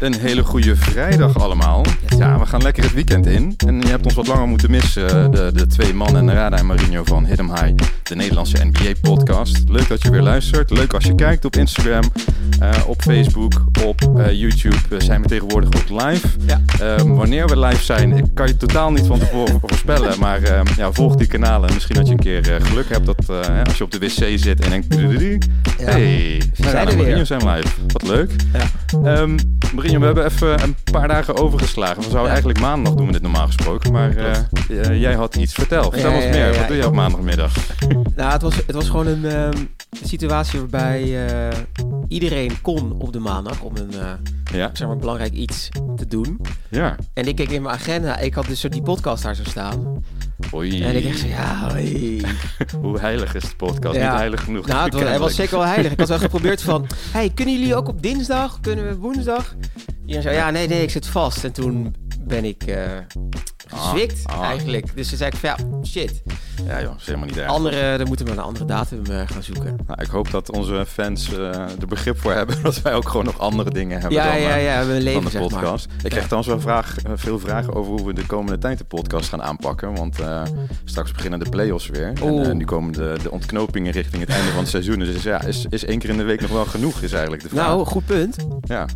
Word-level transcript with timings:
Een 0.00 0.14
hele 0.14 0.42
goede 0.42 0.76
vrijdag 0.76 1.38
allemaal. 1.38 1.84
Ja, 2.18 2.38
we 2.38 2.46
gaan 2.46 2.62
lekker 2.62 2.82
het 2.82 2.92
weekend 2.92 3.26
in. 3.26 3.54
En 3.66 3.80
je 3.80 3.86
hebt 3.88 4.04
ons 4.04 4.14
wat 4.14 4.26
langer 4.26 4.48
moeten 4.48 4.70
missen. 4.70 5.30
De, 5.30 5.50
de 5.54 5.66
twee 5.66 5.94
mannen, 5.94 6.32
Rada 6.32 6.56
en 6.56 6.66
Marinho 6.66 7.04
van 7.04 7.26
Hit 7.26 7.38
'em 7.38 7.48
High. 7.48 7.72
De 8.02 8.14
Nederlandse 8.14 8.64
NBA-podcast. 8.64 9.62
Leuk 9.68 9.88
dat 9.88 10.02
je 10.02 10.10
weer 10.10 10.22
luistert. 10.22 10.70
Leuk 10.70 10.92
als 10.92 11.04
je 11.04 11.14
kijkt 11.14 11.44
op 11.44 11.56
Instagram, 11.56 12.02
eh, 12.60 12.70
op 12.86 13.02
Facebook, 13.02 13.64
op 13.84 14.18
eh, 14.18 14.32
YouTube. 14.32 14.76
eh, 14.90 15.00
zijn 15.00 15.22
we 15.22 15.28
tegenwoordig 15.28 15.68
ook 15.68 16.02
live. 16.02 16.28
Ja. 16.46 16.60
Ehm, 16.80 17.08
wanneer 17.08 17.46
we 17.46 17.58
live 17.58 17.82
zijn, 17.82 18.12
ik 18.12 18.24
kan 18.34 18.46
je 18.46 18.56
totaal 18.56 18.92
niet 18.92 19.06
van 19.06 19.18
tevoren 19.18 19.60
voorspellen. 19.66 20.18
Maar 20.18 20.42
ehm, 20.42 20.66
ja, 20.76 20.92
volg 20.92 21.14
die 21.16 21.26
kanalen. 21.26 21.74
Misschien 21.74 21.96
dat 21.96 22.06
je 22.06 22.12
een 22.12 22.18
keer 22.18 22.52
eh, 22.54 22.66
geluk 22.66 22.88
hebt 22.88 23.06
dat 23.06 23.24
eh, 23.28 23.62
als 23.64 23.78
je 23.78 23.84
op 23.84 23.90
de 23.90 23.98
wc 23.98 24.38
zit 24.38 24.60
en 24.60 24.70
denkt... 24.70 24.94
Ja. 25.78 25.90
Hey, 25.90 26.42
zijn 26.52 26.72
Rada 26.72 26.90
en. 26.90 26.96
Marinho 26.96 27.24
zijn 27.24 27.48
live. 27.48 27.68
Wat 27.86 28.02
leuk. 28.02 28.30
Ja. 28.52 28.64
Ehm 29.04 29.36
Marinho, 29.74 29.98
we 29.98 30.04
hebben 30.04 30.24
even 30.24 30.62
een 30.62 30.76
paar 30.92 31.08
dagen 31.08 31.36
overgeslagen. 31.36 31.96
We 31.96 32.02
zouden 32.02 32.22
Ja. 32.22 32.28
eigenlijk 32.28 32.60
maandag 32.60 32.94
doen 32.94 33.06
we 33.06 33.12
dit 33.12 33.22
normaal 33.22 33.46
gesproken. 33.46 33.92
Maar 33.92 34.16
eh, 34.16 34.36
eh, 34.68 35.00
jij 35.00 35.14
had 35.14 35.36
iets 35.36 35.52
verteld. 35.54 35.92
Vertel 35.92 36.10
Ja, 36.10 36.16
ons 36.16 36.24
meer. 36.26 36.54
Wat 36.56 36.66
doe 36.66 36.76
je 36.76 36.82
ja. 36.82 36.88
op 36.88 36.94
maandagmiddag? 36.94 37.52
Nou, 38.16 38.32
het 38.32 38.42
was, 38.42 38.56
het 38.56 38.72
was 38.72 38.88
gewoon 38.88 39.06
een 39.06 39.24
ehm, 39.24 39.56
situatie 40.04 40.58
waarbij 40.58 41.26
eh, 41.26 41.58
iedereen 42.08 42.60
kon 42.60 42.92
op 42.98 43.12
de 43.12 43.18
maandag 43.18 43.60
om 43.60 43.76
een 43.76 43.92
eh, 44.52 44.66
zeg 44.72 44.86
maar, 44.88 44.96
belangrijk 44.96 45.32
iets 45.32 45.68
te 45.96 46.06
doen. 46.06 46.40
Ja. 46.68 46.96
En 47.14 47.26
ik 47.28 47.36
keek 47.36 47.50
in 47.50 47.62
mijn 47.62 47.74
agenda, 47.74 48.18
ik 48.18 48.34
had 48.34 48.46
dus 48.46 48.60
zo 48.60 48.68
die 48.68 48.82
podcast 48.82 49.22
daar 49.22 49.34
zo 49.34 49.44
staan. 49.44 50.04
Oei. 50.54 50.82
En 50.82 50.96
ik 50.96 51.04
dacht 51.04 51.18
zo, 51.18 51.26
ja, 51.26 51.68
hoi. 51.70 52.20
Hoe 52.82 52.98
heilig 52.98 53.34
is 53.34 53.42
de 53.42 53.56
podcast? 53.56 53.96
Ja. 53.96 54.10
Niet 54.10 54.18
heilig 54.18 54.44
genoeg. 54.44 54.66
Nou, 54.66 54.84
het 54.84 54.92
was, 54.94 55.02
hij 55.02 55.18
was 55.18 55.34
zeker 55.34 55.56
wel 55.56 55.66
heilig. 55.66 55.92
Ik 55.92 55.98
had 55.98 56.08
wel 56.08 56.18
geprobeerd 56.28 56.62
van, 56.62 56.86
hey, 57.10 57.30
kunnen 57.34 57.58
jullie 57.58 57.74
ook 57.76 57.88
op 57.88 58.02
dinsdag? 58.02 58.58
Kunnen 58.60 58.88
we 58.88 58.96
woensdag? 58.96 59.54
Iedereen 60.00 60.22
zei, 60.22 60.36
ja, 60.36 60.50
nee, 60.50 60.68
nee, 60.68 60.82
ik 60.82 60.90
zit 60.90 61.06
vast. 61.06 61.44
En 61.44 61.52
toen 61.52 61.94
ben 62.20 62.44
ik 62.44 62.62
eh 62.62 62.80
gezwikt 63.74 64.20
Ah, 64.26 64.38
ah. 64.38 64.44
eigenlijk. 64.44 64.96
Dus 64.96 65.08
toen 65.08 65.18
zei 65.18 65.30
ik 65.30 65.36
van, 65.36 65.48
ja, 65.48 65.84
shit. 65.86 66.22
Ja 66.66 66.82
joh, 66.82 66.94
is 66.98 67.06
helemaal 67.06 67.26
niet 67.26 67.36
erg. 67.36 67.48
Andere, 67.48 67.96
dan 67.98 68.06
moeten 68.06 68.26
we 68.26 68.32
een 68.32 68.38
andere 68.38 68.64
datum 68.64 69.04
eh, 69.06 69.20
gaan 69.26 69.42
zoeken. 69.42 69.76
Nou, 69.86 70.02
ik 70.02 70.08
hoop 70.08 70.30
dat 70.30 70.50
onze 70.50 70.84
fans 70.88 71.32
eh, 71.32 71.48
er 71.80 71.86
begrip 71.88 72.18
voor 72.20 72.32
hebben 72.32 72.62
dat 72.62 72.82
wij 72.82 72.94
ook 72.94 73.08
gewoon 73.08 73.24
nog 73.24 73.38
andere 73.38 73.70
dingen 73.70 74.00
hebben 74.00 74.18
Ja, 74.18 74.32
dan, 74.32 74.40
ja, 74.40 74.56
eh, 74.56 74.64
ja, 74.64 74.78
we 74.86 74.92
een 74.92 74.94
dan 74.94 75.02
leven, 75.02 75.24
de 75.24 75.30
zeg 75.30 75.40
maar. 75.40 75.50
podcast. 75.50 75.84
Ik 76.02 76.10
krijg 76.10 76.24
trouwens 76.24 76.48
wel 76.52 76.60
vraag, 76.60 76.96
veel 77.14 77.38
vragen 77.38 77.74
over 77.74 77.92
hoe 77.92 78.06
we 78.06 78.12
de 78.12 78.26
komende 78.26 78.58
tijd 78.58 78.78
de 78.78 78.84
podcast 78.84 79.28
gaan 79.28 79.42
aanpakken. 79.42 79.94
Want 79.94 80.16
straks 80.84 81.12
beginnen 81.12 81.38
de 81.38 81.48
play-offs 81.48 81.88
weer. 81.88 82.12
En 82.22 82.56
nu 82.56 82.64
komen 82.64 82.92
de, 82.92 83.16
de 83.22 83.30
ontknopingen 83.30 83.92
richting 83.92 84.20
het 84.22 84.30
einde 84.30 84.50
van 84.50 84.60
het 84.60 84.68
seizoen. 84.68 84.98
Dus 84.98 85.22
ja, 85.22 85.42
is, 85.42 85.66
is 85.68 85.84
één 85.84 85.98
keer 85.98 86.10
in 86.10 86.16
de 86.16 86.22
week 86.22 86.40
nog 86.40 86.50
wel 86.50 86.64
genoeg, 86.64 87.00
is 87.02 87.12
eigenlijk 87.12 87.42
de 87.42 87.48
vraag. 87.48 87.66
Nou, 87.66 87.84
goed 87.86 88.06
punt. 88.06 88.36
ja. 88.62 88.86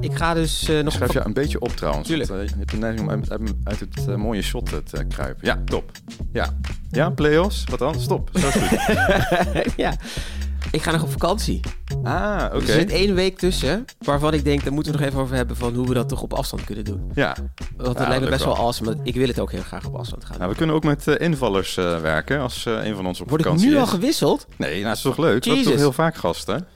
Ik 0.00 0.14
ga 0.16 0.34
dus 0.34 0.68
nog... 0.82 0.92
Schrijf 0.92 1.12
je 1.12 1.20
een 1.24 1.32
beetje 1.32 1.60
op 1.60 1.76
trouwens. 1.76 2.08
Tuurlijk. 2.08 2.30
Want, 2.30 2.48
je 2.50 2.54
hebt 2.58 2.70
de 2.70 2.76
neiging 2.76 3.02
om 3.02 3.10
uit, 3.10 3.30
uit- 3.64 3.80
het 3.80 4.16
mooie 4.16 4.42
shot 4.42 4.66
te 4.66 5.04
kruipen. 5.08 5.46
Ja, 5.46 5.62
top. 5.64 5.90
Ja, 6.32 6.48
ja 6.90 7.07
play-offs? 7.14 7.64
Wat 7.70 7.78
dan? 7.78 8.00
Stop. 8.00 8.30
Zo 8.32 8.46
is 8.46 8.54
goed. 8.54 8.78
ja. 9.76 9.92
Ik 10.70 10.82
ga 10.82 10.90
nog 10.90 11.02
op 11.02 11.10
vakantie. 11.10 11.60
ah, 12.02 12.44
oké. 12.44 12.56
Er 12.56 12.72
zit 12.72 12.90
één 12.90 13.14
week 13.14 13.38
tussen, 13.38 13.84
waarvan 13.98 14.34
ik 14.34 14.44
denk, 14.44 14.64
daar 14.64 14.72
moeten 14.72 14.92
we 14.92 14.98
nog 14.98 15.06
even 15.08 15.20
over 15.20 15.36
hebben 15.36 15.56
van 15.56 15.74
hoe 15.74 15.86
we 15.88 15.94
dat 15.94 16.08
toch 16.08 16.22
op 16.22 16.32
afstand 16.34 16.64
kunnen 16.64 16.84
doen. 16.84 17.10
Ja, 17.14 17.36
Want 17.76 17.96
dat 17.96 17.98
Ja, 17.98 18.08
lijkt 18.08 18.24
me 18.24 18.30
best 18.30 18.44
wel 18.44 18.56
awesome, 18.56 18.94
maar 18.94 19.06
ik 19.06 19.14
wil 19.14 19.28
het 19.28 19.40
ook 19.40 19.52
heel 19.52 19.62
graag 19.62 19.84
op 19.86 19.94
afstand 19.94 20.24
gaan. 20.24 20.38
nou, 20.38 20.50
we 20.50 20.56
kunnen 20.56 20.74
ook 20.76 20.84
met 20.84 21.06
eh, 21.06 21.26
invallers 21.26 21.76
eh, 21.76 22.00
werken 22.00 22.40
als 22.40 22.66
eh, 22.66 22.84
een 22.86 22.96
van 22.96 23.06
ons 23.06 23.20
op 23.20 23.28
Word 23.28 23.40
ik 23.40 23.46
vakantie 23.46 23.68
nu 23.70 23.74
is. 23.76 23.80
al 23.80 23.86
gewisseld? 23.86 24.46
Nee, 24.56 24.70
nou, 24.72 24.84
dat 24.84 24.96
is 24.96 25.02
toch 25.02 25.16
leuk? 25.16 25.26
We 25.44 25.50
hebben 25.50 25.54
Jesus. 25.54 25.70
toch 25.72 25.80
heel 25.80 25.92
vaak 25.92 26.16
gasten? 26.16 26.66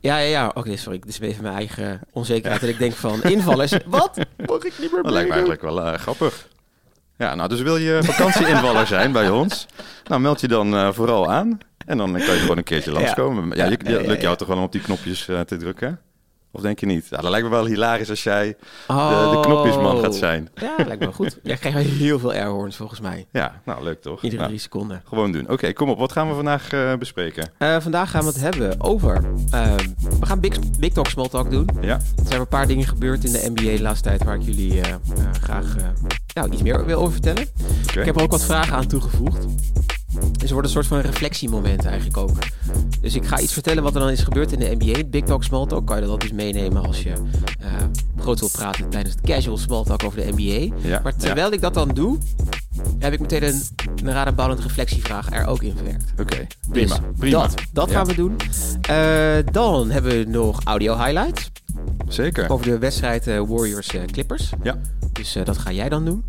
Ja, 0.00 0.18
ja, 0.18 0.28
ja. 0.28 0.50
Oké, 0.54 0.76
sorry. 0.76 0.98
Dit 0.98 1.08
is 1.08 1.20
even 1.20 1.42
mijn 1.42 1.54
eigen 1.54 2.00
onzekerheid. 2.12 2.60
Dat 2.60 2.70
ik 2.70 2.78
denk 2.78 2.92
van, 2.92 3.22
invallers, 3.22 3.72
wat? 3.86 4.18
Mag 4.46 4.62
ik 4.64 4.72
niet 4.78 4.92
meer 4.92 5.02
Dat 5.02 5.12
lijkt 5.12 5.28
me 5.28 5.34
eigenlijk 5.34 5.62
wel 5.62 5.96
grappig. 5.98 6.48
Ja, 7.16 7.34
nou, 7.34 7.48
dus 7.48 7.60
wil 7.60 7.76
je 7.76 7.98
vakantie-invaller 8.02 8.86
zijn 8.86 9.12
bij 9.12 9.30
ons? 9.30 9.66
Nou, 10.04 10.20
meld 10.20 10.40
je 10.40 10.48
dan 10.48 10.74
eh, 10.76 10.92
vooral 10.92 11.30
aan. 11.30 11.58
En 11.86 11.98
dan 11.98 12.12
kan 12.12 12.20
je 12.34 12.40
gewoon 12.40 12.56
een 12.56 12.64
keertje 12.64 12.92
langskomen. 12.92 13.48
Ja, 13.48 13.64
Ja, 13.64 13.70
je, 13.70 13.78
ja, 13.84 13.90
ja, 13.90 14.06
lukt 14.06 14.22
jou 14.22 14.36
toch 14.36 14.48
wel 14.48 14.56
om 14.56 14.62
op 14.62 14.72
die 14.72 14.80
knopjes 14.80 15.28
eh, 15.28 15.40
te 15.40 15.56
drukken? 15.56 16.00
Of 16.54 16.60
denk 16.60 16.80
je 16.80 16.86
niet? 16.86 17.06
Ja, 17.10 17.16
dat 17.20 17.30
lijkt 17.30 17.46
me 17.46 17.52
wel 17.52 17.66
hilarisch 17.66 18.10
als 18.10 18.22
jij 18.22 18.46
de, 18.46 18.56
de 18.86 18.92
Oh. 18.94 19.40
knopjesman 19.42 20.00
gaat 20.00 20.14
zijn. 20.14 20.48
Ja, 20.54 20.76
dat 20.76 20.86
lijkt 20.86 20.98
me 21.00 21.06
wel 21.06 21.14
goed. 21.14 21.38
Jij 21.42 21.56
krijgt 21.56 21.78
wel 21.78 21.86
heel 21.96 22.18
veel 22.18 22.32
airhorns 22.32 22.76
volgens 22.76 23.00
mij. 23.00 23.26
Ja, 23.32 23.60
nou, 23.64 23.82
leuk 23.82 24.00
toch? 24.02 24.16
Iedere 24.22 24.36
Nou, 24.36 24.48
drie 24.48 24.60
seconden. 24.62 25.02
gewoon 25.04 25.32
doen. 25.32 25.48
Oké, 25.50 25.72
kom 25.72 25.88
op. 25.88 25.98
Wat 25.98 26.12
gaan 26.12 26.28
we 26.28 26.34
vandaag 26.34 26.72
eh, 26.72 26.94
bespreken? 26.94 27.50
Eh, 27.58 27.76
vandaag 27.80 28.10
gaan 28.10 28.20
we 28.20 28.26
het 28.26 28.40
hebben 28.40 28.80
over... 28.80 29.24
eh, 29.50 29.74
we 30.20 30.26
gaan 30.26 30.40
Big, 30.40 30.58
Big 30.78 30.92
Talk 30.92 31.06
Small 31.06 31.28
Talk 31.28 31.50
doen. 31.50 31.68
Ja, 31.80 31.94
Er 31.94 32.26
zijn 32.26 32.40
een 32.40 32.48
paar 32.48 32.66
dingen 32.66 32.86
gebeurd 32.86 33.24
in 33.24 33.32
de 33.32 33.50
NBA 33.54 33.76
de 33.76 33.82
laatste 33.82 34.08
tijd... 34.08 34.24
waar 34.24 34.34
ik 34.34 34.42
jullie 34.42 34.80
graag 35.42 35.74
nou, 36.34 36.50
iets 36.50 36.62
meer 36.62 36.84
wil 36.86 36.98
over 37.00 37.12
vertellen. 37.12 37.42
Ik 37.96 38.04
heb 38.04 38.16
er 38.16 38.22
ook 38.22 38.30
wat 38.30 38.44
vragen 38.44 38.74
aan 38.76 38.86
toegevoegd. 38.86 39.46
Dus 40.32 40.48
er 40.48 40.52
wordt 40.52 40.66
een 40.66 40.72
soort 40.74 40.86
van 40.86 40.98
reflectiemoment 41.00 41.84
eigenlijk 41.84 42.16
ook. 42.16 42.30
Dus 43.00 43.14
ik 43.14 43.24
ga 43.26 43.38
iets 43.40 43.52
vertellen 43.52 43.82
wat 43.82 43.94
er 43.94 44.00
dan 44.00 44.10
is 44.10 44.22
gebeurd 44.22 44.52
in 44.52 44.58
de 44.58 44.74
NBA. 44.78 45.04
Big 45.06 45.24
Talk, 45.24 45.44
Small 45.44 45.66
Talk 45.66 45.86
kan 45.86 46.00
je 46.00 46.06
dat 46.06 46.20
dus 46.20 46.32
meenemen 46.32 46.86
als 46.86 47.02
je 47.02 47.12
eh, 47.60 47.72
groot 48.18 48.40
wil 48.40 48.50
praten 48.50 48.88
tijdens 48.88 49.14
het 49.14 49.24
casual 49.24 49.58
Small 49.58 49.84
Talk 49.84 50.02
over 50.04 50.18
de 50.26 50.32
NBA. 50.36 50.74
Ja, 50.88 51.00
Maar 51.02 51.16
terwijl 51.16 51.52
ik 51.52 51.60
dat 51.60 51.74
dan 51.74 51.88
doe, 51.88 52.18
heb 52.98 53.12
ik 53.12 53.20
meteen 53.20 53.42
een, 53.44 53.62
een 54.04 54.12
radenbouwende 54.12 54.62
reflectievraag 54.62 55.30
er 55.32 55.46
ook 55.46 55.62
in 55.62 55.74
verwerkt. 55.76 56.12
Oké, 56.20 56.46
prima. 56.70 56.94
Dus 56.94 57.00
prima. 57.18 57.38
Dat, 57.40 57.54
dat 57.72 57.88
Ja, 57.90 57.96
gaan 57.96 58.06
we 58.06 58.14
doen. 58.14 58.36
Eh, 58.82 59.52
dan 59.52 59.90
hebben 59.90 60.18
we 60.18 60.24
nog 60.30 60.60
audio 60.64 60.96
highlights 60.96 61.50
Zeker. 62.08 62.50
over 62.50 62.66
de 62.66 62.78
wedstrijd 62.78 63.26
eh, 63.26 63.40
Warriors 63.48 63.90
Clippers. 64.12 64.50
Ja, 64.62 64.78
Dus 65.12 65.36
dat 65.44 65.58
ga 65.58 65.72
jij 65.72 65.88
dan 65.88 66.04
doen. 66.04 66.24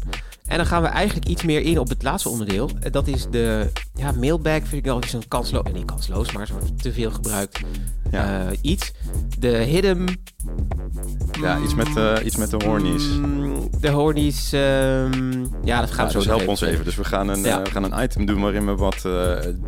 En 0.54 0.60
dan 0.60 0.68
gaan 0.68 0.82
we 0.82 0.88
eigenlijk 0.88 1.28
iets 1.28 1.44
meer 1.44 1.62
in 1.62 1.80
op 1.80 1.90
het 1.90 2.04
laatste 2.04 2.30
onderdeel. 2.30 2.70
Eh, 2.80 2.92
dat 2.92 3.08
is 3.08 3.28
de 3.30 3.72
ja, 3.96 4.12
mailbag, 4.12 4.54
vind 4.54 4.74
ik 4.74 4.84
wel 4.84 5.02
een 5.12 5.28
kansloos. 5.28 5.72
Niet 5.74 5.86
kansloos, 5.86 6.32
maar 6.32 6.48
zo 6.48 6.56
te 6.82 6.94
veel 6.94 7.12
gebruikt 7.12 7.60
ja. 8.14 8.48
eh, 8.50 8.58
iets. 8.62 8.92
De 9.40 9.48
hidden. 9.58 10.06
ja 11.42 11.60
iets, 11.64 11.76
met, 11.76 11.98
eh, 11.98 12.26
iets 12.26 12.36
met 12.36 12.50
de 12.50 12.58
hornies. 12.66 13.04
Mm, 13.08 13.70
De 13.80 13.90
hornies. 13.90 14.54
ehm, 14.54 15.40
ja, 15.64 15.80
dat 15.80 15.92
gaan 15.92 15.98
Nou, 15.98 16.08
we 16.08 16.14
dus 16.14 16.24
zo 16.24 16.30
help 16.30 16.40
nog 16.40 16.50
ons 16.50 16.62
even. 16.62 16.84
Dus 16.86 16.96
we 16.96 17.04
gaan, 17.04 17.28
een, 17.28 17.42
Ja. 17.44 17.58
eh, 17.58 17.64
we 17.64 17.72
gaan 17.72 17.84
een 17.92 18.04
item 18.04 18.26
doen 18.26 18.42
waarin 18.42 18.66
we 18.66 18.76
wat 18.76 19.02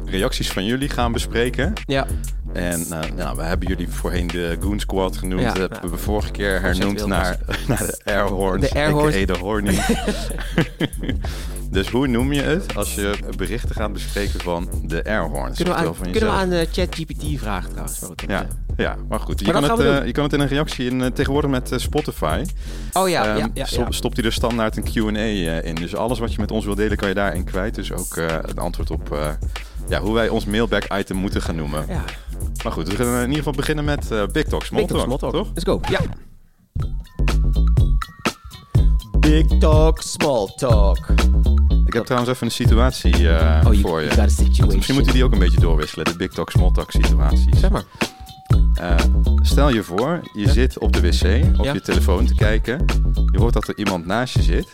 reacties 0.05 0.51
van 0.51 0.65
jullie 0.65 0.89
gaan 0.89 1.11
bespreken. 1.11 1.73
Ja, 1.85 2.05
En 2.53 2.85
nou, 3.15 3.35
we 3.35 3.43
hebben 3.43 3.67
jullie 3.67 3.89
voorheen 3.89 4.27
de 4.27 4.57
Goon 4.59 4.79
Squad 4.79 5.17
genoemd. 5.17 5.41
Ja, 5.41 5.53
hebben 5.53 5.89
we 5.91 5.97
vorige 5.97 6.31
keer 6.31 6.61
hernoemd 6.61 7.05
naar, 7.05 7.37
naar 7.67 7.77
de 7.85 7.99
Airhorns. 8.03 8.69
De 8.69 8.75
Airhorns. 8.75 9.25
de 9.25 9.37
Horny. 9.37 9.77
dus 11.71 11.89
hoe 11.89 12.07
noem 12.07 12.33
je 12.33 12.41
het 12.41 12.75
als 12.75 12.95
je 12.95 13.11
berichten 13.37 13.75
gaat 13.75 13.93
bespreken 13.93 14.39
van 14.39 14.69
de 14.83 15.03
Airhorns? 15.05 15.55
kunnen 15.57 15.73
we 15.73 15.79
aan, 15.79 15.93
kunnen 16.11 16.29
we 16.29 16.35
aan 16.35 16.51
eh, 16.51 16.67
ChatGPT 16.71 17.39
vragen 17.39 17.69
trouwens. 17.69 17.99
het 17.99 18.09
op, 18.09 18.21
Ja, 18.27 18.47
ja, 18.77 18.95
maar 19.09 19.19
goed. 19.19 19.39
Je, 19.39 19.51
kan 19.51 19.63
het, 19.63 19.79
eh, 19.79 20.05
je 20.05 20.11
kan 20.11 20.23
het 20.23 20.33
in 20.33 20.39
een 20.39 20.47
reactie 20.47 20.89
in, 20.89 21.01
eh, 21.01 21.07
tegenwoordig 21.11 21.51
met 21.51 21.71
eh, 21.71 21.79
Spotify. 21.79 22.43
eh, 22.93 23.01
Oh 23.01 23.09
ja, 23.09 23.25
Ehm, 23.27 23.37
ja, 23.37 23.49
ja, 23.53 23.65
stop- 23.65 23.85
ja. 23.85 23.91
Stopt 23.91 24.15
hij 24.17 24.25
er 24.25 24.33
standaard 24.33 24.77
een 24.77 24.83
Q&A 24.83 25.11
eh, 25.17 25.63
in. 25.63 25.75
Dus 25.75 25.95
alles 25.95 26.19
wat 26.19 26.33
je 26.33 26.39
met 26.39 26.51
ons 26.51 26.65
wil 26.65 26.75
delen 26.75 26.97
kan 26.97 27.07
je 27.07 27.13
daarin 27.13 27.43
kwijt. 27.43 27.75
Dus 27.75 27.91
ook 27.91 28.17
eh, 28.17 28.35
een 28.41 28.57
antwoord 28.57 28.91
op 28.91 29.11
eh, 29.13 29.27
ja, 29.87 29.99
hoe 30.01 30.13
wij 30.13 30.29
ons 30.29 30.45
mailback 30.45 30.93
item 30.97 31.17
moeten 31.17 31.41
gaan 31.41 31.55
noemen. 31.55 31.85
ja. 31.89 32.03
Maar 32.63 32.73
goed, 32.73 32.87
we 32.89 32.95
gaan 32.95 33.13
in 33.15 33.21
ieder 33.21 33.37
geval 33.37 33.53
beginnen 33.53 33.85
met 33.85 34.11
eh, 34.11 34.23
Big 34.31 34.43
Talk 34.43 34.63
Small 34.63 34.81
Big 34.81 34.89
Talk, 34.89 34.97
Talk, 35.07 35.19
small 35.19 35.31
talk. 35.31 35.43
toch? 35.43 35.51
Let's 35.53 35.63
go. 35.65 35.79
Ja. 35.89 35.99
Big 39.25 39.45
Talk, 39.59 40.01
Small 40.01 40.53
Talk. 40.55 40.97
Ik 41.85 41.93
heb 41.93 42.03
trouwens 42.05 42.31
even 42.33 42.45
een 42.45 42.51
situatie 42.53 43.29
eh, 43.29 43.61
Oh, 43.67 43.73
you, 43.73 43.79
voor 43.79 44.01
je. 44.01 44.11
Misschien 44.75 44.95
moet 44.95 45.05
je 45.05 45.11
die 45.11 45.23
ook 45.23 45.31
een 45.33 45.39
beetje 45.39 45.59
doorwisselen, 45.59 46.05
de 46.05 46.15
Big 46.15 46.29
Talk 46.31 46.49
Small 46.51 46.71
Talk 46.71 46.91
situaties. 46.91 47.59
Zeg 47.59 47.69
maar. 47.69 47.83
Eh, 48.73 48.95
stel 49.41 49.69
je 49.69 49.83
voor, 49.83 50.19
je 50.33 50.41
Ja. 50.45 50.51
zit 50.51 50.79
op 50.79 50.93
de 50.93 51.01
wc 51.01 51.45
op 51.59 51.65
Ja. 51.65 51.73
je 51.73 51.81
telefoon 51.81 52.25
te 52.25 52.35
kijken. 52.35 52.85
Je 53.31 53.39
hoort 53.39 53.53
dat 53.53 53.67
er 53.67 53.77
iemand 53.77 54.05
naast 54.05 54.33
je 54.33 54.41
zit. 54.41 54.71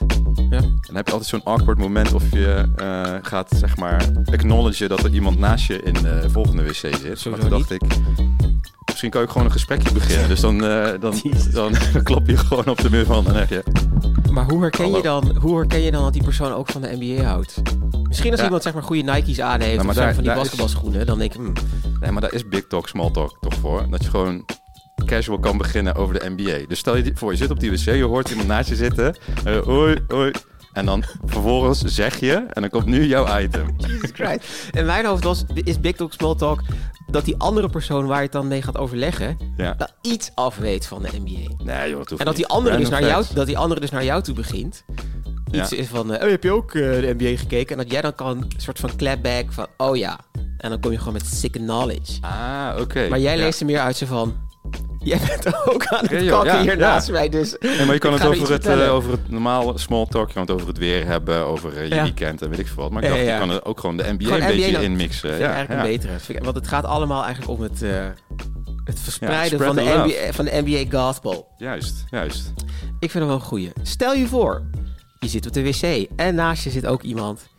Ja. 0.49 0.57
En 0.57 0.79
dan 0.81 0.95
heb 0.95 1.05
je 1.07 1.11
altijd 1.13 1.29
zo'n 1.29 1.43
awkward 1.43 1.77
moment 1.79 2.13
of 2.13 2.23
je 2.31 2.65
eh, 2.75 3.03
gaat, 3.21 3.51
zeg 3.55 3.77
maar, 3.77 4.05
acknowledgen 4.31 4.89
dat 4.89 5.03
er 5.03 5.13
iemand 5.13 5.39
naast 5.39 5.65
je 5.65 5.81
in 5.81 5.93
de 5.93 6.25
volgende 6.31 6.63
wc 6.63 6.73
zit. 6.73 6.91
Sowieso 7.01 7.29
maar 7.29 7.39
toen 7.39 7.49
dacht 7.49 7.71
ik, 7.71 7.81
misschien 8.85 9.09
kan 9.09 9.21
ik 9.23 9.29
gewoon 9.29 9.45
een 9.45 9.51
gesprekje 9.53 9.93
beginnen. 9.93 10.27
Dus 10.29 10.39
dan, 10.39 10.57
dan, 10.99 11.13
Jezus. 11.23 11.53
dan, 11.53 11.73
klop 12.03 12.27
je 12.27 12.37
gewoon 12.37 12.67
op 12.67 12.81
de 12.81 12.89
muur 12.89 13.05
van 13.05 13.17
en 13.17 13.23
dan 13.23 13.33
zeg 13.33 13.49
je... 13.49 13.63
Maar 14.31 14.45
hoe 14.45 14.61
herken, 14.61 14.91
je 14.91 15.01
dan, 15.01 15.37
hoe 15.41 15.57
herken 15.57 15.81
je 15.81 15.91
dan 15.91 16.03
dat 16.03 16.13
die 16.13 16.23
persoon 16.23 16.51
ook 16.53 16.67
van 16.69 16.81
de 16.81 16.97
NBA 16.99 17.23
houdt? 17.23 17.61
Misschien 18.07 18.29
als 18.31 18.39
Ja. 18.39 18.45
iemand 18.45 18.63
zeg 18.63 18.73
maar 18.73 18.83
goede 18.83 19.01
Nike's 19.01 19.39
aan 19.39 19.59
heeft 19.61 19.75
Nou, 19.77 19.87
of 19.89 19.95
daar- 19.95 20.13
van 20.13 20.23
die 20.23 20.31
is- 20.31 20.37
basketbalschoenen, 20.37 21.05
dan 21.05 21.17
denk 21.17 21.31
ik, 21.33 21.39
hmm, 21.39 21.53
Nee, 21.99 22.11
maar 22.11 22.21
daar 22.21 22.33
is 22.33 22.47
Big 22.47 22.67
Talk, 22.67 22.87
Small 22.87 23.11
Talk 23.11 23.37
toch 23.39 23.53
voor. 23.53 23.85
Dat 23.89 24.03
je 24.03 24.09
gewoon 24.09 24.45
casual 25.05 25.39
kan 25.39 25.57
beginnen 25.57 25.95
over 25.95 26.19
de 26.19 26.29
NBA. 26.29 26.65
Dus 26.67 26.79
stel 26.79 26.95
je 26.95 27.11
voor, 27.15 27.31
je 27.31 27.37
zit 27.37 27.49
op 27.51 27.59
die 27.59 27.71
wc, 27.71 27.77
je 27.85 28.03
hoort 28.03 28.29
iemand 28.29 28.47
naast 28.47 28.69
je 28.69 28.75
zitten. 28.75 29.15
eh 29.43 29.57
hoi, 29.59 29.97
hoi. 30.07 30.31
En 30.73 30.85
dan 30.85 31.03
vervolgens 31.25 31.79
zeg 31.79 32.19
je, 32.19 32.33
en 32.33 32.61
dan 32.61 32.69
komt 32.69 32.85
nu 32.85 33.05
jouw 33.05 33.39
item. 33.39 33.75
Jesus 33.87 34.09
Christ. 34.13 34.67
In 34.71 34.85
mijn 34.85 35.05
hoofd 35.05 35.23
was, 35.23 35.43
is 35.53 35.79
Big 35.79 35.95
Talk 35.95 36.13
Small 36.13 36.35
Talk 36.35 36.61
dat 37.11 37.25
die 37.25 37.35
andere 37.37 37.69
persoon 37.69 38.05
waar 38.05 38.17
je 38.17 38.23
het 38.23 38.31
dan 38.31 38.47
mee 38.47 38.61
gaat 38.61 38.77
overleggen, 38.77 39.37
Ja. 39.57 39.73
dat 39.77 39.93
iets 40.01 40.31
af 40.35 40.57
weet 40.57 40.85
van 40.87 41.01
de 41.01 41.09
NBA. 41.19 41.63
Nee 41.63 41.89
joh, 41.89 41.97
dat 41.97 42.09
hoeft 42.09 42.19
En 42.21 42.25
dat 42.25 42.35
die, 42.35 42.47
andere 42.47 42.77
dus 42.77 42.89
naar 42.89 43.03
jou, 43.05 43.25
dat 43.33 43.45
die 43.47 43.57
andere 43.57 43.79
dus 43.81 43.89
naar 43.91 44.03
jou 44.03 44.21
toe 44.21 44.35
begint. 44.35 44.83
Iets 45.51 45.69
Ja. 45.69 45.77
is 45.77 45.87
van, 45.87 46.13
eh, 46.13 46.23
oh, 46.23 46.29
heb 46.29 46.43
je 46.43 46.51
ook 46.51 46.73
eh, 46.73 46.81
de 46.81 47.15
NBA 47.17 47.37
gekeken? 47.37 47.77
En 47.77 47.83
dat 47.83 47.91
jij 47.91 48.01
dan 48.01 48.15
kan 48.15 48.27
een 48.37 48.51
soort 48.57 48.79
van 48.79 48.95
clapback 48.95 49.51
van, 49.51 49.67
oh 49.77 49.95
ja. 49.97 50.19
En 50.57 50.69
dan 50.69 50.79
kom 50.79 50.91
je 50.91 50.97
gewoon 50.97 51.13
met 51.13 51.25
sick 51.25 51.51
knowledge. 51.51 52.17
Ah, 52.21 52.75
oké. 52.79 53.07
Maar 53.09 53.19
jij 53.19 53.37
Ja. 53.37 53.43
leest 53.43 53.59
er 53.59 53.65
meer 53.65 53.79
uit 53.79 53.95
zo 53.97 54.05
van, 54.05 54.35
jij 55.03 55.19
bent 55.27 55.67
ook 55.67 55.85
aan 55.85 56.05
het 56.05 56.23
Ja, 56.23 56.29
kakken 56.29 56.61
hier 56.61 56.77
naast 56.77 57.11
mij. 57.11 57.29
Dus 57.29 57.55
Nee, 57.59 57.85
maar 57.85 57.93
je 57.93 57.99
kan 57.99 58.13
het 58.13 58.21
er 58.21 58.29
over 58.29 58.51
het, 58.51 58.65
eh, 58.65 58.93
over 58.93 59.11
het 59.11 59.29
normaal 59.29 59.77
small 59.77 60.05
talk, 60.05 60.27
je 60.27 60.33
kan 60.33 60.41
het 60.41 60.51
over 60.51 60.67
het 60.67 60.77
weer 60.77 61.05
hebben, 61.05 61.45
over 61.45 61.77
eh, 61.77 61.87
je 61.87 62.01
weekend 62.01 62.41
en 62.41 62.49
weet 62.49 62.59
ik 62.59 62.67
veel 62.67 62.83
wat. 62.83 62.91
Maar 62.91 63.03
ik 63.03 63.09
dacht, 63.09 63.21
je 63.21 63.37
kan 63.39 63.49
er 63.49 63.65
ook 63.65 63.79
gewoon 63.79 63.97
de 63.97 64.03
NBA 64.03 64.23
Gewoon 64.23 64.41
een 64.41 64.47
NBA 64.47 64.55
beetje 64.55 64.83
inmixen. 64.83 65.37
Ja, 65.37 65.53
eigenlijk 65.53 65.81
een 65.81 65.97
betere. 65.97 66.43
Want 66.43 66.55
het 66.55 66.67
gaat 66.67 66.85
allemaal 66.85 67.23
eigenlijk 67.23 67.51
om 67.51 67.61
het, 67.61 67.81
eh, 67.81 68.05
het 68.83 68.99
verspreiden 68.99 69.59
van, 69.59 69.75
de. 69.75 69.81
NBA, 69.81 70.33
van 70.33 70.45
de 70.45 70.61
NBA 70.65 70.97
gospel. 70.97 71.47
Juist, 71.57 72.03
juist. 72.09 72.53
Ik 72.99 73.11
vind 73.11 73.13
het 73.13 73.23
wel 73.23 73.33
een 73.33 73.41
goeie. 73.41 73.71
Stel 73.81 74.13
je 74.13 74.27
voor, 74.27 74.61
je 75.19 75.27
zit 75.27 75.45
op 75.47 75.53
de 75.53 75.63
wc 75.63 76.07
en 76.15 76.35
naast 76.35 76.63
je 76.63 76.69
zit 76.69 76.85
ook 76.85 77.01
iemand. 77.01 77.49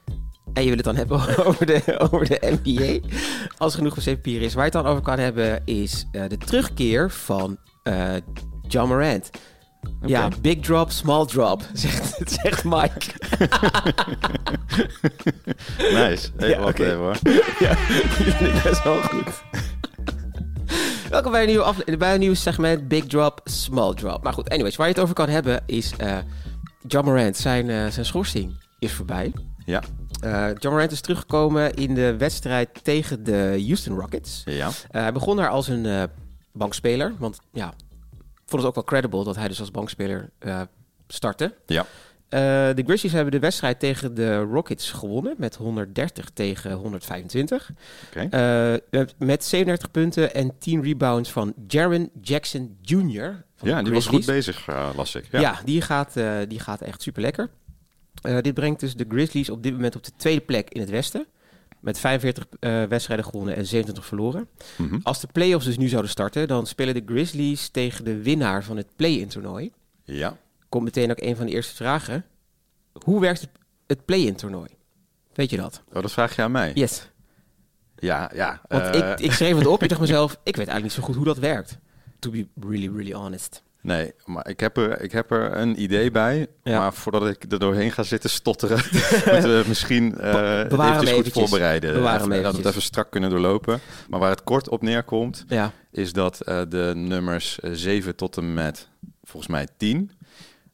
En 0.52 0.62
je 0.62 0.68
wil 0.68 0.76
het 0.76 0.84
dan 0.84 0.96
hebben 0.96 1.18
over 1.46 1.66
de, 1.66 1.82
over 2.10 2.28
de 2.28 2.58
NBA. 2.62 3.08
Als 3.58 3.74
genoeg 3.74 3.94
wc-papier 3.94 4.42
is. 4.42 4.54
Waar 4.54 4.64
je 4.66 4.70
het 4.76 4.82
dan 4.82 4.90
over 4.92 5.02
kan 5.02 5.18
hebben 5.18 5.62
is 5.64 6.06
eh, 6.12 6.22
de 6.28 6.38
terugkeer 6.38 7.10
van 7.10 7.56
eh 7.82 8.14
John 8.68 8.88
Morant. 8.88 9.30
Ja, 10.06 10.28
big 10.40 10.58
drop, 10.60 10.90
small 10.90 11.26
drop, 11.26 11.62
zegt, 11.72 12.18
zegt 12.30 12.64
Mike. 12.64 13.00
Nice. 15.78 16.28
Hey, 16.36 16.48
Ja, 16.48 16.60
wacht 16.60 16.78
even 16.78 16.96
hoor. 16.96 17.16
ja, 17.58 17.74
die 18.18 18.32
vind 18.32 18.54
ik 18.56 18.62
best 18.62 18.82
wel 18.84 19.02
goed. 19.02 19.42
Welkom 21.10 21.32
bij 21.32 21.40
een, 21.40 21.46
nieuwe 21.48 21.64
afle- 21.64 21.96
bij 21.96 22.14
een 22.14 22.20
nieuw 22.20 22.34
segment 22.34 22.88
Big 22.88 23.04
Drop, 23.04 23.40
Small 23.44 23.94
Drop. 23.94 24.22
Maar 24.22 24.32
goed, 24.32 24.48
anyways, 24.48 24.76
waar 24.76 24.86
je 24.86 24.92
het 24.92 25.02
over 25.02 25.14
kan 25.14 25.28
hebben 25.28 25.62
is... 25.66 25.92
eh 25.96 26.16
John 26.86 27.06
Morant, 27.06 27.36
zijn, 27.36 27.92
zijn 27.92 28.06
schorsing 28.06 28.62
is 28.78 28.92
voorbij. 28.92 29.32
Ja, 29.64 29.82
Eh 30.22 30.46
John 30.58 30.68
Morant 30.74 30.92
is 30.92 31.00
teruggekomen 31.00 31.74
in 31.74 31.94
de 31.94 32.16
wedstrijd 32.16 32.84
tegen 32.84 33.24
de 33.24 33.62
Houston 33.66 33.96
Rockets. 33.98 34.42
ja. 34.44 34.66
Eh, 34.90 35.02
hij 35.02 35.12
begon 35.12 35.36
daar 35.36 35.48
als 35.48 35.68
een 35.68 35.86
eh, 35.86 36.02
bankspeler. 36.52 37.12
Want 37.18 37.40
ja, 37.52 37.68
ik 38.18 38.48
vond 38.48 38.62
het 38.62 38.64
ook 38.64 38.74
wel 38.74 38.84
credible 38.84 39.24
dat 39.24 39.36
hij 39.36 39.48
dus 39.48 39.60
als 39.60 39.70
bankspeler 39.70 40.30
startte. 41.08 41.54
Ja. 41.66 41.86
De 42.74 42.82
Grizzlies 42.86 43.12
hebben 43.12 43.32
de 43.32 43.38
wedstrijd 43.38 43.78
tegen 43.80 44.14
de 44.14 44.38
Rockets 44.40 44.90
gewonnen 44.90 45.34
met 45.38 45.54
130 45.56 46.30
tegen 46.34 46.72
125. 46.72 47.70
Oké. 48.06 48.20
Eh, 48.20 48.80
met- 48.90 49.14
met 49.18 49.44
37 49.44 49.90
punten 49.90 50.34
en 50.34 50.58
10 50.58 50.82
rebounds 50.82 51.32
van 51.32 51.54
Jaron 51.66 52.10
Jackson 52.20 52.76
Jr. 52.82 53.44
van 53.56 53.68
Ja, 53.68 53.82
die 53.82 53.92
was 53.92 54.06
goed 54.06 54.26
bezig, 54.26 54.66
las 54.96 55.14
ik. 55.14 55.24
Ja, 55.30 55.40
Ja. 55.40 55.58
die, 55.64 55.80
gaat, 55.80 56.14
die 56.48 56.60
gaat 56.60 56.80
echt 56.80 57.02
super 57.02 57.22
lekker. 57.22 57.48
Dit 58.20 58.54
brengt 58.54 58.80
dus 58.80 58.94
de 58.94 59.04
Grizzlies 59.08 59.50
op 59.50 59.62
dit 59.62 59.72
moment 59.72 59.96
op 59.96 60.04
de 60.04 60.12
tweede 60.16 60.40
plek 60.40 60.70
in 60.70 60.80
het 60.80 60.90
Westen. 60.90 61.26
Met 61.80 61.98
45 61.98 62.46
eh, 62.60 62.84
wedstrijden 62.84 63.24
gewonnen 63.24 63.56
en 63.56 63.66
27 63.66 64.06
verloren. 64.06 64.48
Mhm. 64.76 64.98
Als 65.02 65.20
de 65.20 65.28
playoffs 65.32 65.66
dus 65.66 65.76
nu 65.78 65.88
zouden 65.88 66.10
starten, 66.10 66.48
dan 66.48 66.66
spelen 66.66 66.94
de 66.94 67.02
Grizzlies 67.06 67.68
tegen 67.68 68.04
de 68.04 68.22
winnaar 68.22 68.64
van 68.64 68.76
het 68.76 68.86
play-in 68.96 69.28
toernooi. 69.28 69.72
ja. 70.04 70.36
Komt 70.68 70.84
meteen 70.84 71.10
ook 71.10 71.20
een 71.20 71.36
van 71.36 71.46
de 71.46 71.52
eerste 71.52 71.74
vragen. 71.74 72.24
Hoe 73.04 73.20
werkt 73.20 73.40
het, 73.40 73.50
het 73.86 74.04
play-in 74.04 74.34
toernooi? 74.34 74.68
Weet 75.34 75.50
je 75.50 75.56
dat? 75.56 75.82
Oh, 75.92 76.02
dat 76.02 76.12
vraag 76.12 76.36
je 76.36 76.42
aan 76.42 76.50
mij? 76.50 76.70
Yes. 76.74 77.08
Ja, 77.98 78.30
ja. 78.34 78.60
Want 78.68 78.82
eh, 78.82 79.10
ik, 79.10 79.20
ik 79.20 79.32
schreef 79.32 79.56
het 79.56 79.66
op. 79.66 79.82
Ik 79.82 79.88
dacht 79.88 80.00
mezelf, 80.08 80.32
ik 80.32 80.56
weet 80.56 80.68
eigenlijk 80.68 80.82
niet 80.82 80.92
zo 80.92 81.02
goed 81.02 81.14
hoe 81.14 81.24
dat 81.24 81.38
werkt. 81.38 81.78
To 82.18 82.30
be 82.30 82.46
really, 82.60 82.88
really 82.96 83.12
honest. 83.12 83.62
Nee, 83.82 84.12
maar 84.24 84.48
ik 84.48 84.60
heb 84.60 84.76
er, 84.76 85.00
ik 85.00 85.12
heb 85.12 85.30
er 85.30 85.56
een 85.56 85.82
idee 85.82 86.10
bij. 86.10 86.46
Ja. 86.62 86.78
Maar 86.78 86.92
voordat 86.94 87.28
ik 87.28 87.52
er 87.52 87.58
doorheen 87.58 87.92
ga 87.92 88.02
zitten 88.02 88.30
stotteren, 88.30 88.76
moeten 89.32 89.60
we 89.60 89.64
misschien 89.66 90.12
eh 90.18 90.20
bewaren 90.22 90.66
eventjes 90.68 90.98
goed 90.98 91.08
eventjes. 91.08 91.32
voorbereiden. 91.34 91.92
Bewaren 91.94 92.30
Even- 92.32 92.42
dat 92.42 92.52
we 92.52 92.58
het 92.58 92.66
even 92.66 92.82
strak 92.82 93.10
kunnen 93.10 93.30
doorlopen. 93.30 93.80
Maar 94.08 94.20
waar 94.20 94.30
het 94.30 94.44
kort 94.44 94.68
op 94.68 94.82
neerkomt, 94.82 95.44
Ja. 95.48 95.72
is 95.90 96.12
dat 96.12 96.40
eh, 96.40 96.60
de 96.68 96.92
nummers 96.96 97.60
eh, 97.60 97.70
7 97.74 98.16
tot 98.16 98.36
en 98.36 98.54
met 98.54 98.88
volgens 99.24 99.52
mij 99.52 99.66
10. 99.76 100.10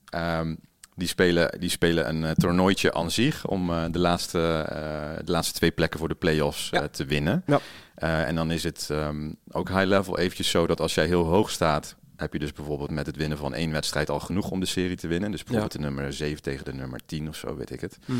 ehm, 0.08 0.54
die, 0.94 1.08
spelen, 1.08 1.60
die 1.60 1.70
spelen 1.70 2.08
een 2.08 2.24
eh, 2.24 2.30
toernooitje 2.30 2.94
aan 2.94 3.10
zich 3.10 3.46
om 3.46 3.70
eh, 3.70 3.84
de, 3.90 3.98
laatste, 3.98 4.64
eh, 4.68 5.24
de 5.24 5.32
laatste 5.32 5.54
twee 5.54 5.70
plekken 5.70 5.98
voor 5.98 6.08
de 6.08 6.14
play-offs 6.14 6.68
Ja. 6.70 6.80
eh, 6.82 6.88
te 6.88 7.04
winnen. 7.04 7.42
Ja. 7.46 7.60
Eh, 7.94 8.26
en 8.26 8.34
dan 8.34 8.50
is 8.50 8.62
het 8.64 8.88
ehm, 8.90 9.30
ook 9.50 9.68
high 9.68 9.84
level 9.84 10.18
eventjes 10.18 10.50
zo 10.50 10.66
dat 10.66 10.80
als 10.80 10.94
jij 10.94 11.06
heel 11.06 11.24
hoog 11.24 11.50
staat, 11.50 11.96
heb 12.18 12.32
je 12.32 12.38
dus 12.38 12.52
bijvoorbeeld 12.52 12.90
met 12.90 13.06
het 13.06 13.16
winnen 13.16 13.38
van 13.38 13.54
één 13.54 13.70
wedstrijd 13.72 14.10
al 14.10 14.20
genoeg 14.20 14.50
om 14.50 14.60
de 14.60 14.66
serie 14.66 14.96
te 14.96 15.08
winnen. 15.08 15.30
Dus 15.30 15.42
bijvoorbeeld 15.42 15.72
de 15.72 15.78
nummer 15.78 16.12
7 16.12 16.42
tegen 16.42 16.64
de 16.64 16.74
nummer 16.74 17.00
10 17.06 17.28
of 17.28 17.36
zo, 17.36 17.56
weet 17.56 17.70
ik 17.70 17.80
het. 17.80 17.98
Hm. 18.04 18.12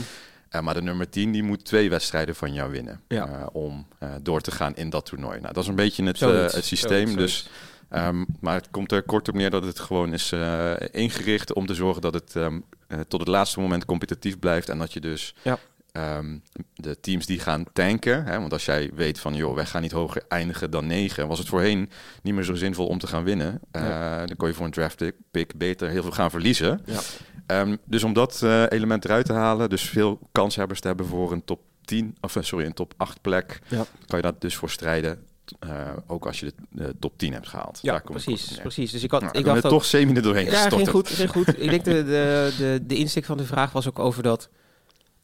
Eh, 0.49 0.61
maar 0.61 0.75
de 0.75 0.83
nummer 0.83 1.09
10 1.09 1.33
die 1.33 1.43
moet 1.43 1.65
twee 1.65 1.91
wedstrijden 1.91 2.35
van 2.35 2.53
jou 2.53 2.71
winnen 2.71 3.00
Ja. 3.09 3.27
eh, 3.29 3.47
om 3.53 3.87
eh, 3.99 4.11
door 4.23 4.41
te 4.41 4.50
gaan 4.50 4.77
in 4.77 4.91
dat 4.91 5.06
toernooi. 5.06 5.41
Nou, 5.41 5.55
dat 5.55 5.62
is 5.62 5.69
een 5.69 5.75
beetje 5.75 6.05
het, 6.05 6.21
het 6.21 6.65
systeem. 6.65 7.06
zoiets, 7.09 7.15
dus, 7.15 7.49
ehm, 7.89 8.25
maar 8.41 8.55
het 8.55 8.71
komt 8.71 8.93
er 8.93 9.03
kort 9.03 9.29
op 9.29 9.35
neer 9.35 9.50
dat 9.50 9.65
het 9.65 9.79
gewoon 9.79 10.12
is 10.12 10.33
ingericht 10.91 11.53
om 11.53 11.67
te 11.67 11.75
zorgen 11.75 12.03
dat 12.03 12.15
het 12.15 12.37
ehm, 12.37 12.61
eh, 12.89 13.00
tot 13.09 13.21
het 13.21 13.29
laatste 13.29 13.61
moment 13.61 13.85
competitief 13.85 14.39
blijft. 14.39 14.69
En 14.69 14.79
dat 14.79 14.93
je 14.93 15.00
dus 15.00 15.35
Ja. 15.43 15.59
Ehm, 15.99 16.39
de 16.75 17.00
teams 17.00 17.27
die 17.27 17.39
gaan 17.39 17.65
tanken. 17.73 18.25
Hè, 18.25 18.39
want 18.41 18.53
als 18.53 18.65
jij 18.65 18.91
weet 18.95 19.21
van 19.21 19.35
joh, 19.35 19.55
wij 19.55 19.67
gaan 19.67 19.83
niet 19.83 19.93
hoger 19.93 20.23
eindigen 20.29 20.71
dan 20.71 20.87
9, 20.87 21.29
was 21.29 21.39
het 21.39 21.49
voorheen 21.49 21.91
niet 22.23 22.35
meer 22.35 22.45
zo 22.45 22.55
zinvol 22.55 22.87
om 22.87 22.99
te 22.99 23.06
gaan 23.06 23.25
winnen. 23.25 23.61
Eh, 23.71 24.17
Dan 24.27 24.37
kon 24.37 24.49
je 24.49 24.55
voor 24.55 24.65
een 24.67 24.71
draft 24.73 25.03
pick 25.31 25.56
beter 25.56 25.89
heel 25.89 26.03
veel 26.03 26.11
gaan 26.12 26.31
verliezen. 26.31 26.81
Ja. 26.87 27.00
Ehm, 27.47 27.77
dus 27.85 28.05
om 28.05 28.12
dat 28.12 28.43
eh, 28.43 28.65
element 28.69 29.05
eruit 29.05 29.27
te 29.27 29.33
halen, 29.33 29.69
dus 29.71 29.83
veel 29.83 30.19
kanshebbers 30.33 30.81
te 30.81 30.87
hebben 30.87 31.06
voor 31.06 31.33
een 31.33 31.45
top 31.45 31.61
10, 31.85 32.17
of 32.21 32.37
eh, 32.37 32.43
sorry, 32.43 32.67
een 32.67 32.73
top 32.75 32.95
8 32.97 33.21
plek, 33.21 33.61
Ja. 33.69 33.85
kan 34.06 34.19
je 34.19 34.25
dat 34.25 34.41
dus 34.41 34.56
voor 34.56 34.71
strijden. 34.71 35.27
ook 36.06 36.27
als 36.27 36.41
je 36.41 36.47
de, 36.47 36.55
de 36.71 36.95
top 36.99 37.19
10 37.19 37.33
hebt 37.33 37.49
gehaald. 37.49 37.79
Ja, 37.83 37.93
Daar 37.93 38.03
precies, 38.03 38.59
precies. 38.61 38.91
Dus 38.93 39.03
ik, 39.03 39.11
had, 39.11 39.21
Nou, 39.21 39.39
ik 39.39 39.45
dacht 39.45 39.65
er 39.65 39.71
toch 39.71 39.85
semi 39.85 40.15
er 40.15 40.23
doorheen 40.23 40.45
Ja, 40.50 40.69
ging 40.69 40.89
goed, 40.89 41.09
ging 41.09 41.31
goed. 41.31 41.49
Ik 41.62 41.71
denk 41.71 41.85
de, 41.85 42.05
de, 42.05 42.53
de, 42.59 42.81
de 42.87 42.95
insteek 42.97 43.25
van 43.25 43.37
de 43.37 43.45
vraag 43.45 43.73
was 43.73 43.89
ook 43.89 43.99
over 43.99 44.23
dat 44.23 44.49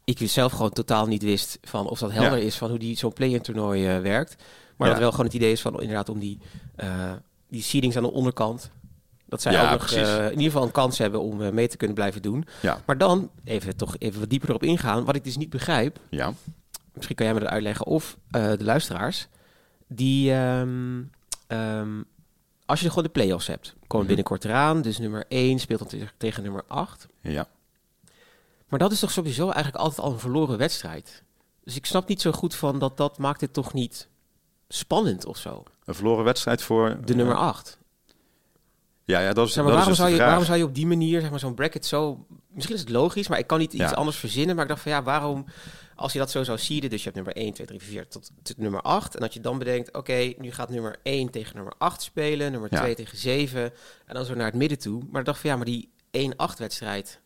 ik 0.04 0.18
zelf 0.28 0.52
gewoon 0.52 0.70
totaal 0.70 1.06
niet 1.06 1.22
wist 1.22 1.58
van 1.62 1.88
of 1.88 1.98
dat 1.98 2.12
helder 2.12 2.38
is 2.38 2.56
van 2.56 2.70
hoe 2.70 2.78
die 2.78 2.96
zo'n 2.96 3.12
play-in 3.12 3.40
toernooi 3.40 3.86
eh, 3.88 4.00
werkt. 4.00 4.36
Maar 4.76 4.86
Ja. 4.88 4.92
dat 4.94 5.02
wel 5.02 5.10
gewoon 5.10 5.26
het 5.26 5.34
idee 5.34 5.52
is 5.52 5.60
van 5.60 5.80
inderdaad 5.80 6.08
om 6.08 6.18
die, 6.18 6.38
eh, 6.76 7.12
die 7.48 7.62
seedings 7.62 7.96
aan 7.96 8.02
de 8.02 8.12
onderkant. 8.12 8.70
Dat 9.26 9.42
zij 9.42 9.52
Ja, 9.52 9.72
ook 9.72 9.80
nog 9.80 9.90
eh, 9.92 10.24
in 10.24 10.30
ieder 10.30 10.44
geval 10.44 10.62
een 10.62 10.70
kans 10.72 10.98
hebben 10.98 11.20
om 11.20 11.54
mee 11.54 11.68
te 11.68 11.76
kunnen 11.76 11.96
blijven 11.96 12.22
doen. 12.22 12.46
Ja. 12.62 12.80
Maar 12.86 12.98
dan, 12.98 13.30
even 13.44 13.76
toch 13.76 13.96
even 13.98 14.20
wat 14.20 14.30
dieper 14.30 14.48
erop 14.48 14.62
ingaan, 14.62 15.04
wat 15.04 15.16
ik 15.16 15.24
dus 15.24 15.36
niet 15.36 15.50
begrijp. 15.50 15.98
Ja, 16.10 16.32
Misschien 16.92 17.16
kan 17.16 17.26
jij 17.26 17.34
me 17.34 17.40
dat 17.40 17.48
uitleggen. 17.48 17.86
Of 17.86 18.16
de 18.30 18.56
luisteraars. 18.64 19.28
Die, 19.88 20.32
ehm, 20.32 21.02
ehm, 21.46 22.02
als 22.66 22.80
je 22.80 22.88
gewoon 22.88 23.04
de 23.04 23.10
play-offs 23.10 23.46
hebt. 23.46 23.68
Komen 23.70 23.96
Mhm. 23.96 24.06
binnenkort 24.06 24.44
eraan. 24.44 24.82
Dus 24.82 24.98
nummer 24.98 25.24
1 25.28 25.58
speelt 25.58 25.78
dan 25.78 25.88
tegen, 25.88 26.10
tegen 26.16 26.42
nummer 26.42 26.64
8. 26.66 27.06
ja. 27.20 27.46
Maar 28.74 28.82
dat 28.82 28.92
is 28.92 29.00
toch 29.00 29.10
sowieso 29.10 29.50
eigenlijk 29.50 29.76
altijd 29.76 30.00
al 30.00 30.12
een 30.12 30.18
verloren 30.18 30.58
wedstrijd. 30.58 31.22
Dus 31.64 31.76
ik 31.76 31.86
snap 31.86 32.08
niet 32.08 32.20
zo 32.20 32.32
goed 32.32 32.54
van 32.54 32.78
dat 32.78 32.96
dat 32.96 33.18
maakt 33.18 33.40
het 33.40 33.52
toch 33.52 33.72
niet 33.72 34.08
spannend 34.68 35.24
of 35.24 35.36
zo. 35.36 35.62
Een 35.84 35.94
verloren 35.94 36.24
wedstrijd 36.24 36.62
voor... 36.62 36.98
De 37.04 37.14
nummer 37.14 37.36
8. 37.36 37.78
Ja, 39.04 39.20
ja, 39.20 39.32
dat 39.32 39.46
is, 39.46 39.52
Zeg 39.52 39.64
maar, 39.64 39.72
dat 39.72 39.84
waarom, 39.84 39.92
is 39.92 39.98
dus 39.98 40.06
zou 40.06 40.10
je, 40.10 40.28
waarom 40.28 40.44
zou 40.44 40.58
je 40.58 40.64
op 40.64 40.74
die 40.74 40.86
manier 40.86 41.20
zeg 41.20 41.30
maar, 41.30 41.38
zo'n 41.38 41.54
bracket 41.54 41.86
zo... 41.86 42.26
Misschien 42.48 42.74
is 42.74 42.80
het 42.80 42.90
logisch, 42.90 43.28
maar 43.28 43.38
ik 43.38 43.46
kan 43.46 43.58
niet 43.58 43.72
iets 43.72 43.94
anders 43.94 44.16
verzinnen. 44.16 44.54
Maar 44.54 44.64
ik 44.64 44.70
dacht 44.70 44.82
van 44.82 44.92
ja, 44.92 45.02
waarom... 45.02 45.44
Als 45.94 46.12
je 46.12 46.18
dat 46.18 46.30
zo 46.30 46.44
zou 46.44 46.58
seeden, 46.58 46.90
dus 46.90 46.98
je 46.98 47.10
hebt 47.10 47.16
nummer 47.16 47.36
1, 47.36 47.52
2, 47.52 47.66
3, 47.66 47.82
4 47.82 48.08
tot, 48.08 48.30
tot 48.42 48.58
nummer 48.58 48.80
8. 48.80 49.14
En 49.14 49.20
dat 49.20 49.34
je 49.34 49.40
dan 49.40 49.58
bedenkt, 49.58 49.96
oké, 49.96 50.32
nu 50.38 50.52
gaat 50.52 50.68
nummer 50.68 50.96
1 51.02 51.30
tegen 51.30 51.56
nummer 51.56 51.74
8 51.78 52.02
spelen. 52.02 52.52
Nummer 52.52 52.72
Ja. 52.72 52.80
2 52.80 52.94
tegen 52.94 53.18
7. 53.18 53.72
En 54.06 54.14
dan 54.14 54.24
zo 54.24 54.34
naar 54.34 54.46
het 54.46 54.54
midden 54.54 54.78
toe. 54.78 55.02
Maar 55.10 55.20
ik 55.20 55.26
dacht 55.26 55.40
van 55.40 55.50
ja, 55.50 55.56
maar 55.56 55.64
die 55.64 55.90
1-8 56.10 56.58
wedstrijd... 56.58 57.22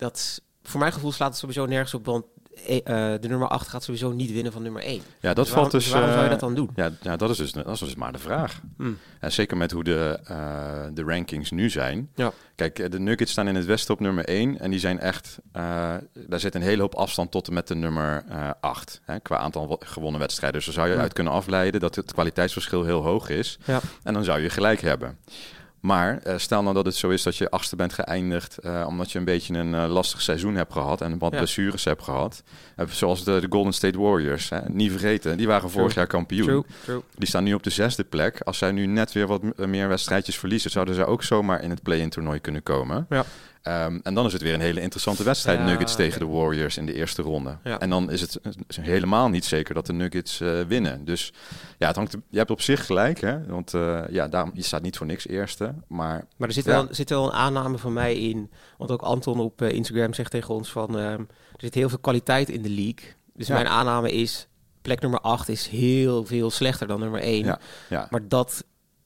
Dat, 0.00 0.40
voor 0.62 0.80
mijn 0.80 0.92
gevoel 0.92 1.12
slaat 1.12 1.28
het 1.28 1.38
sowieso 1.38 1.66
nergens 1.66 1.94
op. 1.94 2.04
Want 2.04 2.24
eh, 2.66 2.76
eh, 2.76 3.20
de 3.20 3.28
nummer 3.28 3.48
8 3.48 3.68
gaat 3.68 3.82
sowieso 3.84 4.12
niet 4.12 4.32
winnen 4.32 4.52
van 4.52 4.62
nummer 4.62 4.82
1. 4.82 5.02
Ja, 5.20 5.34
dat 5.34 5.44
Dus 5.44 5.54
valt 5.54 5.70
dus... 5.70 5.84
dus 5.84 5.92
waarom 5.92 6.10
zou 6.10 6.20
je 6.22 6.26
eh, 6.26 6.30
dat 6.30 6.40
dan 6.40 6.54
doen? 6.54 6.70
Ja, 6.74 6.90
ja 7.02 7.16
dat, 7.16 7.30
is 7.30 7.36
dus, 7.36 7.52
dat 7.52 7.68
is 7.68 7.78
dus 7.78 7.94
maar 7.94 8.12
de 8.12 8.18
vraag. 8.18 8.60
En 9.20 9.32
zeker 9.32 9.56
met 9.56 9.70
hoe 9.70 9.84
de, 9.84 10.18
de 10.94 11.02
rankings 11.02 11.50
nu 11.50 11.70
zijn. 11.70 12.10
Ja. 12.14 12.32
Kijk, 12.54 12.90
de 12.90 13.00
Nuggets 13.00 13.32
staan 13.32 13.48
in 13.48 13.54
het 13.54 13.64
westen 13.64 13.94
op 13.94 14.00
nummer 14.00 14.24
1. 14.24 14.58
En 14.58 14.70
die 14.70 14.80
zijn 14.80 14.98
echt... 14.98 15.38
daar 15.52 16.40
zit 16.40 16.54
een 16.54 16.62
hele 16.62 16.82
hoop 16.82 16.94
afstand 16.94 17.30
tot 17.30 17.48
en 17.48 17.54
met 17.54 17.68
de 17.68 17.74
nummer 17.74 18.24
8. 18.60 19.00
Hè, 19.04 19.20
qua 19.20 19.36
aantal 19.36 19.80
gewonnen 19.84 20.20
wedstrijden. 20.20 20.56
Dus 20.58 20.64
daar 20.66 20.74
zou 20.74 20.88
je 20.88 20.94
Ja. 20.94 21.00
uit 21.00 21.12
kunnen 21.12 21.32
afleiden 21.32 21.80
dat 21.80 21.94
het 21.94 22.12
kwaliteitsverschil 22.12 22.84
heel 22.84 23.02
hoog 23.02 23.28
is. 23.28 23.58
Ja. 23.64 23.80
En 24.02 24.14
dan 24.14 24.24
zou 24.24 24.40
je 24.40 24.50
gelijk 24.50 24.80
hebben. 24.80 25.18
Maar 25.80 26.18
eh, 26.18 26.34
stel 26.38 26.62
nou 26.62 26.74
dat 26.74 26.84
het 26.84 26.94
zo 26.94 27.08
is 27.08 27.22
dat 27.22 27.36
je 27.36 27.50
achtste 27.50 27.76
bent 27.76 27.92
geëindigd... 27.92 28.58
eh, 28.58 28.84
omdat 28.88 29.12
je 29.12 29.18
een 29.18 29.24
beetje 29.24 29.54
een 29.58 29.74
eh, 29.74 29.88
lastig 29.88 30.22
seizoen 30.22 30.54
hebt 30.54 30.72
gehad... 30.72 31.00
en 31.00 31.18
wat 31.18 31.32
Ja. 31.32 31.36
blessures 31.38 31.84
hebt 31.84 32.02
gehad. 32.02 32.42
Eh, 32.76 32.86
zoals 32.88 33.24
de, 33.24 33.40
de 33.40 33.46
Golden 33.50 33.72
State 33.72 33.98
Warriors, 34.00 34.48
hè? 34.48 34.58
niet 34.68 34.90
vergeten. 34.90 35.36
Die 35.36 35.46
waren 35.46 35.70
vorig 35.70 35.86
True. 35.92 35.98
jaar 35.98 36.06
kampioen. 36.06 36.46
True, 36.46 36.64
true. 36.84 37.02
Die 37.14 37.28
staan 37.28 37.44
nu 37.44 37.54
op 37.54 37.62
de 37.62 37.70
zesde 37.70 38.04
plek. 38.04 38.40
Als 38.40 38.58
zij 38.58 38.72
nu 38.72 38.86
net 38.86 39.12
weer 39.12 39.26
wat 39.26 39.42
meer 39.56 39.88
wedstrijdjes 39.88 40.38
verliezen... 40.38 40.70
zouden 40.70 40.94
zij 40.94 41.06
ook 41.06 41.22
zomaar 41.22 41.62
in 41.62 41.70
het 41.70 41.82
play-in 41.82 42.10
toernooi 42.10 42.38
kunnen 42.40 42.62
komen. 42.62 43.06
Ja. 43.08 43.24
Ehm, 43.62 43.98
en 44.02 44.14
dan 44.14 44.26
is 44.26 44.32
het 44.32 44.42
weer 44.42 44.54
een 44.54 44.60
hele 44.60 44.80
interessante 44.80 45.22
wedstrijd. 45.22 45.58
Ja, 45.58 45.64
Nuggets 45.64 45.94
tegen 45.96 46.20
de 46.20 46.26
Warriors 46.26 46.76
in 46.76 46.86
de 46.86 46.94
eerste 46.94 47.22
ronde. 47.22 47.58
Ja. 47.64 47.78
En 47.80 47.90
dan 47.90 48.10
is 48.10 48.20
het 48.20 48.38
helemaal 48.80 49.28
niet 49.28 49.44
zeker 49.44 49.74
dat 49.74 49.86
de 49.86 49.92
Nuggets 49.92 50.40
eh, 50.40 50.60
winnen. 50.60 51.04
Dus 51.04 51.32
ja, 51.78 51.86
het 51.86 51.96
hangt, 51.96 52.16
je 52.28 52.38
hebt 52.38 52.50
op 52.50 52.60
zich 52.60 52.86
gelijk. 52.86 53.20
Hè? 53.20 53.46
Want 53.46 53.74
eh, 53.74 54.00
ja, 54.10 54.28
daarom, 54.28 54.50
je 54.54 54.62
staat 54.62 54.82
niet 54.82 54.96
voor 54.96 55.06
niks 55.06 55.26
eerste. 55.28 55.74
Maar 55.88 56.24
Maar 56.36 56.48
er 56.48 56.54
zit, 56.54 56.64
Ja. 56.64 56.70
wel, 56.70 56.86
zit 56.90 57.10
wel 57.10 57.24
een 57.26 57.32
aanname 57.32 57.78
van 57.78 57.92
mij 57.92 58.16
in. 58.16 58.50
Want 58.78 58.90
ook 58.90 59.02
Anton 59.02 59.40
op 59.40 59.62
eh, 59.62 59.70
Instagram 59.70 60.14
zegt 60.14 60.30
tegen 60.30 60.54
ons 60.54 60.70
van... 60.70 60.98
ehm, 60.98 61.20
er 61.20 61.26
zit 61.56 61.74
heel 61.74 61.88
veel 61.88 61.98
kwaliteit 61.98 62.48
in 62.48 62.62
de 62.62 62.70
league. 62.70 63.14
Dus 63.34 63.48
mijn 63.48 63.68
aanname 63.68 64.12
is... 64.12 64.48
plek 64.82 65.00
nummer 65.00 65.20
8 65.20 65.48
is 65.48 65.66
heel 65.66 66.24
veel 66.24 66.50
slechter 66.50 66.86
dan 66.86 67.00
nummer 67.00 67.20
1. 67.20 67.44
Ja, 67.44 67.58
ja. 67.88 68.06
Maar 68.10 68.28
dat 68.28 68.64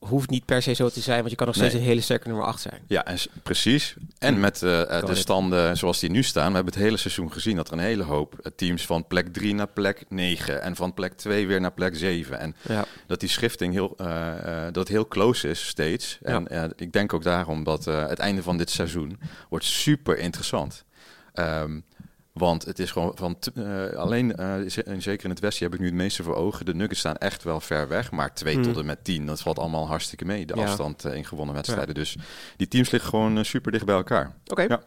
hoeft 0.09 0.31
niet 0.31 0.45
per 0.45 0.63
se 0.63 0.73
zo 0.73 0.89
te 0.89 1.01
zijn... 1.01 1.19
want 1.19 1.31
je 1.31 1.37
kan 1.37 1.47
nog 1.47 1.57
steeds 1.57 1.73
Nee. 1.73 1.83
een 1.83 1.89
hele 1.89 2.01
sterke 2.01 2.29
nummer 2.29 2.47
8 2.47 2.61
zijn. 2.61 2.81
Ja, 2.87 3.05
en 3.05 3.19
precies. 3.43 3.95
En 4.19 4.41
met 4.41 4.63
eh, 4.63 4.99
eh, 4.99 5.07
de 5.07 5.15
standen 5.15 5.77
zoals 5.77 5.99
die 6.01 6.11
nu 6.11 6.23
staan, 6.23 6.49
we 6.49 6.55
hebben 6.55 6.73
het 6.73 6.83
hele 6.83 6.97
seizoen 6.97 7.33
gezien 7.33 7.57
dat 7.57 7.67
er 7.69 7.73
een 7.73 7.79
hele 7.79 8.03
hoop 8.03 8.39
eh, 8.43 8.53
teams 8.57 8.87
van 8.87 9.07
plek 9.07 9.33
3 9.33 9.55
naar 9.55 9.67
plek 9.69 10.05
9 10.09 10.63
en 10.63 10.77
van 10.77 10.95
plek 10.95 11.13
2 11.13 11.47
weer 11.47 11.61
naar 11.61 11.73
plek 11.73 11.97
7. 11.97 12.39
En 12.39 12.57
Ja. 12.69 12.85
dat 13.07 13.21
die 13.21 13.29
schifting 13.29 13.73
heel, 13.73 13.97
dat 14.73 14.89
heel 14.89 15.09
close 15.09 15.49
is 15.49 15.67
steeds. 15.67 16.19
Ja. 16.23 16.45
En 16.45 16.73
ik 16.77 16.93
denk 16.93 17.13
ook 17.13 17.23
daarom 17.23 17.65
dat 17.65 17.85
het 17.85 18.19
einde 18.19 18.43
van 18.43 18.57
dit 18.57 18.71
seizoen 18.71 19.19
wordt 19.49 19.65
super 19.65 20.19
interessant. 20.19 20.85
Ehm, 21.35 21.81
want 22.35 22.65
het 22.65 22.79
is 22.79 22.91
gewoon 22.91 23.13
van 23.15 23.37
eh, 23.55 23.87
alleen, 23.97 24.37
en 24.37 25.03
zeker 25.03 25.25
in 25.25 25.31
het 25.31 25.41
westen 25.41 25.65
heb 25.65 25.75
ik 25.75 25.81
nu 25.81 25.87
het 25.87 25.95
meeste 25.95 26.23
voor 26.23 26.35
ogen. 26.35 26.65
De 26.67 26.75
Nuggets 26.75 26.99
staan 27.01 27.17
echt 27.17 27.43
wel 27.43 27.61
ver 27.61 27.89
weg, 27.89 28.11
maar 28.11 28.35
2 28.35 28.55
Hmm. 28.55 28.63
tot 28.63 28.77
en 28.79 28.87
met 28.87 29.05
10, 29.05 29.27
dat 29.27 29.41
valt 29.41 29.59
allemaal 29.59 29.87
hartstikke 29.87 30.25
mee. 30.25 30.47
De 30.47 30.57
Ja. 30.57 30.63
afstand 30.63 31.05
eh, 31.05 31.15
in 31.15 31.25
gewonnen 31.25 31.55
wedstrijden. 31.55 31.95
Dus 31.95 32.17
die 32.57 32.69
teams 32.69 32.91
liggen 32.91 33.11
gewoon 33.11 33.45
super 33.45 33.73
dicht 33.73 33.85
bij 33.85 33.95
elkaar. 33.95 34.35
Oké. 34.47 34.63
Ja. 34.63 34.83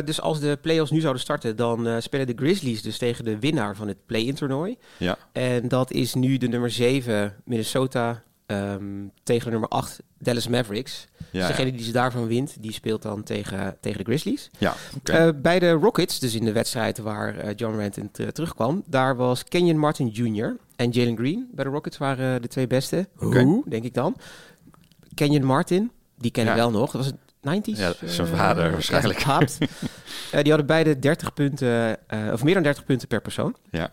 Dus 0.00 0.20
als 0.20 0.40
de 0.40 0.58
play-offs 0.62 0.90
nu 0.90 1.00
zouden 1.00 1.22
starten... 1.22 1.56
dan 1.56 2.02
spelen 2.02 2.26
de 2.26 2.32
Grizzlies 2.36 2.82
dus 2.82 2.98
tegen 2.98 3.24
de 3.24 3.38
winnaar 3.38 3.76
van 3.76 3.88
het 3.88 4.06
play-in 4.06 4.34
toernooi. 4.34 4.76
Ja, 4.96 5.18
En 5.32 5.68
dat 5.68 5.90
is 5.90 6.14
nu 6.14 6.36
de 6.38 6.48
nummer 6.48 6.70
7 6.70 7.36
Minnesota... 7.44 8.22
ehm, 8.50 9.06
tegen 9.22 9.50
nummer 9.50 9.68
8 9.68 10.00
Dallas 10.18 10.48
Mavericks. 10.48 11.06
ja, 11.16 11.24
dus 11.30 11.40
ja. 11.40 11.46
degene 11.46 11.72
die 11.72 11.84
ze 11.84 11.92
daarvan 11.92 12.26
wint, 12.26 12.56
die 12.62 12.72
speelt 12.72 13.02
dan 13.02 13.22
tegen, 13.22 13.76
tegen 13.80 13.98
de 13.98 14.04
Grizzlies. 14.04 14.50
ja. 14.58 14.74
Eh, 15.04 15.28
bij 15.36 15.58
de 15.58 15.70
Rockets, 15.70 16.18
dus 16.18 16.34
in 16.34 16.44
de 16.44 16.52
wedstrijd 16.52 16.98
waar 16.98 17.36
eh, 17.38 17.52
John 17.56 17.74
Morant 17.74 17.96
in 17.96 18.10
te- 18.10 18.32
terugkwam, 18.32 18.82
daar 18.86 19.16
was 19.16 19.44
Kenyon 19.44 19.78
Martin 19.78 20.08
Jr. 20.08 20.56
en 20.76 20.90
Jalen 20.90 21.16
Green 21.16 21.48
bij 21.52 21.64
de 21.64 21.70
Rockets 21.70 21.98
waren 21.98 22.34
eh, 22.36 22.42
de 22.42 22.48
twee 22.48 22.66
beste. 22.66 23.08
Hoe, 23.14 23.62
denk 23.68 23.84
ik 23.84 23.94
dan. 23.94 24.16
Kenyon 25.14 25.44
Martin, 25.44 25.90
die 26.18 26.30
ken 26.30 26.42
ik 26.42 26.48
Ja. 26.48 26.54
wel 26.56 26.70
nog. 26.70 26.90
Dat 26.92 27.02
was 27.04 27.06
het 27.06 27.16
90s? 27.40 27.78
Ja, 27.78 27.92
zijn 28.04 28.28
eh, 28.28 28.34
vader 28.34 28.70
waarschijnlijk. 28.70 29.18
ja, 29.18 29.24
haat. 29.26 29.58
Eh, 30.30 30.40
die 30.42 30.48
hadden 30.48 30.66
beide 30.66 30.98
30 30.98 31.32
punten, 31.34 32.08
eh, 32.08 32.32
of 32.32 32.44
meer 32.44 32.54
dan 32.54 32.62
30 32.62 32.84
punten 32.84 33.08
per 33.08 33.20
persoon. 33.20 33.56
ja. 33.70 33.90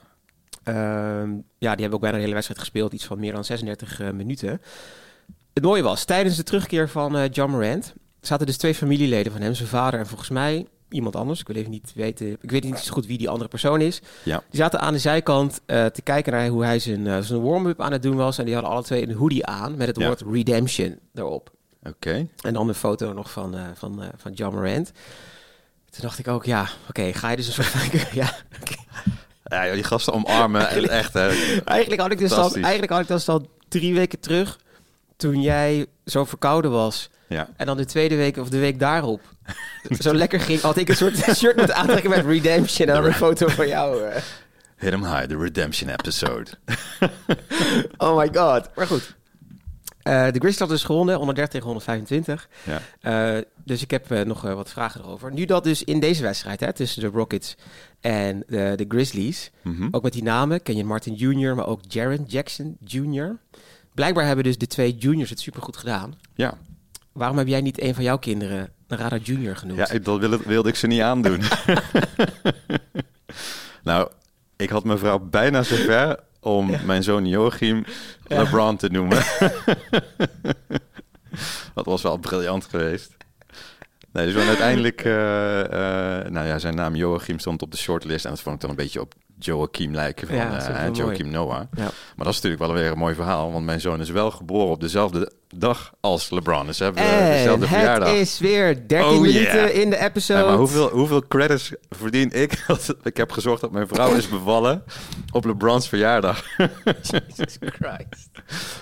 Ehm, 0.67 1.29
ja, 1.57 1.71
die 1.71 1.81
hebben 1.81 1.93
ook 1.93 1.99
bijna 2.01 2.15
de 2.15 2.21
hele 2.21 2.33
wedstrijd 2.33 2.59
gespeeld. 2.59 2.93
Iets 2.93 3.05
van 3.05 3.19
meer 3.19 3.33
dan 3.33 3.45
36 3.45 3.99
eh, 3.99 4.09
minuten. 4.09 4.61
Het 5.53 5.63
mooie 5.63 5.81
was, 5.81 6.05
tijdens 6.05 6.35
de 6.35 6.43
terugkeer 6.43 6.89
van 6.89 7.17
eh, 7.17 7.29
John 7.31 7.51
Morant... 7.51 7.93
zaten 8.21 8.45
dus 8.45 8.57
twee 8.57 8.75
familieleden 8.75 9.31
van 9.31 9.41
hem. 9.41 9.53
Zijn 9.53 9.67
vader 9.69 9.99
en 9.99 10.07
volgens 10.07 10.29
mij 10.29 10.65
iemand 10.89 11.15
anders. 11.15 11.39
Ik 11.39 11.47
wil 11.47 11.55
even 11.55 11.71
niet 11.71 11.91
weten... 11.95 12.37
Ik 12.41 12.51
weet 12.51 12.63
niet 12.63 12.77
zo 12.77 12.93
goed 12.93 13.05
wie 13.05 13.17
die 13.17 13.29
andere 13.29 13.49
persoon 13.49 13.81
is. 13.81 14.01
Ja. 14.23 14.43
Die 14.49 14.59
zaten 14.59 14.79
aan 14.79 14.93
de 14.93 14.99
zijkant 14.99 15.61
eh, 15.65 15.85
te 15.85 16.01
kijken 16.01 16.33
naar 16.33 16.47
hoe 16.47 16.63
hij 16.63 16.79
zijn, 16.79 17.23
zijn 17.23 17.41
warm-up 17.41 17.81
aan 17.81 17.91
het 17.91 18.01
doen 18.01 18.15
was. 18.15 18.37
En 18.37 18.45
die 18.45 18.53
hadden 18.53 18.71
alle 18.71 18.83
twee 18.83 19.07
een 19.07 19.15
hoodie 19.15 19.45
aan 19.45 19.77
met 19.77 19.87
het 19.87 19.97
Ja. 19.97 20.05
woord 20.05 20.23
redemption 20.31 20.99
erop. 21.13 21.51
Oké. 21.83 22.27
En 22.41 22.53
dan 22.53 22.67
een 22.67 22.75
foto 22.75 23.13
nog 23.13 23.31
van, 23.31 23.55
eh, 23.55 23.63
van, 23.73 24.03
van 24.17 24.33
John 24.33 24.55
Morant. 24.55 24.91
Toen 25.89 26.01
dacht 26.01 26.19
ik 26.19 26.27
ook, 26.27 26.45
ja, 26.45 26.67
oké, 26.89 27.13
ga 27.13 27.29
je 27.29 27.35
dus 27.35 27.47
een 27.47 27.53
soort 27.53 27.67
van... 27.67 27.99
ja. 28.21 28.35
Ja, 29.49 29.73
die 29.73 29.83
gasten 29.83 30.13
omarmen, 30.13 30.69
en 30.69 30.89
echt 30.89 31.13
hè. 31.13 31.27
Eigenlijk 31.63 32.01
had 32.01 32.11
ik 32.11 32.17
dus 32.17 32.31
al, 32.31 32.53
eigenlijk 32.55 32.91
had 32.91 33.01
ik 33.01 33.07
dus 33.07 33.29
al 33.29 33.49
drie 33.67 33.93
weken 33.93 34.19
terug, 34.19 34.59
toen 35.17 35.41
jij 35.41 35.85
zo 36.05 36.25
verkouden 36.25 36.71
was. 36.71 37.09
Ja. 37.27 37.49
En 37.57 37.65
dan 37.65 37.77
de 37.77 37.85
tweede 37.85 38.15
week 38.15 38.37
of 38.37 38.49
de 38.49 38.59
week 38.59 38.79
daarop 38.79 39.21
zo 39.99 40.13
lekker 40.13 40.39
ging, 40.39 40.61
had 40.61 40.77
ik 40.77 40.89
een 40.89 40.95
soort 40.95 41.17
shirt 41.37 41.55
moeten 41.55 41.75
aantrekken 41.75 42.09
met 42.09 42.25
Redemption 42.25 42.87
en 42.87 42.93
dan 42.93 43.05
een 43.05 43.13
foto 43.13 43.47
van 43.47 43.67
jou. 43.67 44.03
eh. 44.03 44.21
Hit 44.77 44.93
'em 44.93 45.03
high, 45.05 45.27
de 45.27 45.37
redemption 45.37 45.89
episode. 45.89 46.49
Oh 47.97 48.17
my 48.17 48.29
god. 48.33 48.69
Maar 48.75 48.87
goed. 48.87 49.15
Eh, 50.07 50.23
de 50.23 50.39
Grizzlies 50.39 50.59
hadden 50.59 50.77
dus 50.77 50.85
gewonnen, 50.85 51.15
130 51.15 51.51
tegen 51.53 51.67
125. 51.67 52.49
Ja. 52.63 52.81
Eh, 53.35 53.41
dus 53.63 53.81
ik 53.81 53.91
heb 53.91 54.11
eh, 54.11 54.21
nog 54.25 54.41
wat 54.41 54.69
vragen 54.69 55.01
erover. 55.01 55.33
Nu 55.33 55.45
dat 55.45 55.63
dus 55.63 55.83
in 55.83 55.99
deze 55.99 56.21
wedstrijd, 56.23 56.59
hè, 56.59 56.73
tussen 56.73 57.01
de 57.01 57.07
Rockets 57.07 57.55
en 58.01 58.43
de, 58.47 58.73
de 58.75 58.85
Grizzlies, 58.87 59.51
Mhm. 59.61 59.87
ook 59.91 60.03
met 60.03 60.13
die 60.13 60.23
namen, 60.23 60.61
ken 60.63 60.75
je 60.75 60.83
Martin 60.83 61.13
Jr., 61.13 61.55
maar 61.55 61.67
ook 61.67 61.79
Jaren 61.87 62.23
Jackson 62.27 62.77
Jr. 62.83 63.37
Blijkbaar 63.93 64.25
hebben 64.25 64.43
dus 64.43 64.57
de 64.57 64.67
twee 64.67 64.95
juniors 64.95 65.29
het 65.29 65.39
supergoed 65.39 65.77
gedaan. 65.77 66.13
Ja, 66.35 66.57
Waarom 67.11 67.37
heb 67.37 67.47
jij 67.47 67.61
niet 67.61 67.81
een 67.81 67.95
van 67.95 68.03
jouw 68.03 68.17
kinderen 68.17 68.69
Narada 68.87 69.17
Jr. 69.23 69.55
genoemd? 69.55 69.77
ja 69.79 69.89
ik, 69.89 70.05
dat 70.05 70.19
wilde, 70.19 70.39
wilde 70.45 70.69
ik 70.69 70.75
ze 70.75 70.87
niet 70.87 71.01
aandoen. 71.01 71.41
nou, 73.83 74.09
ik 74.55 74.69
had 74.69 74.83
mijn 74.83 74.97
vrouw 74.99 75.19
bijna 75.19 75.63
zover 75.63 76.19
om 76.47 76.71
Ja. 76.71 76.79
mijn 76.85 77.03
zoon 77.03 77.25
Joachim. 77.27 77.85
LeBron 78.27 78.77
te 78.77 78.89
noemen. 78.89 79.17
dat 81.75 81.85
was 81.85 82.01
wel 82.01 82.17
briljant 82.17 82.65
geweest. 82.65 83.11
Nee, 84.17 84.25
dus 84.25 84.35
we 84.35 84.47
uiteindelijk, 84.47 85.01
eh, 85.01 85.59
eh, 86.19 86.31
nou 86.31 86.47
ja, 86.47 86.59
zijn 86.59 86.75
naam 86.75 86.95
Joachim 86.95 87.39
stond 87.39 87.61
op 87.61 87.71
de 87.71 87.77
shortlist 87.77 88.25
en 88.25 88.31
dat 88.31 88.41
vond 88.41 88.55
ik 88.55 88.61
dan 88.61 88.69
een 88.69 88.75
beetje 88.75 89.01
op 89.01 89.13
Joachim 89.39 89.93
lijken 89.93 90.27
van 90.27 90.35
Ja, 90.35 90.49
mooi. 90.85 90.91
Joachim 90.91 91.29
Noah. 91.29 91.61
Ja. 91.73 91.83
Maar 92.15 92.25
dat 92.25 92.27
is 92.27 92.41
natuurlijk 92.41 92.61
wel 92.61 92.73
weer 92.73 92.91
een 92.91 92.97
mooi 92.97 93.15
verhaal, 93.15 93.51
want 93.51 93.65
mijn 93.65 93.81
zoon 93.81 94.01
is 94.01 94.09
wel 94.09 94.31
geboren 94.31 94.69
op 94.71 94.81
dezelfde 94.81 95.31
dag 95.55 95.91
als 95.99 96.29
LeBron. 96.29 96.65
Dus 96.65 96.77
ze 96.77 96.83
hebben 96.83 97.03
En 97.03 97.31
dezelfde 97.31 97.65
het 97.65 97.75
verjaardag. 97.75 98.11
is 98.13 98.39
weer 98.39 98.87
13 98.87 99.07
Oh, 99.07 99.19
minuten 99.21 99.41
yeah. 99.41 99.75
in 99.75 99.89
de 99.89 99.97
episode. 99.99 100.43
Maar 100.45 100.57
hoeveel, 100.57 100.89
hoeveel 100.89 101.27
credits 101.27 101.71
verdien 101.89 102.31
ik? 102.31 102.65
ik 103.03 103.17
heb 103.17 103.31
gezorgd 103.31 103.61
dat 103.61 103.71
mijn 103.71 103.87
vrouw 103.87 104.13
is 104.15 104.29
bevallen 104.39 104.83
op 105.31 105.45
LeBron's 105.45 105.87
verjaardag. 105.89 106.43
Jesus 107.11 107.57
Christ. 107.59 108.29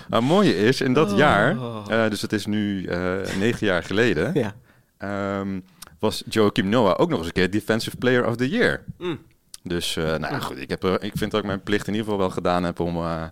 Maar 0.08 0.18
het 0.20 0.28
mooie 0.28 0.56
is, 0.56 0.80
in 0.80 0.92
dat 0.92 1.10
Oh. 1.12 1.18
jaar, 1.18 1.56
eh, 1.88 2.10
dus 2.10 2.22
het 2.22 2.32
is 2.32 2.46
nu 2.46 2.84
eh, 2.84 3.12
negen 3.38 3.66
jaar 3.66 3.82
geleden, 3.82 4.30
Ja. 4.34 4.54
Ehm, 4.98 5.60
was 5.98 6.22
Joachim 6.28 6.68
Noah 6.68 7.00
ook 7.00 7.08
nog 7.08 7.18
eens 7.18 7.26
een 7.26 7.32
keer 7.32 7.50
Defensive 7.50 7.96
Player 7.96 8.26
of 8.26 8.36
the 8.36 8.48
Year. 8.48 8.84
Mm. 8.98 9.18
Dus, 9.62 9.96
eh, 9.96 10.04
nou 10.04 10.32
ja, 10.32 10.38
goed, 10.38 10.58
ik, 10.58 10.68
heb, 10.68 10.84
ik 10.84 11.12
vind 11.14 11.30
dat 11.30 11.40
ik 11.40 11.46
mijn 11.46 11.62
plicht 11.62 11.86
in 11.86 11.92
ieder 11.92 12.04
geval 12.06 12.20
wel 12.26 12.30
gedaan 12.34 12.64
heb 12.64 12.80
om 12.80 12.96
eh, 12.96 13.24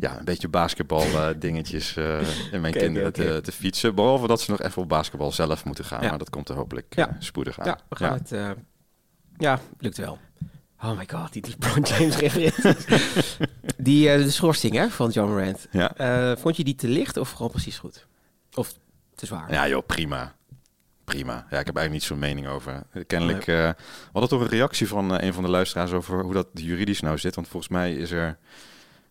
ja, 0.00 0.18
een 0.18 0.24
beetje 0.24 0.48
basketbal 0.48 1.02
eh, 1.02 1.28
dingetjes 1.38 1.96
in 2.52 2.60
mijn 2.60 2.74
kinderen. 2.74 3.12
Te, 3.12 3.40
te 3.42 3.52
fietsen. 3.52 3.94
Behalve 3.94 4.26
dat 4.26 4.40
ze 4.40 4.50
nog 4.50 4.60
even 4.62 4.82
op 4.82 4.88
basketbal 4.88 5.32
zelf 5.32 5.64
moeten 5.64 5.84
gaan. 5.84 6.02
Ja. 6.02 6.08
Maar 6.08 6.18
dat 6.18 6.30
komt 6.30 6.48
er 6.48 6.54
hopelijk 6.54 6.94
Ja. 6.94 7.16
spoedig 7.18 7.60
aan. 7.60 7.66
Ja, 7.66 7.78
we 7.88 7.96
gaan 7.96 8.12
het... 8.12 8.56
ja, 9.36 9.60
lukt 9.78 9.96
wel. 9.96 10.18
Oh 10.82 10.96
my 10.96 11.08
god, 11.10 11.32
die 11.32 11.44
LeBron 11.50 11.82
James 11.82 12.16
referenties. 12.26 13.36
die 13.76 14.16
de 14.16 14.30
schorsing 14.30 14.74
hè, 14.74 14.88
van 14.90 15.10
John. 15.10 15.54
Eh, 15.72 16.32
vond 16.36 16.56
je 16.56 16.64
die 16.64 16.74
te 16.74 16.88
licht 16.88 17.16
of 17.16 17.30
gewoon 17.30 17.50
precies 17.50 17.78
goed? 17.78 18.06
Of 18.54 18.74
te 19.14 19.26
zwaar? 19.26 19.52
Ja, 19.52 19.68
joh, 19.68 19.86
prima. 19.86 20.34
Prima. 21.08 21.34
Ja, 21.34 21.58
ik 21.58 21.66
heb 21.66 21.76
eigenlijk 21.76 21.90
niet 21.90 22.02
zo'n 22.02 22.18
mening 22.18 22.46
over. 22.48 22.82
Kennelijk, 23.06 23.46
eh 23.46 23.54
we 23.68 23.74
hadden 24.12 24.30
toch 24.30 24.40
een 24.40 24.48
reactie 24.48 24.88
van 24.88 25.14
eh, 25.18 25.26
een 25.26 25.34
van 25.34 25.42
de 25.42 25.50
luisteraars 25.50 25.92
over 25.92 26.22
hoe 26.22 26.32
dat 26.32 26.46
juridisch 26.52 27.00
nou 27.00 27.18
zit. 27.18 27.34
Want 27.34 27.48
volgens 27.48 27.72
mij 27.72 27.94
is 27.94 28.10
er, 28.10 28.28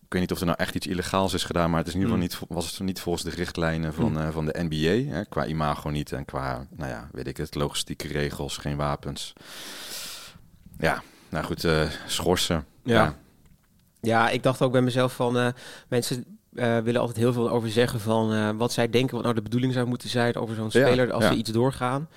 ik 0.02 0.12
weet 0.14 0.20
niet 0.20 0.32
of 0.32 0.40
er 0.40 0.46
nou 0.46 0.58
echt 0.58 0.74
iets 0.74 0.86
illegaals 0.86 1.34
is 1.34 1.44
gedaan, 1.44 1.70
maar 1.70 1.78
het 1.78 1.88
is 1.88 1.94
in 1.94 2.00
ieder 2.00 2.14
geval 2.14 2.28
Hmm. 2.30 2.40
niet, 2.48 2.56
was 2.56 2.70
het 2.70 2.80
niet 2.86 3.00
volgens 3.00 3.24
de 3.24 3.30
richtlijnen 3.30 3.94
van, 3.94 4.06
Hmm. 4.16 4.16
eh, 4.22 4.28
van 4.30 4.46
de 4.46 4.54
NBA. 4.68 5.12
Hè, 5.14 5.24
qua 5.24 5.46
imago 5.46 5.88
niet 5.90 6.12
en 6.12 6.24
qua, 6.24 6.66
nou 6.76 6.90
ja, 6.90 7.08
weet 7.12 7.26
ik 7.26 7.36
het, 7.36 7.54
logistieke 7.54 8.08
regels, 8.08 8.56
geen 8.56 8.76
wapens. 8.76 9.32
Ja, 10.78 11.02
nou 11.28 11.44
goed, 11.44 11.64
eh, 11.64 11.82
schorsen. 12.06 12.66
Ja. 12.84 13.16
Ja, 14.00 14.28
ik 14.30 14.42
dacht 14.42 14.62
ook 14.62 14.72
bij 14.72 14.80
mezelf 14.80 15.12
van... 15.14 15.38
eh, 15.38 15.48
mensen 15.88 16.37
eh, 16.58 16.78
willen 16.78 17.00
altijd 17.00 17.18
heel 17.18 17.32
veel 17.32 17.50
over 17.50 17.70
zeggen 17.70 18.00
van... 18.00 18.32
eh, 18.32 18.50
wat 18.56 18.72
zij 18.72 18.90
denken 18.90 19.14
wat 19.14 19.22
nou 19.22 19.34
de 19.34 19.42
bedoeling 19.42 19.72
zou 19.72 19.86
moeten 19.86 20.08
zijn 20.08 20.36
over 20.36 20.54
zo'n 20.54 20.68
Ja, 20.72 20.86
speler 20.86 21.12
als 21.12 21.24
ja. 21.24 21.30
we 21.30 21.36
iets 21.36 21.50
doorgaan. 21.50 22.08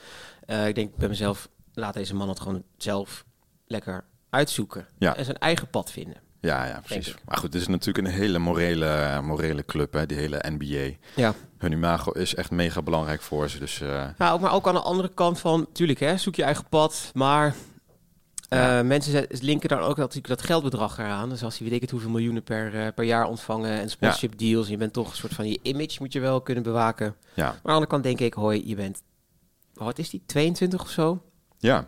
Eh, 0.45 0.67
ik 0.67 0.75
denk 0.75 0.95
bij 0.95 1.07
mezelf, 1.07 1.49
laat 1.73 1.93
deze 1.93 2.15
man 2.15 2.29
het 2.29 2.39
gewoon 2.39 2.63
zelf 2.77 3.25
lekker 3.67 4.03
uitzoeken. 4.29 4.87
Ja. 4.97 5.15
En 5.15 5.25
zijn 5.25 5.37
eigen 5.37 5.67
pad 5.69 5.91
vinden. 5.91 6.17
Ja, 6.39 6.65
ja, 6.65 6.81
precies. 6.85 7.15
Maar 7.25 7.37
goed, 7.37 7.51
dit 7.51 7.61
is 7.61 7.67
natuurlijk 7.67 8.07
een 8.07 8.13
hele 8.13 8.39
morele, 8.39 9.21
morele 9.23 9.65
club, 9.65 9.93
hè, 9.93 10.05
die 10.05 10.17
hele 10.17 10.43
NBA. 10.49 10.97
Ja. 11.15 11.33
Hun 11.57 11.71
imago 11.71 12.11
is 12.11 12.35
echt 12.35 12.51
mega 12.51 12.81
belangrijk 12.81 13.21
voor 13.21 13.49
ze. 13.49 13.59
Dus 13.59 13.81
Nou, 14.17 14.39
maar 14.39 14.53
ook 14.53 14.67
aan 14.67 14.73
de 14.73 14.79
andere 14.81 15.09
kant 15.13 15.39
van, 15.39 15.67
tuurlijk, 15.73 15.99
hè, 15.99 16.17
zoek 16.17 16.35
je 16.35 16.43
eigen 16.43 16.65
pad, 16.69 17.11
maar 17.13 17.55
Ja. 18.55 18.83
mensen 18.83 19.25
linken 19.29 19.69
daar 19.69 19.81
ook 19.81 19.97
natuurlijk 19.97 20.27
dat 20.27 20.41
geldbedrag 20.41 20.97
eraan. 20.97 21.29
Dus 21.29 21.43
als 21.43 21.57
je 21.57 21.63
weet 21.63 21.73
ik 21.73 21.81
het 21.81 21.91
hoeveel 21.91 22.09
miljoenen 22.09 22.43
per, 22.43 22.75
eh, 22.75 22.87
per 22.95 23.03
jaar 23.03 23.25
ontvangen 23.25 23.79
en 23.79 23.89
sponsorship 23.89 24.37
deals, 24.37 24.65
en 24.65 24.71
je 24.71 24.77
bent 24.77 24.93
toch 24.93 25.09
een 25.09 25.15
soort 25.15 25.33
van 25.33 25.49
je 25.49 25.59
image 25.61 25.97
moet 25.99 26.13
je 26.13 26.19
wel 26.19 26.41
kunnen 26.41 26.63
bewaken. 26.63 27.15
ja. 27.33 27.43
Maar 27.43 27.53
aan 27.53 27.59
de 27.63 27.69
andere 27.69 27.87
kant 27.87 28.03
denk 28.03 28.19
ik, 28.19 28.33
hoi, 28.33 28.67
je 28.67 28.75
bent, 28.75 29.01
wat 29.73 29.97
is 29.97 30.09
die, 30.09 30.21
22 30.25 30.81
of 30.81 30.89
zo? 30.89 31.21
Ja. 31.57 31.87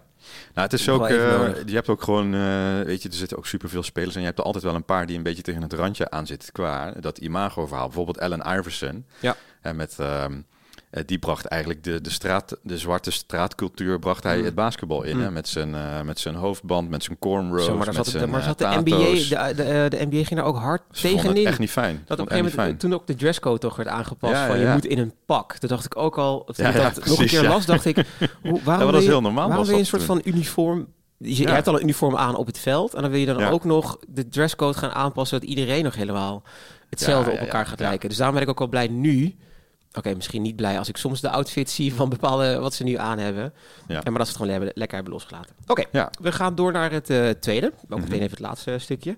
Nou, 0.54 0.68
het 0.68 0.74
is 0.74 0.90
ook, 0.90 1.08
eh, 1.08 1.66
je 1.66 1.74
hebt 1.74 1.90
ook 1.90 2.04
gewoon, 2.04 2.34
eh, 2.34 2.82
weet 2.82 3.02
je, 3.02 3.10
er 3.10 3.16
zitten 3.16 3.38
ook 3.38 3.46
superveel 3.46 3.84
spelers 3.84 4.14
en 4.16 4.20
je 4.20 4.28
hebt 4.28 4.40
er 4.40 4.46
altijd 4.46 4.64
wel 4.64 4.76
een 4.76 4.86
paar 4.86 5.06
die 5.06 5.18
een 5.18 5.24
beetje 5.24 5.44
tegen 5.44 5.62
het 5.62 5.74
randje 5.74 6.10
aan 6.10 6.28
zitten 6.28 6.52
qua 6.52 6.92
dat 6.92 7.18
imago-verhaal. 7.18 7.86
Bijvoorbeeld 7.88 8.20
Allen 8.20 8.60
Iverson. 8.60 9.06
Ja. 9.20 9.36
En 9.62 9.76
met, 9.76 9.96
ehm, 10.00 10.32
eh, 10.34 10.38
die 11.06 11.18
bracht 11.20 11.46
eigenlijk 11.46 11.84
de, 11.84 12.02
de, 12.02 12.10
straat, 12.10 12.58
de 12.64 12.78
zwarte 12.78 13.12
straatcultuur, 13.12 14.00
bracht 14.00 14.24
hij 14.24 14.38
Mm. 14.38 14.44
het 14.46 14.56
basketbal 14.56 15.04
in. 15.04 15.16
Mm. 15.18 15.24
Hè? 15.24 15.32
Met, 15.32 15.48
zijn, 15.48 15.76
eh, 15.76 16.02
met 16.02 16.20
zijn 16.20 16.36
hoofdband, 16.36 16.90
met 16.90 17.04
zijn 17.04 17.20
cornrows, 17.20 17.66
Zo, 17.66 17.78
maar 17.78 17.86
met 17.86 17.96
zat, 17.96 18.06
de, 18.06 18.12
zijn 18.12 18.30
maar 18.30 18.40
eh, 18.40 18.46
zat 18.46 18.58
de. 18.58 18.66
NBA, 18.66 18.98
de, 19.50 19.54
de, 19.56 19.64
eh, 19.64 19.90
de 19.90 20.06
NBA 20.10 20.24
ging 20.24 20.36
daar 20.40 20.46
ook 20.46 20.58
hard 20.58 20.82
Ze 20.92 21.08
het 21.08 21.16
tegenin. 21.18 21.46
echt 21.48 21.60
niet 21.60 21.72
fijn. 21.72 22.04
Dat 22.06 22.20
op 22.20 22.30
een 22.32 22.38
gegeven 22.38 22.60
moment, 22.60 22.80
toen 22.80 22.94
ook 22.94 23.08
de 23.08 23.16
dresscode 23.16 23.60
toch 23.60 23.76
werd 23.76 23.90
aangepast 23.90 24.34
Ja, 24.34 24.48
van 24.48 24.60
ja, 24.60 24.68
je 24.68 24.74
moet 24.74 24.86
in 24.86 24.98
een 24.98 25.14
pak. 25.26 25.54
Toen 25.58 25.70
dacht 25.70 25.86
ik 25.86 25.98
ook 25.98 26.18
al, 26.18 26.44
toen 26.44 26.66
Ja, 26.66 26.72
ik 26.72 26.82
dat 26.96 27.06
nog 27.06 27.20
een 27.20 27.28
keer 27.28 27.44
las, 27.48 27.66
dacht 27.66 27.86
ik, 27.86 27.98
hoe, 28.44 28.60
waarom 28.64 28.92
dat 28.92 29.04
je, 29.04 29.10
heel 29.10 29.22
normaal, 29.22 29.48
waarom 29.48 29.58
was 29.58 29.66
wil 29.68 29.76
je 29.76 29.82
een 29.82 29.88
soort 29.88 30.04
van 30.04 30.22
uniform... 30.26 30.88
Je, 31.18 31.42
Ja. 31.42 31.54
hebt 31.54 31.68
al 31.68 31.76
een 31.76 31.82
uniform 31.84 32.16
aan 32.18 32.36
op 32.36 32.46
het 32.48 32.58
veld 32.60 32.94
en 32.94 33.02
dan 33.02 33.12
wil 33.12 33.20
je 33.20 33.26
dan 33.26 33.38
Ja. 33.38 33.50
ook 33.50 33.64
nog 33.64 33.98
de 34.08 34.28
dresscode 34.30 34.78
gaan 34.78 34.92
aanpassen 34.92 35.40
dat 35.40 35.50
iedereen 35.50 35.84
nog 35.84 35.96
helemaal 35.96 36.44
hetzelfde 36.90 37.32
Ja, 37.32 37.38
op 37.38 37.44
elkaar 37.44 37.66
gaat 37.66 37.80
lijken. 37.80 38.10
Dus 38.10 38.18
daarom 38.18 38.36
ben 38.36 38.44
ik 38.46 38.50
ook 38.52 38.60
wel 38.60 38.68
blij 38.68 38.88
nu. 38.88 39.36
Oké, 39.98 40.14
misschien 40.16 40.42
niet 40.42 40.56
blij 40.56 40.78
als 40.78 40.90
ik 40.90 40.98
soms 40.98 41.22
de 41.22 41.30
outfit 41.30 41.70
zie 41.70 41.94
van 41.94 42.10
bepaalde 42.10 42.60
wat 42.60 42.74
ze 42.74 42.84
nu 42.84 42.94
aan 42.98 43.18
hebben. 43.20 43.54
Ja. 43.88 44.04
En 44.04 44.10
maar 44.12 44.18
dat 44.18 44.28
ze 44.28 44.34
het 44.34 44.36
gewoon 44.36 44.52
hebben, 44.52 44.72
lekker 44.76 44.96
hebben 44.96 45.14
losgelaten. 45.14 45.56
Oké, 45.68 45.84
Ja. 45.92 46.10
we 46.22 46.32
gaan 46.32 46.56
door 46.56 46.72
naar 46.72 46.92
het 46.92 47.10
eh, 47.10 47.30
tweede. 47.30 47.66
Ook 47.84 47.90
Mhm. 47.90 48.00
meteen 48.02 48.20
even 48.20 48.30
het 48.32 48.40
laatste 48.40 48.78
stukje. 48.80 49.16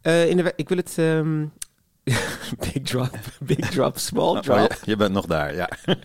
Eh, 0.00 0.28
in 0.30 0.36
de, 0.36 0.52
ik 0.56 0.68
wil 0.68 0.76
het... 0.76 0.94
ehm, 0.98 1.44
big 2.72 2.82
drop, 2.82 3.18
big 3.40 3.70
drop, 3.70 3.98
small 3.98 4.36
Oh, 4.36 4.40
drop. 4.40 4.72
je, 4.72 4.90
je 4.90 4.96
bent 4.96 5.12
nog 5.12 5.26
daar, 5.26 5.54
ja. 5.54 5.68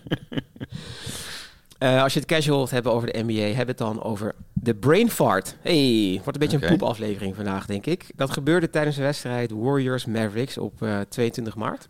Eh, 1.78 2.02
als 2.02 2.12
je 2.12 2.18
het 2.20 2.28
casual 2.28 2.56
wilt 2.56 2.70
hebben 2.70 2.92
over 2.92 3.12
de 3.12 3.22
NBA, 3.22 3.56
heb 3.56 3.66
het 3.68 3.78
dan 3.78 4.02
over 4.02 4.34
de 4.52 4.74
brain 4.74 5.10
fart. 5.10 5.56
Hey, 5.60 6.20
wordt 6.24 6.42
een 6.42 6.48
beetje 6.48 6.66
een 6.66 6.76
poepaflevering 6.78 7.34
vandaag, 7.34 7.66
denk 7.66 7.86
ik. 7.86 8.06
Dat 8.16 8.30
gebeurde 8.30 8.70
tijdens 8.70 8.96
de 8.96 9.02
wedstrijd 9.02 9.50
Warriors 9.50 10.04
Mavericks 10.06 10.58
op 10.58 10.82
eh, 10.82 11.00
22 11.08 11.54
maart. 11.56 11.88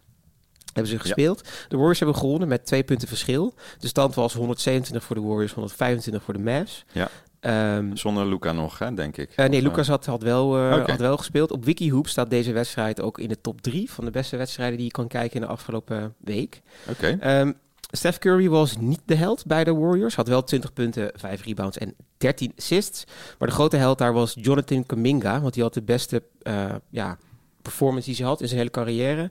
Hebben 0.73 0.93
ze 0.93 0.99
gespeeld. 0.99 1.41
De 1.69 1.76
Warriors 1.76 1.99
hebben 1.99 2.17
gewonnen 2.17 2.49
met 2.49 2.67
twee 2.67 2.83
punten 2.83 3.09
verschil. 3.09 3.55
De 3.79 3.87
stand 3.87 4.14
was 4.14 4.35
127 4.35 5.05
voor 5.05 5.17
de 5.17 5.23
Warriors, 5.23 5.52
125 5.52 6.23
voor 6.23 6.35
de 6.35 6.41
Mavs. 6.41 6.85
Ja. 6.93 7.09
Ehm, 7.41 7.97
Zonder 7.97 8.26
Luca 8.26 8.52
nog, 8.52 8.79
hè, 8.79 8.95
denk 8.95 9.17
ik. 9.17 9.31
eh, 9.37 9.49
nee, 9.49 9.62
Lucas 9.62 9.88
had, 9.88 10.07
had, 10.07 10.23
wel, 10.23 10.57
eh, 10.57 10.87
had 10.87 10.99
wel 10.99 11.17
gespeeld. 11.17 11.50
Op 11.50 11.64
Wikihoop 11.64 12.09
staat 12.09 12.31
deze 12.31 12.52
wedstrijd 12.52 13.00
ook 13.00 13.19
in 13.19 13.29
de 13.29 13.41
top 13.41 13.61
3 13.61 13.91
van 13.91 14.05
de 14.05 14.11
beste 14.11 14.37
wedstrijden 14.37 14.76
die 14.76 14.87
je 14.87 14.93
kan 14.93 15.09
kijken 15.09 15.35
in 15.35 15.47
de 15.47 15.52
afgelopen 15.52 16.14
week. 16.19 16.62
eh, 16.85 16.93
Oké. 16.93 17.17
Ehm, 17.21 17.52
Steph 17.95 18.19
Curry 18.19 18.49
was 18.49 18.76
niet 18.76 19.00
de 19.05 19.14
held 19.14 19.47
bij 19.47 19.64
de 19.64 19.75
Warriors. 19.75 20.14
Had 20.17 20.29
wel 20.29 20.45
20 20.45 20.73
punten, 20.73 21.11
5 21.14 21.45
rebounds 21.45 21.79
en 21.79 21.95
13 22.19 22.52
assists. 22.59 23.05
Maar 23.38 23.49
de 23.49 23.55
grote 23.55 23.76
held 23.76 23.99
daar 23.99 24.12
was 24.12 24.35
Jonathan 24.41 24.87
Kuminga. 24.87 25.41
Want 25.41 25.55
die 25.55 25.62
had 25.62 25.75
de 25.75 25.83
beste 25.83 26.23
eh, 26.43 26.75
ja, 26.91 27.19
performance 27.62 28.07
die 28.07 28.14
ze 28.14 28.25
had 28.25 28.41
in 28.41 28.47
zijn 28.47 28.59
hele 28.59 28.71
carrière. 28.71 29.31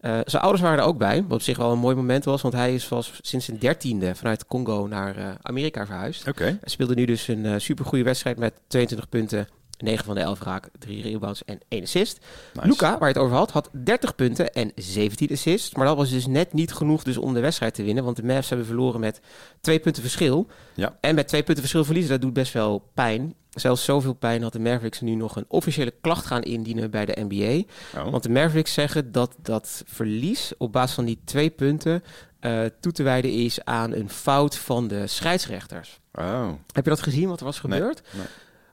Eh, 0.00 0.18
zijn 0.24 0.42
ouders 0.42 0.62
waren 0.62 0.78
er 0.78 0.84
ook 0.84 0.98
bij. 0.98 1.22
Wat 1.22 1.32
op 1.32 1.42
zich 1.42 1.56
wel 1.56 1.72
een 1.72 1.78
mooi 1.78 1.96
moment 1.96 2.24
was. 2.24 2.42
Want 2.42 2.54
hij 2.54 2.74
is 2.74 2.88
was 2.88 3.12
sinds 3.20 3.44
zijn 3.44 3.58
dertiende 3.58 4.14
vanuit 4.14 4.46
Congo 4.46 4.86
naar 4.86 5.16
eh, 5.16 5.28
Amerika 5.42 5.86
verhuisd. 5.86 6.28
Oké. 6.28 6.44
Hij 6.44 6.58
speelde 6.64 6.94
nu 6.94 7.04
dus 7.04 7.28
een 7.28 7.44
super 7.44 7.60
supergoeie 7.60 8.04
wedstrijd 8.04 8.38
met 8.38 8.54
22 8.66 9.08
punten. 9.08 9.48
9 9.82 10.04
van 10.04 10.14
de 10.14 10.20
11 10.20 10.40
raak, 10.40 10.68
3 10.78 11.02
rebounds 11.02 11.44
en 11.44 11.58
1 11.68 11.82
assist. 11.82 12.18
Nice. 12.54 12.66
Luca, 12.68 12.90
waar 12.98 13.08
je 13.08 13.14
het 13.14 13.22
over 13.22 13.36
had, 13.36 13.50
had 13.50 13.70
30 13.72 14.14
punten 14.14 14.52
en 14.52 14.72
17 14.74 15.28
assists. 15.30 15.74
Maar 15.74 15.86
dat 15.86 15.96
was 15.96 16.10
dus 16.10 16.26
net 16.26 16.52
niet 16.52 16.72
genoeg 16.72 17.02
dus 17.02 17.16
om 17.16 17.34
de 17.34 17.40
wedstrijd 17.40 17.74
te 17.74 17.82
winnen. 17.82 18.04
Want 18.04 18.16
de 18.16 18.24
Mavs 18.24 18.48
hebben 18.48 18.66
verloren 18.66 19.00
met 19.00 19.20
twee 19.60 19.78
punten 19.78 20.02
verschil. 20.02 20.46
Ja. 20.74 20.96
En 21.00 21.14
met 21.14 21.28
twee 21.28 21.42
punten 21.42 21.62
verschil 21.62 21.84
verliezen, 21.84 22.10
dat 22.12 22.20
doet 22.20 22.32
best 22.32 22.52
wel 22.52 22.90
pijn. 22.94 23.34
Zelfs 23.50 23.84
zoveel 23.84 24.12
pijn 24.14 24.40
dat 24.40 24.52
de 24.52 24.60
Mavericks 24.60 25.00
nu 25.00 25.14
nog 25.14 25.36
een 25.36 25.44
officiële 25.48 25.94
klacht 26.00 26.26
gaan 26.26 26.42
indienen 26.42 26.90
bij 26.90 27.04
de 27.04 27.16
NBA. 27.28 27.62
Oh. 28.00 28.10
Want 28.10 28.22
de 28.22 28.30
Mavericks 28.30 28.72
zeggen 28.72 29.12
dat 29.12 29.34
dat 29.42 29.82
verlies 29.86 30.52
op 30.58 30.72
basis 30.72 30.94
van 30.94 31.04
die 31.04 31.20
twee 31.24 31.50
punten 31.50 32.02
eh, 32.40 32.60
toe 32.80 32.92
te 32.92 33.02
wijden 33.02 33.32
is 33.32 33.64
aan 33.64 33.92
een 33.92 34.10
fout 34.10 34.56
van 34.56 34.88
de 34.88 35.06
scheidsrechters. 35.06 36.00
Oh. 36.14 36.48
Heb 36.72 36.84
je 36.84 36.90
dat 36.90 37.02
gezien, 37.02 37.28
wat 37.28 37.38
er 37.38 37.44
was 37.44 37.62
Nee, 37.62 37.78
gebeurd? 37.78 38.02
nee. 38.12 38.26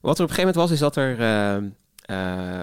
Wat 0.07 0.17
er 0.17 0.23
op 0.23 0.29
een 0.29 0.35
gegeven 0.35 0.55
moment 0.55 0.55
was, 0.55 0.71
is 0.71 0.79
dat 0.79 0.95
er 0.95 1.19
ehm, 1.19 1.69
eh, 2.01 2.61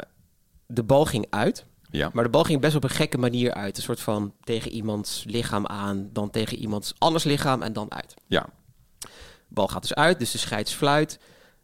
de 0.67 0.83
bal 0.83 1.05
ging 1.05 1.27
uit. 1.31 1.65
Ja. 1.91 2.11
Maar 2.13 2.25
de 2.25 2.31
bal 2.31 2.45
ging 2.45 2.61
best 2.61 2.77
op 2.77 2.85
een 2.85 2.91
gekke 2.91 3.19
manier 3.19 3.55
uit. 3.55 3.77
Een 3.77 3.83
soort 3.83 4.01
van 4.01 4.35
tegen 4.41 4.71
iemands 4.71 5.25
lichaam 5.27 5.67
aan, 5.67 6.09
dan 6.13 6.31
tegen 6.31 6.59
iemands 6.59 6.95
anders 6.99 7.25
lichaam 7.25 7.63
en 7.63 7.73
dan 7.73 7.93
uit. 7.93 8.15
Ja. 8.27 8.47
De 8.99 9.09
bal 9.49 9.69
gaat 9.69 9.83
dus 9.83 9.95
uit, 9.95 10.19
dus 10.19 10.31
de 10.31 10.39
scheids 10.39 10.73
fluit. 10.73 11.19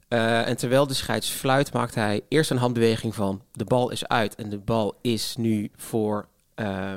Eh, 0.08 0.48
en 0.48 0.56
terwijl 0.56 0.86
de 0.86 0.94
scheids 0.94 1.30
fluit, 1.30 1.72
maakt 1.72 1.94
hij 1.94 2.20
eerst 2.28 2.50
een 2.50 2.56
handbeweging 2.56 3.14
van... 3.14 3.42
de 3.52 3.64
bal 3.64 3.90
is 3.90 4.08
uit 4.08 4.34
en 4.34 4.50
de 4.50 4.58
bal 4.58 4.98
is 5.02 5.36
nu 5.36 5.70
voor 5.76 6.28
eh, 6.54 6.94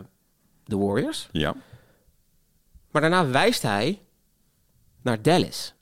de 0.66 0.78
Warriors. 0.78 1.30
Ja. 1.32 1.56
Maar 2.92 3.02
daarna 3.02 3.28
wijst 3.28 3.62
hij 3.62 4.02
naar 5.02 5.22
Dallas. 5.22 5.74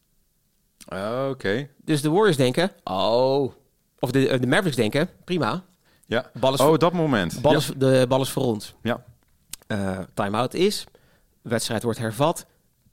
Oh, 0.94 1.28
Oké. 1.30 1.68
Dus 1.86 2.02
de 2.02 2.10
Warriors 2.10 2.38
denken, 2.38 2.72
oh... 2.84 3.52
Of 4.00 4.12
de, 4.12 4.28
eh, 4.30 4.40
de 4.40 4.48
Mavericks 4.48 4.76
denken, 4.76 5.10
prima, 5.24 5.64
Ja. 6.06 6.32
bal 6.40 6.54
is, 6.54 6.60
Oh, 6.60 6.78
dat 6.78 6.94
moment. 6.94 7.42
bal 7.42 7.56
is, 7.56 7.72
de 7.78 8.06
bal 8.10 8.22
is 8.22 8.30
voor 8.30 8.44
ons. 8.44 8.76
Ja. 8.82 9.04
Eh 9.68 10.00
time-out 10.14 10.54
is, 10.54 10.84
wedstrijd 11.42 11.84
wordt 11.84 12.00
hervat. 12.00 12.46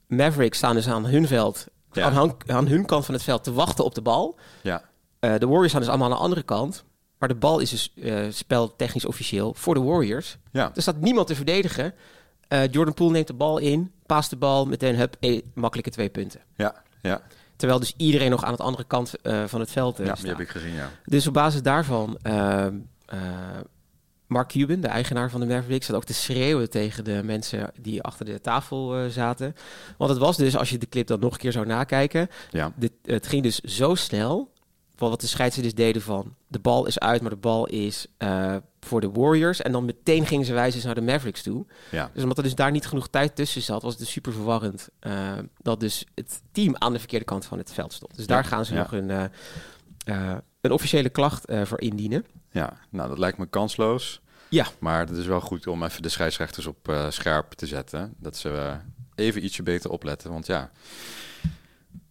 Mavericks 0.07 0.57
staan 0.57 0.75
dus 0.75 0.87
aan 0.87 1.05
hun 1.05 1.27
veld, 1.27 1.67
Ja. 1.91 2.05
aan, 2.05 2.13
hun, 2.17 2.33
aan 2.47 2.67
hun 2.67 2.85
kant 2.85 3.05
van 3.05 3.13
het 3.13 3.23
veld 3.23 3.43
te 3.43 3.53
wachten 3.53 3.83
op 3.85 3.95
de 3.95 4.01
bal. 4.01 4.37
Ja. 4.61 4.81
Eh, 5.19 5.33
de 5.37 5.45
Warriors 5.47 5.67
staan 5.69 5.79
dus 5.81 5.89
allemaal 5.89 6.09
aan 6.09 6.15
de 6.15 6.21
andere 6.21 6.43
kant. 6.43 6.83
Maar 7.17 7.29
de 7.29 7.35
bal 7.35 7.59
is 7.59 7.69
dus 7.69 7.93
eh 8.01 8.25
speltechnisch 8.29 9.05
officieel 9.05 9.53
voor 9.53 9.73
de 9.73 9.81
Warriors. 9.81 10.37
Ja. 10.51 10.71
Er 10.75 10.81
staat 10.81 10.99
niemand 10.99 11.27
te 11.27 11.35
verdedigen. 11.35 11.93
Jordan 12.71 12.93
Poole 12.93 13.11
neemt 13.11 13.27
de 13.27 13.33
bal 13.33 13.57
in, 13.57 13.91
paast 14.05 14.29
de 14.29 14.35
bal, 14.35 14.65
meteen 14.65 14.95
hup, 14.95 15.15
makkelijke 15.53 15.91
twee 15.91 16.09
punten. 16.09 16.41
Ja. 16.55 16.83
Ja. 17.01 17.21
Terwijl 17.59 17.79
dus 17.79 17.93
iedereen 17.97 18.29
nog 18.29 18.43
aan 18.43 18.55
de 18.55 18.63
andere 18.63 18.83
kant 18.83 19.21
eh, 19.21 19.43
van 19.45 19.59
het 19.59 19.71
veld 19.71 19.99
eh, 19.99 20.05
Ja, 20.05 20.13
die 20.13 20.29
heb 20.29 20.39
ik 20.39 20.49
gezien, 20.49 20.73
ja. 20.73 20.89
Dus 21.05 21.27
op 21.27 21.33
basis 21.33 21.61
daarvan, 21.61 22.17
eh, 22.21 22.67
Mark 24.27 24.47
Cuban, 24.47 24.81
de 24.81 24.87
eigenaar 24.87 25.29
van 25.29 25.39
de 25.39 25.45
Mavericks, 25.45 25.85
zat 25.85 25.95
ook 25.95 26.03
te 26.03 26.13
schreeuwen 26.13 26.69
tegen 26.69 27.03
de 27.03 27.21
mensen 27.23 27.71
die 27.81 28.01
achter 28.01 28.25
de 28.25 28.41
tafel 28.41 29.09
zaten. 29.09 29.55
Want 29.97 30.09
het 30.09 30.19
was 30.19 30.37
dus, 30.37 30.57
als 30.57 30.69
je 30.69 30.77
de 30.77 30.89
clip 30.89 31.07
dan 31.07 31.19
nog 31.19 31.31
een 31.31 31.39
keer 31.39 31.51
zou 31.51 31.65
nakijken, 31.65 32.29
Ja. 32.51 32.71
dit, 32.75 32.91
het 33.03 33.27
ging 33.27 33.43
dus 33.43 33.59
zo 33.59 33.95
snel. 33.95 34.53
Wat 34.95 35.21
de 35.21 35.27
scheidsrechters 35.27 35.75
deden 35.75 36.01
van 36.01 36.35
de 36.47 36.59
bal 36.59 36.85
is 36.85 36.99
uit, 36.99 37.21
maar 37.21 37.31
de 37.31 37.35
bal 37.35 37.67
is 37.67 38.07
voor 38.79 39.01
de 39.01 39.09
Warriors. 39.11 39.61
En 39.61 39.71
dan 39.71 39.85
meteen 39.85 40.25
gingen 40.25 40.45
ze 40.45 40.53
wijzen 40.53 40.85
naar 40.85 40.95
de 40.95 41.01
Mavericks 41.01 41.41
toe. 41.43 41.65
Ja. 41.91 42.09
Dus 42.13 42.21
omdat 42.23 42.37
er 42.37 42.43
dus 42.43 42.55
daar 42.55 42.71
niet 42.71 42.85
genoeg 42.87 43.07
tijd 43.07 43.35
tussen 43.35 43.61
zat, 43.61 43.81
was 43.81 43.91
het 43.91 43.99
dus 44.01 44.11
super 44.11 44.33
verwarrend. 44.33 44.89
eh, 44.99 45.37
dat 45.61 45.79
dus 45.79 46.05
het 46.15 46.41
team 46.51 46.75
aan 46.77 46.93
de 46.93 46.99
verkeerde 46.99 47.25
kant 47.25 47.45
van 47.45 47.57
het 47.57 47.73
veld 47.73 47.93
stond. 47.93 48.15
Dus 48.15 48.25
Ja, 48.25 48.33
daar 48.33 48.45
gaan 48.45 48.65
ze 48.65 48.73
ja. 48.73 48.79
nog 48.79 48.91
een, 48.91 49.09
eh, 49.09 49.23
eh, 50.05 50.37
een 50.61 50.71
officiële 50.71 51.09
klacht 51.09 51.51
voor 51.63 51.81
indienen. 51.81 52.25
Ja. 52.51 52.73
Nou, 52.89 53.09
dat 53.09 53.17
lijkt 53.17 53.37
me 53.37 53.45
kansloos. 53.45 54.21
Ja. 54.49 54.65
Maar 54.79 54.99
het 54.99 55.17
is 55.17 55.25
wel 55.25 55.41
goed 55.41 55.67
om 55.67 55.83
even 55.83 56.01
de 56.01 56.09
scheidsrechters 56.09 56.65
op 56.65 57.05
scherp 57.09 57.51
te 57.51 57.65
zetten. 57.65 58.13
Dat 58.17 58.37
ze 58.37 58.77
even 59.15 59.43
ietsje 59.45 59.63
beter 59.63 59.89
opletten. 59.91 60.31
Want 60.31 60.45
ja, 60.45 60.71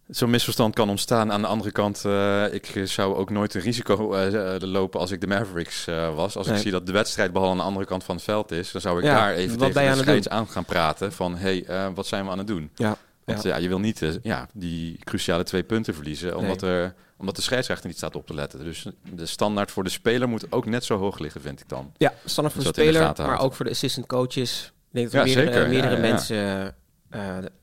zo'n 0.09 0.29
misverstand 0.29 0.75
kan 0.75 0.89
ontstaan. 0.89 1.31
Aan 1.31 1.41
de 1.41 1.47
andere 1.47 1.71
kant, 1.71 2.05
eh, 2.05 2.53
ik 2.53 2.81
zou 2.83 3.15
ook 3.15 3.29
nooit 3.29 3.53
een 3.53 3.61
risico 3.61 4.13
eh, 4.13 4.55
eh, 4.55 4.61
lopen 4.61 4.99
als 4.99 5.11
ik 5.11 5.21
de 5.21 5.27
Mavericks 5.27 5.85
was. 6.15 6.37
Als 6.37 6.47
Nee. 6.47 6.55
ik 6.55 6.61
zie 6.61 6.71
dat 6.71 6.85
de 6.85 6.91
wedstrijdbal 6.91 7.49
aan 7.49 7.57
de 7.57 7.63
andere 7.63 7.85
kant 7.85 8.03
van 8.03 8.15
het 8.15 8.23
veld 8.23 8.51
is, 8.51 8.71
dan 8.71 8.81
zou 8.81 8.97
ik 8.97 9.03
Ja, 9.03 9.15
daar 9.15 9.33
even 9.33 9.57
tegen 9.57 9.73
de 9.73 9.79
aan 9.79 9.87
het 9.87 9.97
scheids 9.97 10.29
aan 10.29 10.47
gaan 10.47 10.65
praten. 10.65 11.13
Van, 11.13 11.37
hé, 11.37 11.61
hey, 11.65 11.91
wat 11.93 12.07
zijn 12.07 12.25
we 12.25 12.31
aan 12.31 12.37
het 12.37 12.47
doen? 12.47 12.71
Ja. 12.75 12.97
Want 13.25 13.43
ja, 13.43 13.57
je 13.57 13.67
wil 13.67 13.79
niet 13.79 14.19
ja, 14.21 14.47
die 14.53 14.99
cruciale 15.03 15.43
twee 15.43 15.63
punten 15.63 15.93
verliezen, 15.93 16.37
omdat, 16.37 16.61
er, 16.61 16.93
omdat 17.17 17.35
de 17.35 17.41
scheidsrechter 17.41 17.87
niet 17.87 17.97
staat 17.97 18.15
op 18.15 18.27
te 18.27 18.33
letten. 18.33 18.63
Dus 18.63 18.85
de 19.13 19.25
standaard 19.25 19.71
voor 19.71 19.83
de 19.83 19.89
speler 19.89 20.29
moet 20.29 20.51
ook 20.51 20.65
net 20.65 20.83
zo 20.83 20.97
hoog 20.97 21.19
liggen, 21.19 21.41
vind 21.41 21.59
ik 21.59 21.69
dan. 21.69 21.91
Ja, 21.97 22.13
standaard 22.25 22.55
voor 22.55 22.73
de 22.73 22.81
Dus 22.81 22.85
speler, 22.85 23.27
maar 23.27 23.39
ook 23.39 23.53
voor 23.53 23.65
de 23.65 23.71
assistant 23.71 24.05
coaches. 24.07 24.65
Ik 24.65 24.95
denk 24.95 25.11
dat 25.11 25.29
Ja, 25.29 25.35
er 25.35 25.43
meerdere, 25.43 25.67
meerdere 25.67 25.95
Ja, 25.95 26.01
ja, 26.01 26.07
ja. 26.07 26.13
mensen 26.13 27.53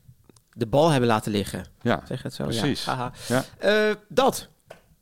de, 0.57 0.63
de 0.63 0.65
bal 0.67 0.89
hebben 0.89 1.09
laten 1.09 1.31
liggen. 1.31 1.65
Ja, 1.81 2.01
Zeg 2.07 2.23
het 2.23 2.33
zo? 2.33 2.43
Precies. 2.43 2.85
Ja. 2.85 3.11
Ja. 3.27 3.43
Eh, 3.57 3.95
dat. 4.07 4.47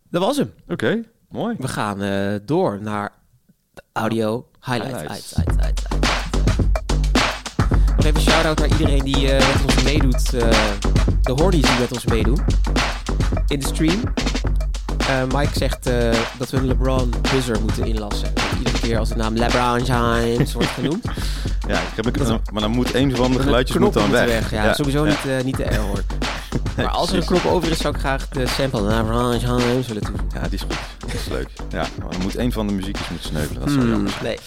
Dat 0.10 0.22
was 0.22 0.38
hem. 0.38 0.54
oké, 0.68 1.02
mooi. 1.30 1.56
We 1.60 1.68
gaan 1.68 2.02
eh, 2.02 2.36
door 2.46 2.80
naar 2.82 3.12
Audio 3.94 4.48
highlights. 4.62 5.36
Nog 7.96 8.06
even 8.06 8.22
shout-out 8.22 8.60
naar 8.60 8.68
iedereen 8.68 9.04
die 9.04 9.32
eh, 9.32 9.54
met 9.54 9.64
ons 9.64 9.84
meedoet. 9.84 10.32
de 10.32 11.32
hornies 11.32 11.62
die 11.62 11.80
met 11.80 11.92
ons 11.92 12.06
meedoen. 12.06 12.40
In 13.48 13.60
de 13.60 13.66
stream. 13.66 14.02
Mike 15.34 15.60
zegt 15.60 15.84
dat 16.38 16.50
we 16.50 16.58
een 16.58 16.68
LeBron 16.68 17.14
buzzer 17.32 17.62
moeten 17.62 17.86
inlassen. 17.86 18.34
Iedere 18.58 18.80
keer 18.80 19.00
als 19.00 19.10
de 19.10 19.16
naam 19.16 19.36
LeBron 19.36 19.84
James 19.84 20.54
wordt 20.54 20.70
genoemd. 20.70 21.06
Ja, 21.68 21.80
ik 21.80 21.96
heb 21.96 22.06
een, 22.20 22.40
maar 22.54 22.62
dan 22.62 22.72
moet 22.72 22.94
een 22.94 23.16
van 23.16 23.32
de 23.32 23.40
geluidjes 23.40 23.78
moet 23.78 23.94
dan 23.94 24.08
moeten 24.08 24.26
weg. 24.28 24.52
Ja, 24.52 24.74
sowieso 24.74 25.04
Niet, 25.04 25.26
eh, 25.28 25.44
niet 25.44 25.58
de 25.58 25.64
error. 25.64 26.04
maar 26.78 26.88
als 26.88 27.12
er 27.12 27.18
een 27.18 27.26
knop 27.26 27.46
over 27.46 27.72
is, 27.72 27.78
zou 27.78 27.94
ik 27.94 28.00
graag 28.00 28.28
de 28.28 28.48
sample 28.48 28.82
LeBron 28.82 29.40
James 29.40 29.88
willen 29.88 30.04
toevoegen. 30.04 30.40
Ja, 30.42 30.48
die 30.48 30.54
is 30.54 30.62
goed. 30.62 30.76
Dat 31.00 31.14
is 31.14 31.28
leuk. 31.30 31.50
Ja, 31.70 31.86
maar 32.00 32.12
dan 32.12 32.22
moet 32.22 32.38
een 32.38 32.52
van 32.52 32.68
de 32.68 32.74
muziekjes 32.74 33.10
moet 33.10 33.24
sneuvelen. 33.24 33.60
Dat 33.62 33.70
zou 33.70 33.82
Hmm, 33.82 33.92
jammer 33.92 34.12
zijn. 34.12 34.24
nee. 34.24 34.38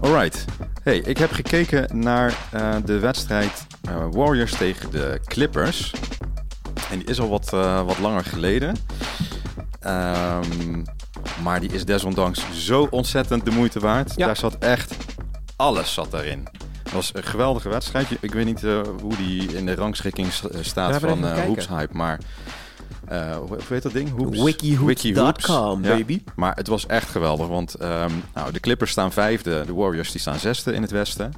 Alright. 0.00 0.44
Hey, 0.82 0.98
ik 0.98 1.18
heb 1.18 1.32
gekeken 1.32 1.98
naar 1.98 2.34
eh, 2.50 2.74
de 2.84 2.98
wedstrijd 2.98 3.66
eh, 3.88 3.94
Warriors 4.10 4.52
tegen 4.52 4.90
de 4.90 5.20
Clippers. 5.24 5.92
En 6.90 6.98
die 6.98 7.06
is 7.08 7.20
al 7.20 7.28
wat, 7.28 7.50
wat 7.84 7.98
langer 7.98 8.24
geleden. 8.24 8.76
Ehm, 9.80 10.82
maar 11.42 11.60
die 11.60 11.72
is 11.72 11.84
desondanks 11.84 12.40
zo 12.54 12.86
ontzettend 12.90 13.44
de 13.44 13.50
moeite 13.50 13.80
waard. 13.80 14.12
Ja. 14.16 14.26
Daar 14.26 14.36
zat 14.36 14.56
echt 14.58 14.94
alles 15.60 15.92
zat 15.92 16.10
daarin. 16.10 16.48
Het 16.82 16.92
was 16.92 17.10
een 17.14 17.22
geweldige 17.22 17.68
wedstrijd. 17.68 18.06
Ik 18.20 18.32
weet 18.32 18.44
niet 18.44 18.64
eh, 18.64 18.80
hoe 19.02 19.16
die 19.16 19.56
in 19.56 19.66
de 19.66 19.74
rangschikking 19.74 20.28
eh, 20.28 20.58
staat 20.60 20.92
Ja, 20.92 20.98
van 20.98 21.24
even 21.24 21.36
eh. 21.36 21.44
Hoops 21.44 21.68
Hype, 21.68 21.96
maar... 21.96 22.18
eh, 23.08 23.36
hoe 23.36 23.58
heet 23.68 23.82
dat 23.82 23.92
ding? 23.92 24.10
Hoops? 24.16 24.42
Wikihoops.com, 24.42 24.86
Wikihoops. 24.86 25.44
Ja. 25.86 25.94
baby. 25.94 26.22
Maar 26.36 26.54
het 26.54 26.66
was 26.66 26.86
echt 26.86 27.08
geweldig, 27.10 27.46
want 27.48 27.74
ehm, 27.74 28.10
nou, 28.34 28.52
de 28.52 28.60
Clippers 28.60 28.90
staan 28.90 29.12
vijfde, 29.12 29.62
de 29.66 29.74
Warriors 29.74 30.10
die 30.12 30.20
staan 30.20 30.38
zesde 30.38 30.72
in 30.72 30.82
het 30.82 30.90
westen. 30.90 31.32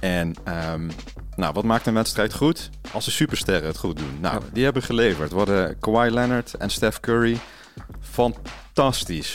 En 0.00 0.34
ehm, 0.44 0.90
nou, 1.36 1.52
wat 1.52 1.64
maakt 1.64 1.86
een 1.86 1.94
wedstrijd 1.94 2.34
goed? 2.34 2.70
Als 2.92 3.04
de 3.04 3.10
supersterren 3.10 3.66
het 3.68 3.78
goed 3.78 3.96
doen. 3.98 4.18
Nou, 4.20 4.42
die 4.52 4.64
hebben 4.64 4.82
geleverd. 4.82 5.32
Worden 5.32 5.78
Kawhi 5.78 6.10
Leonard 6.10 6.54
en 6.54 6.70
Steph 6.70 7.00
Curry 7.00 7.38
fantastisch, 8.00 8.52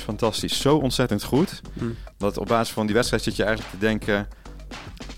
fantastisch. 0.03 0.61
Zo 0.61 0.75
ontzettend 0.77 1.23
goed, 1.23 1.61
Hm. 1.77 1.85
dat 2.17 2.37
op 2.37 2.47
basis 2.47 2.73
van 2.73 2.85
die 2.85 2.95
wedstrijd 2.95 3.23
zit 3.23 3.35
je 3.35 3.43
eigenlijk 3.43 3.73
te 3.73 3.79
denken... 3.79 4.27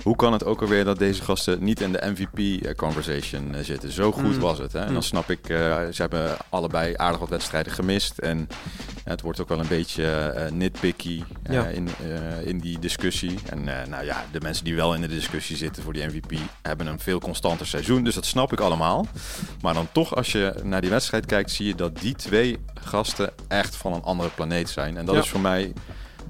Hoe 0.04 0.16
kan 0.16 0.34
het 0.34 0.46
ook 0.46 0.62
alweer 0.62 0.84
dat 0.86 0.98
deze 1.00 1.22
gasten 1.22 1.64
niet 1.64 1.82
in 1.82 1.92
de 1.92 2.02
MVP-conversation 2.16 3.56
eh, 3.56 3.64
zitten? 3.64 3.92
Zo 3.92 4.12
goed 4.12 4.24
Mm. 4.36 4.40
was 4.40 4.58
het. 4.58 4.74
Hè? 4.74 4.80
En 4.80 4.88
Mm. 4.88 4.94
dan 4.94 5.04
snap 5.04 5.30
ik, 5.30 5.50
eh, 5.50 5.58
ze 5.92 6.02
hebben 6.02 6.38
allebei 6.50 6.94
aardig 6.98 7.20
wat 7.20 7.30
wedstrijden 7.30 7.72
gemist. 7.74 8.18
En 8.18 8.48
het 9.04 9.22
wordt 9.22 9.42
ook 9.42 9.48
wel 9.50 9.60
een 9.60 9.68
beetje 9.68 10.06
eh, 10.08 10.52
nitpicky 10.52 11.24
eh, 11.44 11.54
Ja. 11.54 11.66
in, 11.66 11.90
eh, 12.04 12.48
in 12.48 12.60
die 12.60 12.80
discussie. 12.80 13.40
En 13.50 13.80
eh, 13.82 13.88
nou 13.88 14.06
ja, 14.06 14.26
de 14.32 14.40
mensen 14.42 14.64
die 14.66 14.76
wel 14.76 14.94
in 14.96 15.02
de 15.02 15.08
discussie 15.08 15.58
zitten 15.58 15.84
voor 15.84 15.94
die 15.94 16.06
MVP 16.06 16.32
hebben 16.62 16.88
een 16.88 17.00
veel 17.00 17.20
constanter 17.20 17.68
seizoen. 17.68 18.04
Dus 18.04 18.16
dat 18.16 18.26
snap 18.26 18.54
ik 18.54 18.60
allemaal. 18.60 19.08
Maar 19.62 19.74
dan 19.74 19.88
toch, 19.92 20.16
als 20.16 20.32
je 20.32 20.54
naar 20.64 20.82
die 20.82 20.90
wedstrijd 20.90 21.26
kijkt, 21.26 21.52
zie 21.52 21.68
je 21.68 21.76
dat 21.76 22.00
die 22.00 22.16
twee 22.16 22.58
gasten 22.74 23.32
echt 23.48 23.76
van 23.76 23.94
een 23.94 24.04
andere 24.04 24.30
planeet 24.30 24.70
zijn. 24.70 24.98
En 24.98 25.06
dat 25.06 25.16
Ja. 25.16 25.22
is 25.22 25.30
voor 25.30 25.40
mij 25.40 25.74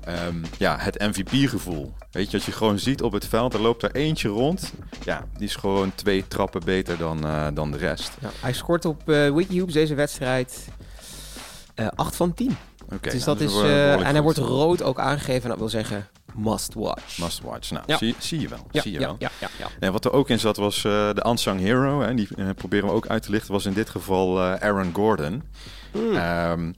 ehm, 0.06 0.36
ja, 0.58 0.78
het 0.80 1.00
MVP-gevoel. 1.00 1.94
Weet 2.12 2.32
je, 2.32 2.38
dat 2.38 2.46
je 2.46 2.52
gewoon 2.52 2.80
ziet 2.80 3.02
op 3.02 3.12
het 3.12 3.26
veld, 3.28 3.54
er 3.54 3.62
loopt 3.62 3.84
er 3.84 3.92
eentje 3.96 4.28
rond. 4.30 4.74
Ja, 5.04 5.26
die 5.38 5.48
is 5.48 5.56
gewoon 5.56 5.92
twee 5.96 6.28
trappen 6.28 6.62
beter 6.66 6.98
dan, 6.98 7.26
eh, 7.26 7.48
dan 7.54 7.72
de 7.72 7.78
rest. 7.78 8.12
Ja, 8.22 8.30
hij 8.40 8.54
scoort 8.54 8.86
op 8.86 9.10
eh 9.10 9.34
Wikihoops 9.34 9.74
deze 9.74 9.96
wedstrijd 9.96 10.68
eh 11.76 11.88
8 11.96 12.16
van 12.16 12.34
10. 12.34 12.58
Oké, 12.94 13.10
dus 13.10 13.26
nou, 13.26 13.38
dat 13.38 13.50
is, 13.50 13.56
en 13.62 14.06
hij 14.06 14.22
wordt 14.22 14.38
rood 14.38 14.82
ook 14.84 15.00
aangegeven. 15.00 15.44
En 15.44 15.50
dat 15.50 15.58
wil 15.58 15.70
zeggen 15.70 16.08
must 16.36 16.74
watch. 16.74 17.18
Must 17.18 17.42
watch. 17.42 17.72
Nou, 17.72 17.84
Ja. 17.88 17.98
zie, 17.98 18.16
zie 18.20 18.40
je 18.40 18.48
wel. 18.48 18.68
ja, 18.72 18.82
zie 18.82 18.92
je 18.92 19.00
ja, 19.00 19.06
wel. 19.06 19.16
ja, 19.20 19.30
ja, 19.40 19.48
ja. 19.58 19.68
Nee, 19.80 19.92
wat 19.92 20.06
er 20.06 20.12
ook 20.12 20.30
in 20.30 20.40
zat 20.40 20.58
was 20.58 20.82
de 20.82 21.26
unsung 21.28 21.60
hero. 21.60 22.02
Hè, 22.02 22.14
die 22.16 22.54
proberen 22.56 22.88
we 22.88 22.94
ook 22.94 23.08
uit 23.08 23.24
te 23.24 23.32
lichten. 23.32 23.52
Was 23.52 23.66
in 23.66 23.74
dit 23.74 23.90
geval 23.90 24.42
Aaron 24.42 24.94
Gordon. 24.94 25.44
Hmm. 25.92 26.16
Ehm, 26.16 26.72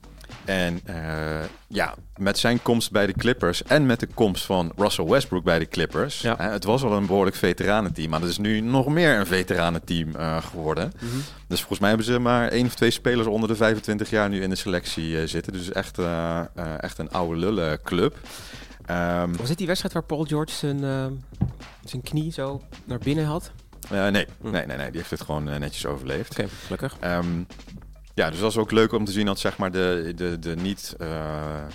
en 0.44 0.80
eh, 0.84 1.44
ja, 1.66 1.94
met 2.16 2.38
zijn 2.38 2.62
komst 2.62 2.90
bij 2.90 3.06
de 3.06 3.12
Clippers 3.12 3.62
en 3.62 3.86
met 3.86 4.00
de 4.00 4.06
komst 4.14 4.44
van 4.44 4.72
Russell 4.76 5.04
Westbrook 5.04 5.44
bij 5.44 5.58
de 5.58 5.68
Clippers. 5.68 6.20
Ja. 6.20 6.34
hè, 6.38 6.50
het 6.50 6.64
was 6.64 6.82
al 6.82 6.92
een 6.92 7.06
behoorlijk 7.06 7.36
veteranenteam, 7.36 8.10
maar 8.10 8.20
het 8.20 8.28
is 8.30 8.38
nu 8.38 8.60
nog 8.60 8.86
meer 8.88 9.18
een 9.18 9.26
veteranenteam 9.26 10.14
eh 10.14 10.44
geworden. 10.44 10.92
Mhm. 10.96 11.06
Dus 11.48 11.58
volgens 11.58 11.78
mij 11.78 11.88
hebben 11.88 12.06
ze 12.06 12.18
maar 12.18 12.48
één 12.48 12.66
of 12.66 12.74
twee 12.74 12.90
spelers 12.90 13.26
onder 13.26 13.48
de 13.48 13.56
25 13.56 14.10
jaar 14.10 14.28
nu 14.28 14.42
in 14.42 14.50
de 14.50 14.56
selectie 14.56 15.20
eh, 15.20 15.26
zitten. 15.26 15.52
Dus 15.52 15.72
echt, 15.72 15.98
echt 16.80 16.98
een 16.98 17.10
oude 17.10 17.36
lullen 17.40 17.82
club. 17.82 18.16
Ehm, 18.86 19.32
Was 19.36 19.48
dit 19.48 19.58
die 19.58 19.66
wedstrijd 19.66 19.94
waar 19.94 20.04
Paul 20.04 20.24
George 20.24 20.52
zijn, 20.54 20.78
zijn 21.84 22.02
knie 22.02 22.32
zo 22.32 22.62
naar 22.84 22.98
binnen 22.98 23.24
had? 23.24 23.50
nee, 23.90 24.26
Hm. 24.40 24.50
nee, 24.50 24.66
nee, 24.66 24.76
nee, 24.76 24.90
die 24.90 24.96
heeft 24.98 25.10
het 25.10 25.20
gewoon 25.22 25.44
netjes 25.44 25.86
overleefd. 25.86 26.30
Oké, 26.30 26.48
gelukkig. 26.64 26.96
Ehm, 27.00 27.26
ja, 28.14 28.30
dus 28.30 28.40
dat 28.40 28.50
is 28.50 28.56
ook 28.56 28.70
leuk 28.70 28.92
om 28.92 29.04
te 29.04 29.12
zien 29.12 29.26
dat 29.26 29.38
zeg 29.38 29.56
maar, 29.56 29.70
de, 29.70 30.12
de, 30.16 30.38
de 30.38 30.56
niet 30.56 30.94
eh, 30.98 31.08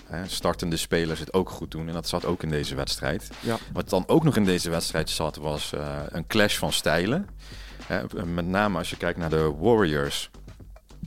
hè, 0.05 0.27
startende 0.27 0.77
spelers 0.77 1.19
het 1.19 1.33
ook 1.33 1.49
goed 1.49 1.71
doen. 1.71 1.87
En 1.87 1.93
dat 1.93 2.07
zat 2.07 2.25
ook 2.25 2.43
in 2.43 2.49
deze 2.49 2.75
wedstrijd. 2.75 3.29
Ja. 3.39 3.57
Wat 3.73 3.89
dan 3.89 4.03
ook 4.07 4.23
nog 4.23 4.35
in 4.35 4.45
deze 4.45 4.69
wedstrijd 4.69 5.09
zat, 5.09 5.35
was 5.35 5.73
eh, 5.73 5.97
een 6.09 6.27
clash 6.27 6.57
van 6.57 6.71
stijlen. 6.71 7.27
Hè, 7.85 8.25
met 8.25 8.47
name 8.47 8.77
als 8.77 8.89
je 8.89 8.97
kijkt 8.97 9.19
naar 9.19 9.29
de 9.29 9.53
Warriors. 9.59 10.29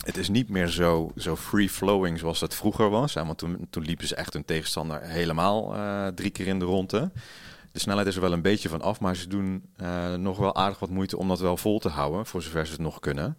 Het 0.05 0.17
is 0.17 0.29
niet 0.29 0.49
meer 0.49 0.69
zo, 0.69 1.13
zo 1.17 1.37
free-flowing 1.37 2.19
zoals 2.19 2.41
het 2.41 2.55
vroeger 2.55 2.91
was. 2.91 3.15
Hè, 3.15 3.25
want 3.25 3.39
toen, 3.39 3.67
toen 3.71 3.85
liepen 3.85 4.07
ze 4.07 4.15
echt 4.15 4.33
hun 4.33 4.45
tegenstander 4.45 5.01
helemaal 5.03 5.75
eh, 5.75 6.07
drie 6.07 6.31
keer 6.31 6.47
in 6.47 6.59
de 6.59 6.65
ronde. 6.65 7.11
De 7.73 7.81
snelheid 7.81 8.07
is 8.07 8.15
er 8.15 8.21
wel 8.21 8.33
een 8.33 8.43
beetje 8.43 8.69
van 8.69 8.83
af, 8.83 9.01
maar 9.01 9.17
ze 9.17 9.29
doen 9.29 9.63
nog 10.17 10.39
wel 10.39 10.55
aardig 10.55 10.79
wat 10.79 10.91
moeite 10.91 11.17
om 11.17 11.29
dat 11.29 11.41
wel 11.41 11.57
vol 11.57 11.79
te 11.79 11.89
houden, 11.89 12.27
voor 12.27 12.43
zover 12.43 12.67
ze 12.67 12.73
het 12.73 12.81
nog 12.81 13.01
kunnen. 13.01 13.37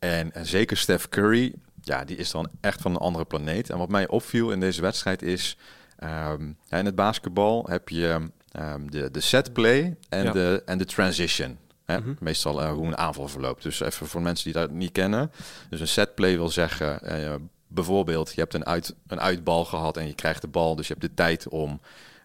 En, 0.00 0.32
en 0.32 0.46
zeker 0.46 0.76
Steph 0.76 1.08
Curry, 1.08 1.52
ja, 1.82 2.04
die 2.04 2.16
is 2.16 2.30
dan 2.30 2.48
echt 2.60 2.80
van 2.80 2.90
een 2.90 2.96
andere 3.00 3.24
planeet. 3.24 3.70
En 3.70 3.78
wat 3.78 3.88
mij 3.88 4.08
opviel 4.08 4.50
in 4.52 4.60
deze 4.60 4.80
wedstrijd 4.80 5.22
is, 5.22 5.56
ehm, 5.98 6.42
in 6.68 6.84
het 6.84 6.94
basketbal 6.94 7.66
heb 7.68 7.88
je 7.88 8.30
ehm, 8.52 8.86
de, 8.86 9.10
de 9.10 9.20
set 9.20 9.52
play 9.52 9.96
en, 10.08 10.24
Ja. 10.24 10.32
de, 10.32 10.62
en 10.64 10.78
de 10.78 10.84
transition. 10.84 11.58
Hè? 11.84 11.98
Mhm. 12.00 12.14
Meestal 12.20 12.62
eh, 12.62 12.72
hoe 12.72 12.86
een 12.86 12.96
aanval 12.96 13.28
verloopt. 13.28 13.62
Dus 13.62 13.80
even 13.80 14.06
voor 14.06 14.22
mensen 14.22 14.44
die 14.44 14.60
dat 14.60 14.70
niet 14.70 14.92
kennen. 14.92 15.32
Dus 15.70 15.80
een 15.80 15.88
set 15.88 16.14
play 16.14 16.36
wil 16.36 16.48
zeggen, 16.48 17.02
eh, 17.02 17.34
bijvoorbeeld, 17.66 18.32
je 18.34 18.40
hebt 18.40 18.54
een, 18.54 18.66
uit, 18.66 18.94
een 19.06 19.20
uitbal 19.20 19.64
gehad 19.64 19.96
en 19.96 20.06
je 20.06 20.14
krijgt 20.14 20.40
de 20.40 20.48
bal. 20.48 20.76
Dus 20.76 20.86
je 20.86 20.92
hebt 20.94 21.06
de 21.06 21.14
tijd 21.14 21.48
om 21.48 21.80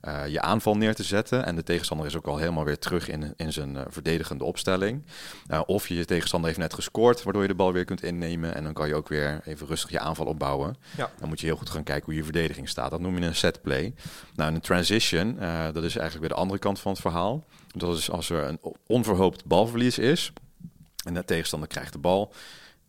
eh, 0.05 0.27
je 0.27 0.41
aanval 0.41 0.77
neer 0.77 0.95
te 0.95 1.03
zetten. 1.03 1.45
En 1.45 1.55
de 1.55 1.63
tegenstander 1.63 2.05
is 2.05 2.15
ook 2.15 2.27
al 2.27 2.37
helemaal 2.37 2.63
weer 2.63 2.79
terug 2.79 3.09
in, 3.09 3.33
in 3.37 3.53
zijn 3.53 3.77
eh, 3.77 3.83
verdedigende 3.87 4.43
opstelling. 4.43 5.03
Uh, 5.47 5.61
of 5.65 5.87
je, 5.87 6.05
tegenstander 6.05 6.49
heeft 6.49 6.61
net 6.61 6.73
gescoord, 6.73 7.23
waardoor 7.23 7.41
je 7.41 7.47
de 7.47 7.55
bal 7.55 7.73
weer 7.73 7.85
kunt 7.85 8.03
innemen. 8.03 8.55
En 8.55 8.63
dan 8.63 8.73
kan 8.73 8.87
je 8.87 8.95
ook 8.95 9.07
weer 9.07 9.41
even 9.45 9.67
rustig 9.67 9.89
je 9.89 9.99
aanval 9.99 10.25
opbouwen. 10.25 10.75
Ja. 10.97 11.11
Dan 11.19 11.29
moet 11.29 11.39
je 11.39 11.45
heel 11.45 11.55
goed 11.55 11.69
gaan 11.69 11.83
kijken 11.83 12.05
hoe 12.05 12.15
je 12.15 12.23
verdediging 12.23 12.69
staat. 12.69 12.91
Dat 12.91 12.99
noem 12.99 13.17
je 13.17 13.25
een 13.25 13.35
set 13.35 13.61
play. 13.61 13.93
Nou, 14.35 14.53
een 14.53 14.61
transition, 14.61 15.35
dat 15.73 15.83
is 15.83 15.95
eigenlijk 15.95 16.19
weer 16.19 16.29
de 16.29 16.35
andere 16.35 16.59
kant 16.59 16.79
van 16.79 16.91
het 16.91 17.01
verhaal. 17.01 17.43
Dat 17.75 17.97
is 17.97 18.11
als 18.11 18.29
er 18.29 18.43
een 18.43 18.59
onverhoopt 18.87 19.45
balverlies 19.45 19.97
is. 19.97 20.33
En 21.05 21.13
de 21.13 21.25
tegenstander 21.25 21.67
krijgt 21.69 21.93
de 21.93 21.99
bal. 21.99 22.33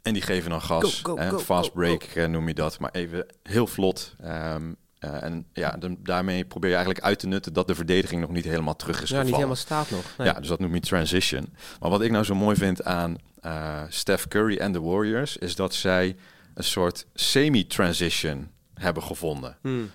En 0.02 0.12
die 0.12 0.22
geven 0.22 0.50
dan 0.50 0.62
gas. 0.62 1.00
Go, 1.02 1.14
go, 1.14 1.18
en 1.18 1.40
fast 1.40 1.72
break 1.72 2.14
noem 2.14 2.48
je 2.48 2.54
dat. 2.54 2.78
Maar 2.78 2.90
even 2.92 3.26
heel 3.42 3.66
vlot. 3.66 4.14
Um, 4.24 4.76
uh, 5.00 5.22
en 5.22 5.46
ja, 5.52 5.70
de, 5.70 5.96
daarmee 6.02 6.44
probeer 6.44 6.70
je 6.70 6.76
eigenlijk 6.76 7.04
uit 7.04 7.18
te 7.18 7.26
nutten 7.26 7.52
dat 7.52 7.66
de 7.66 7.74
verdediging 7.74 8.20
nog 8.20 8.30
niet 8.30 8.44
helemaal 8.44 8.76
terug 8.76 8.94
is 8.94 9.00
Ja, 9.00 9.06
gevallen. 9.06 9.26
niet 9.26 9.34
helemaal 9.34 9.56
staat 9.56 9.90
nog. 9.90 10.04
Nee. 10.18 10.26
Ja, 10.26 10.32
dus 10.32 10.48
dat 10.48 10.60
noem 10.60 10.74
je 10.74 10.80
transition. 10.80 11.54
Maar 11.80 11.90
wat 11.90 12.02
ik 12.02 12.10
nou 12.10 12.24
zo 12.24 12.34
mooi 12.34 12.56
vind 12.56 12.84
aan 12.84 13.16
uh, 13.44 13.82
Steph 13.88 14.28
Curry 14.28 14.56
en 14.56 14.72
de 14.72 14.80
Warriors... 14.80 15.36
is 15.36 15.54
dat 15.56 15.74
zij 15.74 16.16
een 16.54 16.64
soort 16.64 17.06
semi-transition 17.14 18.50
hebben 18.74 19.02
gevonden. 19.02 19.56
Hmm. 19.60 19.90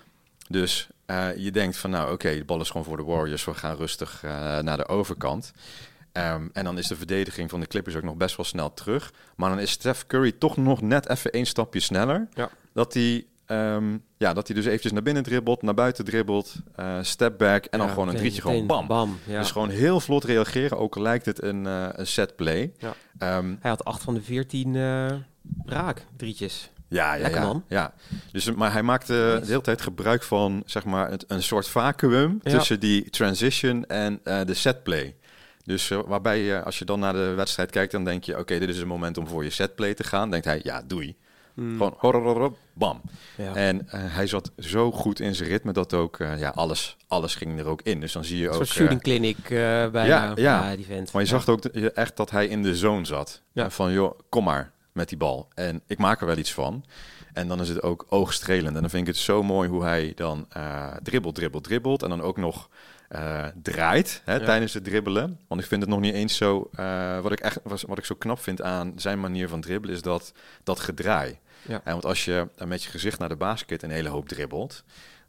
Dus 0.48 0.88
uh, 1.08 1.36
je 1.36 1.52
denkt 1.52 1.78
van 1.78 1.90
nou 1.90 2.04
oké, 2.04 2.14
okay, 2.14 2.38
de 2.38 2.46
bal 2.46 2.62
is 2.62 2.70
gewoon 2.70 2.86
voor 2.86 2.98
de 2.98 3.04
Warriors. 3.04 3.46
We 3.46 3.54
gaan 3.54 3.76
rustig 3.76 4.22
naar 4.62 4.78
de 4.78 4.88
overkant. 4.88 5.52
Um, 6.14 6.50
en 6.54 6.64
dan 6.64 6.78
is 6.78 6.88
de 6.88 6.96
verdediging 6.96 7.50
van 7.50 7.60
de 7.60 7.68
Clippers 7.68 7.96
ook 7.96 8.04
nog 8.04 8.16
best 8.16 8.36
wel 8.38 8.46
snel 8.46 8.74
terug. 8.74 9.14
Maar 9.36 9.50
dan 9.50 9.60
is 9.60 9.72
Steph 9.72 10.06
Curry 10.08 10.32
toch 10.32 10.58
nog 10.58 10.82
net 10.82 11.10
even 11.10 11.32
één 11.32 11.46
stapje 11.46 11.80
sneller. 11.80 12.28
Ja. 12.34 12.50
Dat 12.74 12.94
hij 12.94 13.26
um, 13.52 14.04
ja, 14.18 14.34
dat 14.34 14.48
hij 14.48 14.56
dus 14.56 14.66
eventjes 14.66 14.92
naar 14.92 15.02
binnen 15.02 15.24
dribbelt, 15.24 15.62
naar 15.62 15.74
buiten 15.74 16.06
dribbelt, 16.06 16.56
uh, 16.80 16.98
step 17.02 17.38
back 17.38 17.66
en 17.66 17.80
dan 17.80 17.90
gewoon 17.90 18.08
een 18.08 18.16
drietje 18.16 18.42
gewoon 18.42 18.68
bam. 18.68 18.88
bam, 18.88 19.18
ja. 19.26 19.40
Dus 19.40 19.52
gewoon 19.52 19.70
heel 19.70 20.00
vlot 20.00 20.24
reageren, 20.24 20.78
ook 20.78 20.96
lijkt 20.96 21.26
het 21.26 21.44
een, 21.44 21.66
uh, 21.66 21.88
een 21.92 22.08
set 22.08 22.36
play. 22.36 22.74
Ja. 22.78 23.38
Um, 23.38 23.58
Hij 23.62 23.70
had 23.70 23.86
8 23.86 24.04
van 24.04 24.14
de 24.14 24.22
14 24.22 24.74
uh, 24.74 25.08
raak, 25.66 26.06
drietjes. 26.18 26.70
Ja, 26.88 27.14
ja, 27.14 27.22
Lekker, 27.22 27.42
ja, 27.42 27.48
man. 27.48 27.64
ja. 27.68 27.94
Dus, 28.32 28.52
maar 28.52 28.72
hij 28.72 28.84
maakte 28.84 29.14
de 29.42 29.48
hele 29.48 29.62
tijd 29.62 29.82
gebruik 29.82 30.24
van 30.24 30.64
zeg 30.66 30.86
maar, 30.86 31.10
het, 31.10 31.26
een 31.28 31.44
soort 31.44 31.68
vacuüm 31.68 32.42
tussen 32.42 32.80
die 32.80 33.10
transition 33.10 33.86
en 33.86 34.20
de 34.24 34.54
set 34.54 34.84
play. 34.84 35.16
Dus 35.66 35.88
waarbij 35.88 36.40
je, 36.40 36.64
als 36.64 36.80
je 36.80 36.86
dan 36.86 37.00
naar 37.00 37.14
de 37.14 37.34
wedstrijd 37.36 37.70
kijkt, 37.70 37.92
dan 37.92 38.04
denk 38.04 38.24
je: 38.24 38.32
oké, 38.32 38.42
okay, 38.42 38.60
dit 38.60 38.70
is 38.70 38.80
een 38.80 38.88
moment 38.88 39.18
om 39.18 39.28
voor 39.28 39.44
je 39.44 39.50
setplay 39.50 39.94
te 39.94 40.04
gaan. 40.04 40.30
Denkt 40.30 40.46
hij: 40.46 40.60
ja, 40.64 40.82
doei. 40.88 41.16
Mm. 41.62 41.78
Gewoon 41.78 41.96
horror, 42.24 42.54
bam. 42.74 43.02
Ja. 43.38 43.56
En 43.56 43.88
eh, 43.90 44.00
hij 44.04 44.28
zat 44.28 44.52
zo 44.58 44.92
goed 44.92 45.20
in 45.20 45.36
zijn 45.36 45.50
ritme 45.50 45.72
dat 45.74 45.94
ook, 45.94 46.20
eh, 46.20 46.40
ja, 46.40 46.50
alles, 46.50 46.98
alles 47.08 47.36
ging 47.36 47.60
er 47.60 47.66
ook 47.66 47.82
in. 47.82 48.00
Dus 48.00 48.12
dan 48.12 48.24
zie 48.24 48.38
je 48.38 48.44
Een 48.48 48.50
ook... 48.50 48.56
soort 48.56 48.70
eh, 48.70 48.76
shooting 48.76 49.02
clinic 49.02 49.38
eh 49.44 49.50
bijna. 49.90 50.06
ja, 50.06 50.32
ja. 50.36 50.60
bij 50.62 50.76
die 50.76 50.86
vent. 50.86 51.12
maar 51.12 51.22
je 51.22 51.28
zag 51.28 51.48
ook 51.48 51.62
de- 51.74 51.92
echt 51.92 52.18
dat 52.18 52.30
hij 52.32 52.48
in 52.48 52.64
de 52.64 52.76
zone 52.76 53.06
zat. 53.06 53.42
Ja. 53.52 53.70
Van, 53.70 53.92
joh, 53.92 54.20
kom 54.30 54.44
maar 54.44 54.72
met 54.92 55.10
die 55.10 55.18
bal. 55.18 55.48
En 55.54 55.82
ik 55.88 55.98
maak 55.98 56.20
er 56.22 56.26
wel 56.28 56.38
iets 56.38 56.54
van. 56.54 56.86
En 57.34 57.48
dan 57.48 57.62
is 57.62 57.70
het 57.70 57.82
ook 57.82 58.06
oogstrelend. 58.10 58.76
En 58.76 58.82
dan 58.82 58.90
vind 58.90 59.08
ik 59.08 59.14
het 59.14 59.24
zo 59.24 59.44
mooi 59.44 59.70
hoe 59.70 59.84
hij 59.84 60.12
dan 60.16 60.48
dribbelt, 61.04 61.36
dribbelt, 61.36 61.64
dribbelt. 61.64 62.04
En 62.04 62.10
dan 62.10 62.22
ook 62.22 62.38
nog 62.38 62.70
draait 63.62 64.22
hè, 64.26 64.34
Ja. 64.34 64.46
tijdens 64.46 64.74
het 64.74 64.84
dribbelen. 64.84 65.40
Want 65.48 65.62
ik 65.62 65.68
vind 65.68 65.82
het 65.82 65.90
nog 65.90 66.00
niet 66.00 66.14
eens 66.14 66.36
zo... 66.36 66.70
wat, 67.22 67.32
ik 67.32 67.40
echt, 67.40 67.60
was- 67.64 67.84
wat 67.84 67.98
ik 67.98 68.06
zo 68.06 68.16
knap 68.16 68.40
vind 68.40 68.62
aan 68.62 68.94
zijn 68.96 69.20
manier 69.20 69.48
van 69.50 69.62
dribbelen... 69.62 69.96
is 69.96 70.02
dat, 70.02 70.34
dat 70.64 70.80
gedraai. 70.80 71.40
Ja. 71.62 71.82
En 71.84 71.92
want 71.92 72.06
als 72.06 72.26
je 72.26 72.48
eh, 72.58 72.68
met 72.68 72.84
je 72.84 72.90
gezicht 72.90 73.20
naar 73.20 73.30
de 73.30 73.36
basket 73.36 73.84
een 73.84 73.92
hele 73.92 74.10
hoop 74.10 74.28
dribbelt... 74.28 74.84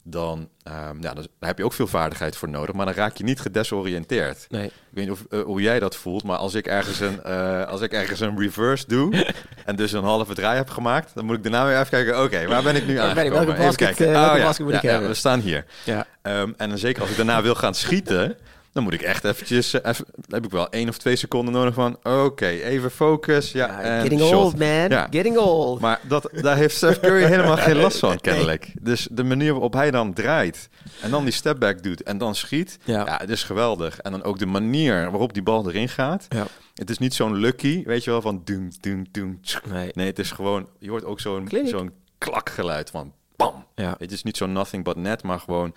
dan, 0.04 0.48
ehm, 0.62 0.96
ja, 1.02 1.14
dan 1.14 1.26
heb 1.40 1.58
je 1.58 1.64
ook 1.64 1.72
veel 1.72 1.86
vaardigheid 1.86 2.36
voor 2.36 2.48
nodig. 2.48 2.74
Maar 2.74 2.86
dan 2.86 2.94
raak 2.94 3.16
je 3.16 3.24
niet 3.24 3.40
gedesoriënteerd. 3.40 4.46
Nee. 4.48 4.64
Ik 4.66 4.72
weet 4.90 5.04
niet 5.08 5.12
of, 5.12 5.24
eh, 5.30 5.42
hoe 5.42 5.60
jij 5.62 5.78
dat 5.80 5.96
voelt, 5.96 6.22
maar 6.24 6.36
als 6.36 6.54
ik 6.54 6.66
ergens 6.66 7.00
een, 7.00 7.22
eh, 7.22 7.66
als 7.66 7.80
ik 7.80 7.92
ergens 7.92 8.20
een 8.20 8.38
reverse 8.38 8.84
doe 8.88 9.26
en 9.64 9.76
dus 9.76 9.92
een 9.92 10.02
halve 10.04 10.34
draai 10.34 10.56
heb 10.56 10.70
gemaakt, 10.70 11.10
dan 11.14 11.24
moet 11.24 11.36
ik 11.36 11.42
daarna 11.42 11.66
weer 11.66 11.76
even 11.76 11.88
kijken, 11.90 12.22
oké, 12.22 12.46
waar 12.46 12.62
ben 12.62 12.76
ik 12.76 12.86
nu 12.86 12.96
aangekomen? 12.98 13.32
Welke 13.32 13.50
Even 13.52 13.64
basket, 13.64 13.86
kijken. 13.96 14.06
eh, 14.14 14.20
welke 14.20 14.38
ja, 14.38 14.44
basket 14.44 14.68
ja, 14.68 14.78
ja, 14.82 14.88
hebben? 14.90 15.08
we 15.08 15.14
staan 15.14 15.40
hier. 15.40 15.64
Ja. 15.84 16.06
Ehm, 16.22 16.52
en 16.56 16.68
dan 16.68 16.78
zeker 16.78 17.00
als 17.02 17.10
ik 17.10 17.16
daarna 17.16 17.42
wil 17.42 17.54
gaan 17.54 17.74
schieten, 17.74 18.36
dan 18.72 18.82
moet 18.82 18.92
ik 18.92 19.02
echt 19.02 19.24
eventjes, 19.24 19.80
eh, 19.80 19.90
even, 19.90 20.04
heb 20.28 20.44
ik 20.44 20.50
wel 20.50 20.68
één 20.70 20.88
of 20.88 20.98
twee 20.98 21.16
seconden 21.16 21.54
nodig 21.54 21.74
van, 21.74 21.96
oké, 22.02 22.46
even 22.46 22.90
focus, 22.90 23.52
ja, 23.52 24.00
getting 24.00 24.20
shot. 24.20 24.32
old, 24.32 24.58
man. 24.58 24.88
Ja. 24.88 25.06
Getting 25.11 25.37
old. 25.37 25.80
Maar 25.80 26.00
dat, 26.08 26.28
daar 26.32 26.56
heeft 26.56 26.76
Steph 26.76 27.00
Curry 27.00 27.22
helemaal 27.24 27.56
geen 27.56 27.76
last 27.76 27.98
van, 27.98 28.20
kennelijk. 28.28 28.72
Dus 28.80 29.08
de 29.11 29.24
manier 29.24 29.52
waarop 29.52 29.72
hij 29.72 29.90
dan 29.90 30.12
draait 30.12 30.68
en 31.00 31.11
dan 31.11 31.24
die 31.24 31.32
stepback 31.32 31.82
doet 31.82 32.02
en 32.02 32.18
dan 32.18 32.35
schiet, 32.35 32.78
Ja. 32.85 33.06
ja, 33.06 33.16
het 33.16 33.30
is 33.30 33.42
geweldig. 33.44 33.98
En 33.98 34.11
dan 34.12 34.22
ook 34.22 34.38
de 34.38 34.46
manier 34.46 35.11
waarop 35.11 35.32
die 35.32 35.42
bal 35.42 35.68
erin 35.68 35.88
gaat. 35.88 36.26
Ja. 36.28 36.46
Het 36.74 36.90
is 36.90 36.98
niet 36.98 37.14
zo'n 37.14 37.35
lucky, 37.37 37.82
weet 37.85 38.04
je 38.04 38.11
wel, 38.11 38.20
van 38.22 38.40
doen, 38.44 38.72
doen, 38.80 39.06
doen. 39.11 39.40
Nee. 39.68 39.90
Nee, 39.94 40.06
het 40.06 40.18
is 40.18 40.30
gewoon, 40.30 40.68
je 40.78 40.90
hoort 40.90 41.04
ook 41.04 41.20
zo'n 41.20 41.48
zo'n 41.64 41.92
klakgeluid 42.18 42.90
van 42.90 43.12
bam. 43.37 43.64
Ja. 43.74 43.94
Het 43.98 44.12
is 44.12 44.22
niet 44.22 44.37
zo'n 44.37 44.52
nothing 44.52 44.85
but 44.85 44.96
net, 44.96 45.22
maar 45.22 45.40
gewoon, 45.40 45.74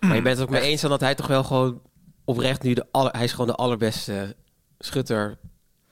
Maar 0.00 0.14
je 0.16 0.22
bent 0.22 0.38
het 0.38 0.46
ook 0.46 0.52
mee 0.54 0.62
eens 0.62 0.80
dan 0.80 0.90
dat 0.90 1.00
hij 1.00 1.14
toch 1.14 1.26
wel 1.26 1.44
gewoon 1.44 1.80
oprecht 2.30 2.62
nu 2.62 2.74
de 2.74 2.86
aller, 2.90 3.12
hij 3.12 3.24
is 3.24 3.30
gewoon 3.30 3.46
de 3.46 3.54
allerbeste 3.54 4.36
schutter 4.78 5.38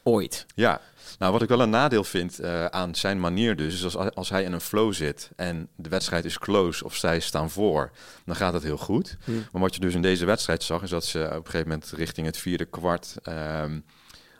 ooit. 0.02 0.46
ja. 0.54 0.80
Nou, 1.18 1.32
wat 1.32 1.42
ik 1.42 1.48
wel 1.48 1.60
een 1.60 1.70
nadeel 1.70 2.04
vind 2.04 2.38
eh, 2.38 2.64
aan 2.64 2.94
zijn 2.94 3.20
manier 3.20 3.56
dus, 3.56 3.74
is 3.74 3.96
als, 3.96 4.14
als 4.14 4.28
hij 4.28 4.42
in 4.42 4.52
een 4.52 4.60
flow 4.60 4.92
zit 4.92 5.30
en 5.36 5.68
de 5.76 5.88
wedstrijd 5.88 6.24
is 6.24 6.38
close 6.38 6.84
of 6.84 6.96
zij 6.96 7.20
staan 7.20 7.50
voor, 7.50 7.90
dan 8.24 8.36
gaat 8.36 8.52
het 8.52 8.62
heel 8.62 8.76
goed. 8.76 9.16
Hmm. 9.24 9.46
Maar 9.52 9.62
wat 9.62 9.74
je 9.74 9.80
dus 9.80 9.94
in 9.94 10.02
deze 10.02 10.24
wedstrijd 10.24 10.62
zag, 10.62 10.82
is 10.82 10.90
dat 10.90 11.04
ze 11.04 11.18
op 11.18 11.36
een 11.36 11.50
gegeven 11.50 11.68
moment 11.68 11.90
richting 11.90 12.26
het 12.26 12.36
vierde 12.36 12.64
kwart 12.64 13.14
ehm, 13.22 13.80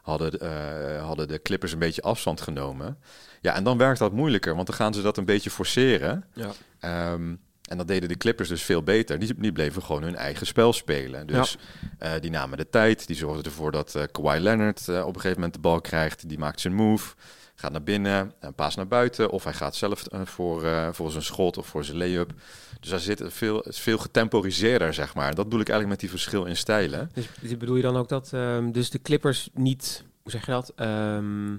hadden, 0.02 0.40
eh, 0.40 1.04
hadden 1.04 1.28
de 1.28 1.42
Clippers 1.42 1.72
een 1.72 1.78
beetje 1.78 2.02
afstand 2.02 2.40
genomen. 2.40 2.98
Ja, 3.40 3.54
en 3.54 3.64
dan 3.64 3.78
werkt 3.78 3.98
dat 3.98 4.12
moeilijker, 4.12 4.54
want 4.54 4.66
dan 4.66 4.76
gaan 4.76 4.94
ze 4.94 5.02
dat 5.02 5.16
een 5.16 5.24
beetje 5.24 5.50
forceren. 5.50 6.24
Ja. 6.34 6.50
Ehm, 6.80 7.34
en 7.68 7.76
dat 7.76 7.88
deden 7.88 8.08
de 8.08 8.16
Clippers 8.16 8.48
dus 8.48 8.62
veel 8.62 8.82
beter. 8.82 9.18
Die, 9.18 9.34
die 9.36 9.52
bleven 9.52 9.82
gewoon 9.82 10.02
hun 10.02 10.16
eigen 10.16 10.46
spel 10.46 10.72
spelen. 10.72 11.26
Dus 11.26 11.56
eh, 11.98 12.12
die 12.20 12.30
namen 12.30 12.58
de 12.58 12.68
tijd. 12.70 13.06
Die 13.06 13.16
zorgden 13.16 13.44
ervoor 13.44 13.72
dat 13.72 13.94
eh 13.94 14.02
Kawhi 14.12 14.38
Leonard 14.38 14.88
eh, 14.88 15.00
op 15.00 15.14
een 15.14 15.20
gegeven 15.20 15.34
moment 15.34 15.54
de 15.54 15.60
bal 15.60 15.80
krijgt. 15.80 16.28
Die 16.28 16.38
maakt 16.38 16.60
zijn 16.60 16.74
move. 16.74 17.14
Gaat 17.54 17.72
naar 17.72 17.82
binnen, 17.82 18.32
een 18.40 18.54
paas 18.54 18.74
naar 18.74 18.88
buiten. 18.88 19.30
Of 19.30 19.44
hij 19.44 19.52
gaat 19.52 19.76
zelf 19.76 20.04
voor, 20.24 20.90
voor 20.92 21.10
zijn 21.10 21.22
schot 21.22 21.56
of 21.56 21.66
voor 21.66 21.84
zijn 21.84 21.96
lay-up. 21.96 22.32
Dus 22.80 22.90
daar 22.90 22.98
zit 22.98 23.22
veel, 23.26 23.64
veel 23.68 23.98
getemporiseerder, 23.98 24.94
zeg 24.94 25.14
maar. 25.14 25.34
Dat 25.34 25.44
bedoel 25.44 25.60
ik 25.60 25.68
eigenlijk 25.68 26.00
met 26.00 26.10
die 26.10 26.20
verschil 26.20 26.44
in 26.44 26.56
stijlen. 26.56 27.10
Dus, 27.12 27.28
dus 27.40 27.56
bedoel 27.56 27.76
je 27.76 27.82
dan 27.82 27.96
ook 27.96 28.08
dat 28.08 28.32
ehm, 28.32 28.70
dus 28.70 28.90
de 28.90 29.02
Clippers 29.02 29.50
niet, 29.52 30.04
hoe 30.22 30.32
zeg 30.32 30.46
je 30.46 30.52
dat? 30.52 30.72
Ehm 30.76 31.54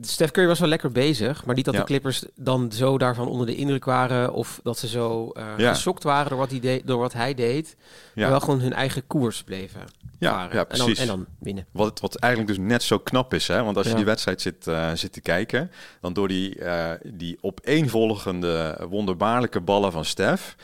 Steph 0.00 0.32
Curry 0.32 0.46
was 0.48 0.58
wel 0.58 0.68
lekker 0.68 0.92
bezig, 0.92 1.44
maar 1.44 1.54
niet 1.54 1.64
dat 1.64 1.74
Ja. 1.74 1.80
de 1.80 1.86
Clippers 1.86 2.24
dan 2.34 2.72
zo 2.72 2.98
daarvan 2.98 3.28
onder 3.28 3.46
de 3.46 3.54
indruk 3.54 3.84
waren 3.84 4.32
of 4.32 4.60
dat 4.62 4.78
ze 4.78 4.88
zo 4.88 5.30
eh 5.30 5.44
Ja. 5.56 5.72
geschokt 5.72 6.02
waren 6.02 6.28
door 6.28 6.38
wat, 6.38 6.50
hij 6.50 6.60
deed, 6.60 6.86
door 6.86 6.98
wat 6.98 7.12
hij 7.12 7.34
deed, 7.34 7.76
maar 8.14 8.24
Ja, 8.24 8.30
wel 8.30 8.40
gewoon 8.40 8.60
hun 8.60 8.72
eigen 8.72 9.06
koers 9.06 9.42
bleven 9.42 9.80
Ja, 10.18 10.30
ja, 10.42 10.48
en, 10.48 10.56
dan, 10.56 10.66
precies. 10.66 10.98
en 10.98 11.06
dan 11.06 11.26
winnen. 11.38 11.66
Wat, 11.70 12.00
wat 12.00 12.16
eigenlijk 12.16 12.56
dus 12.56 12.66
net 12.66 12.82
zo 12.82 12.98
knap 12.98 13.34
is, 13.34 13.48
hè? 13.48 13.62
want 13.62 13.76
als 13.76 13.86
je 13.88 13.94
die 13.94 14.04
wedstrijd 14.04 14.40
zit, 14.40 14.66
eh, 14.66 14.90
zit 14.94 15.12
te 15.12 15.20
kijken, 15.20 15.70
dan 16.00 16.12
door 16.12 16.28
die, 16.28 16.58
eh, 16.58 16.92
die 17.12 17.38
opeenvolgende 17.40 18.86
wonderbaarlijke 18.88 19.60
ballen 19.60 19.92
van 19.92 20.04
Stef, 20.04 20.56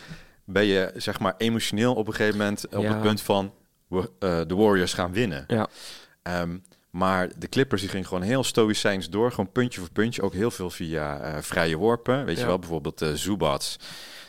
ben 0.44 0.64
je 0.64 0.92
zeg 0.96 1.20
maar 1.20 1.34
emotioneel 1.38 1.94
op 1.94 2.06
een 2.06 2.14
gegeven 2.14 2.38
moment 2.38 2.68
op 2.68 2.84
het 2.86 3.00
punt 3.00 3.20
van 3.20 3.52
we, 3.88 4.10
de 4.46 4.54
Warriors 4.54 4.92
gaan 4.94 5.12
winnen. 5.12 5.44
Ja. 5.46 5.66
Ehm, 6.22 6.56
maar 6.94 7.28
de 7.38 7.48
Clippers 7.48 7.80
die 7.80 7.90
gingen 7.90 8.06
gewoon 8.06 8.22
heel 8.22 8.44
stoïcijns 8.44 9.10
door, 9.10 9.30
gewoon 9.30 9.52
puntje 9.52 9.80
voor 9.80 9.90
puntje, 9.90 10.22
ook 10.22 10.32
heel 10.32 10.50
veel 10.50 10.70
via 10.70 11.20
eh, 11.20 11.42
vrije 11.42 11.76
worpen. 11.76 12.24
Weet 12.24 12.38
je 12.38 12.46
wel, 12.46 12.58
bijvoorbeeld 12.58 13.02
eh 13.02 13.12
Zubats. 13.12 13.76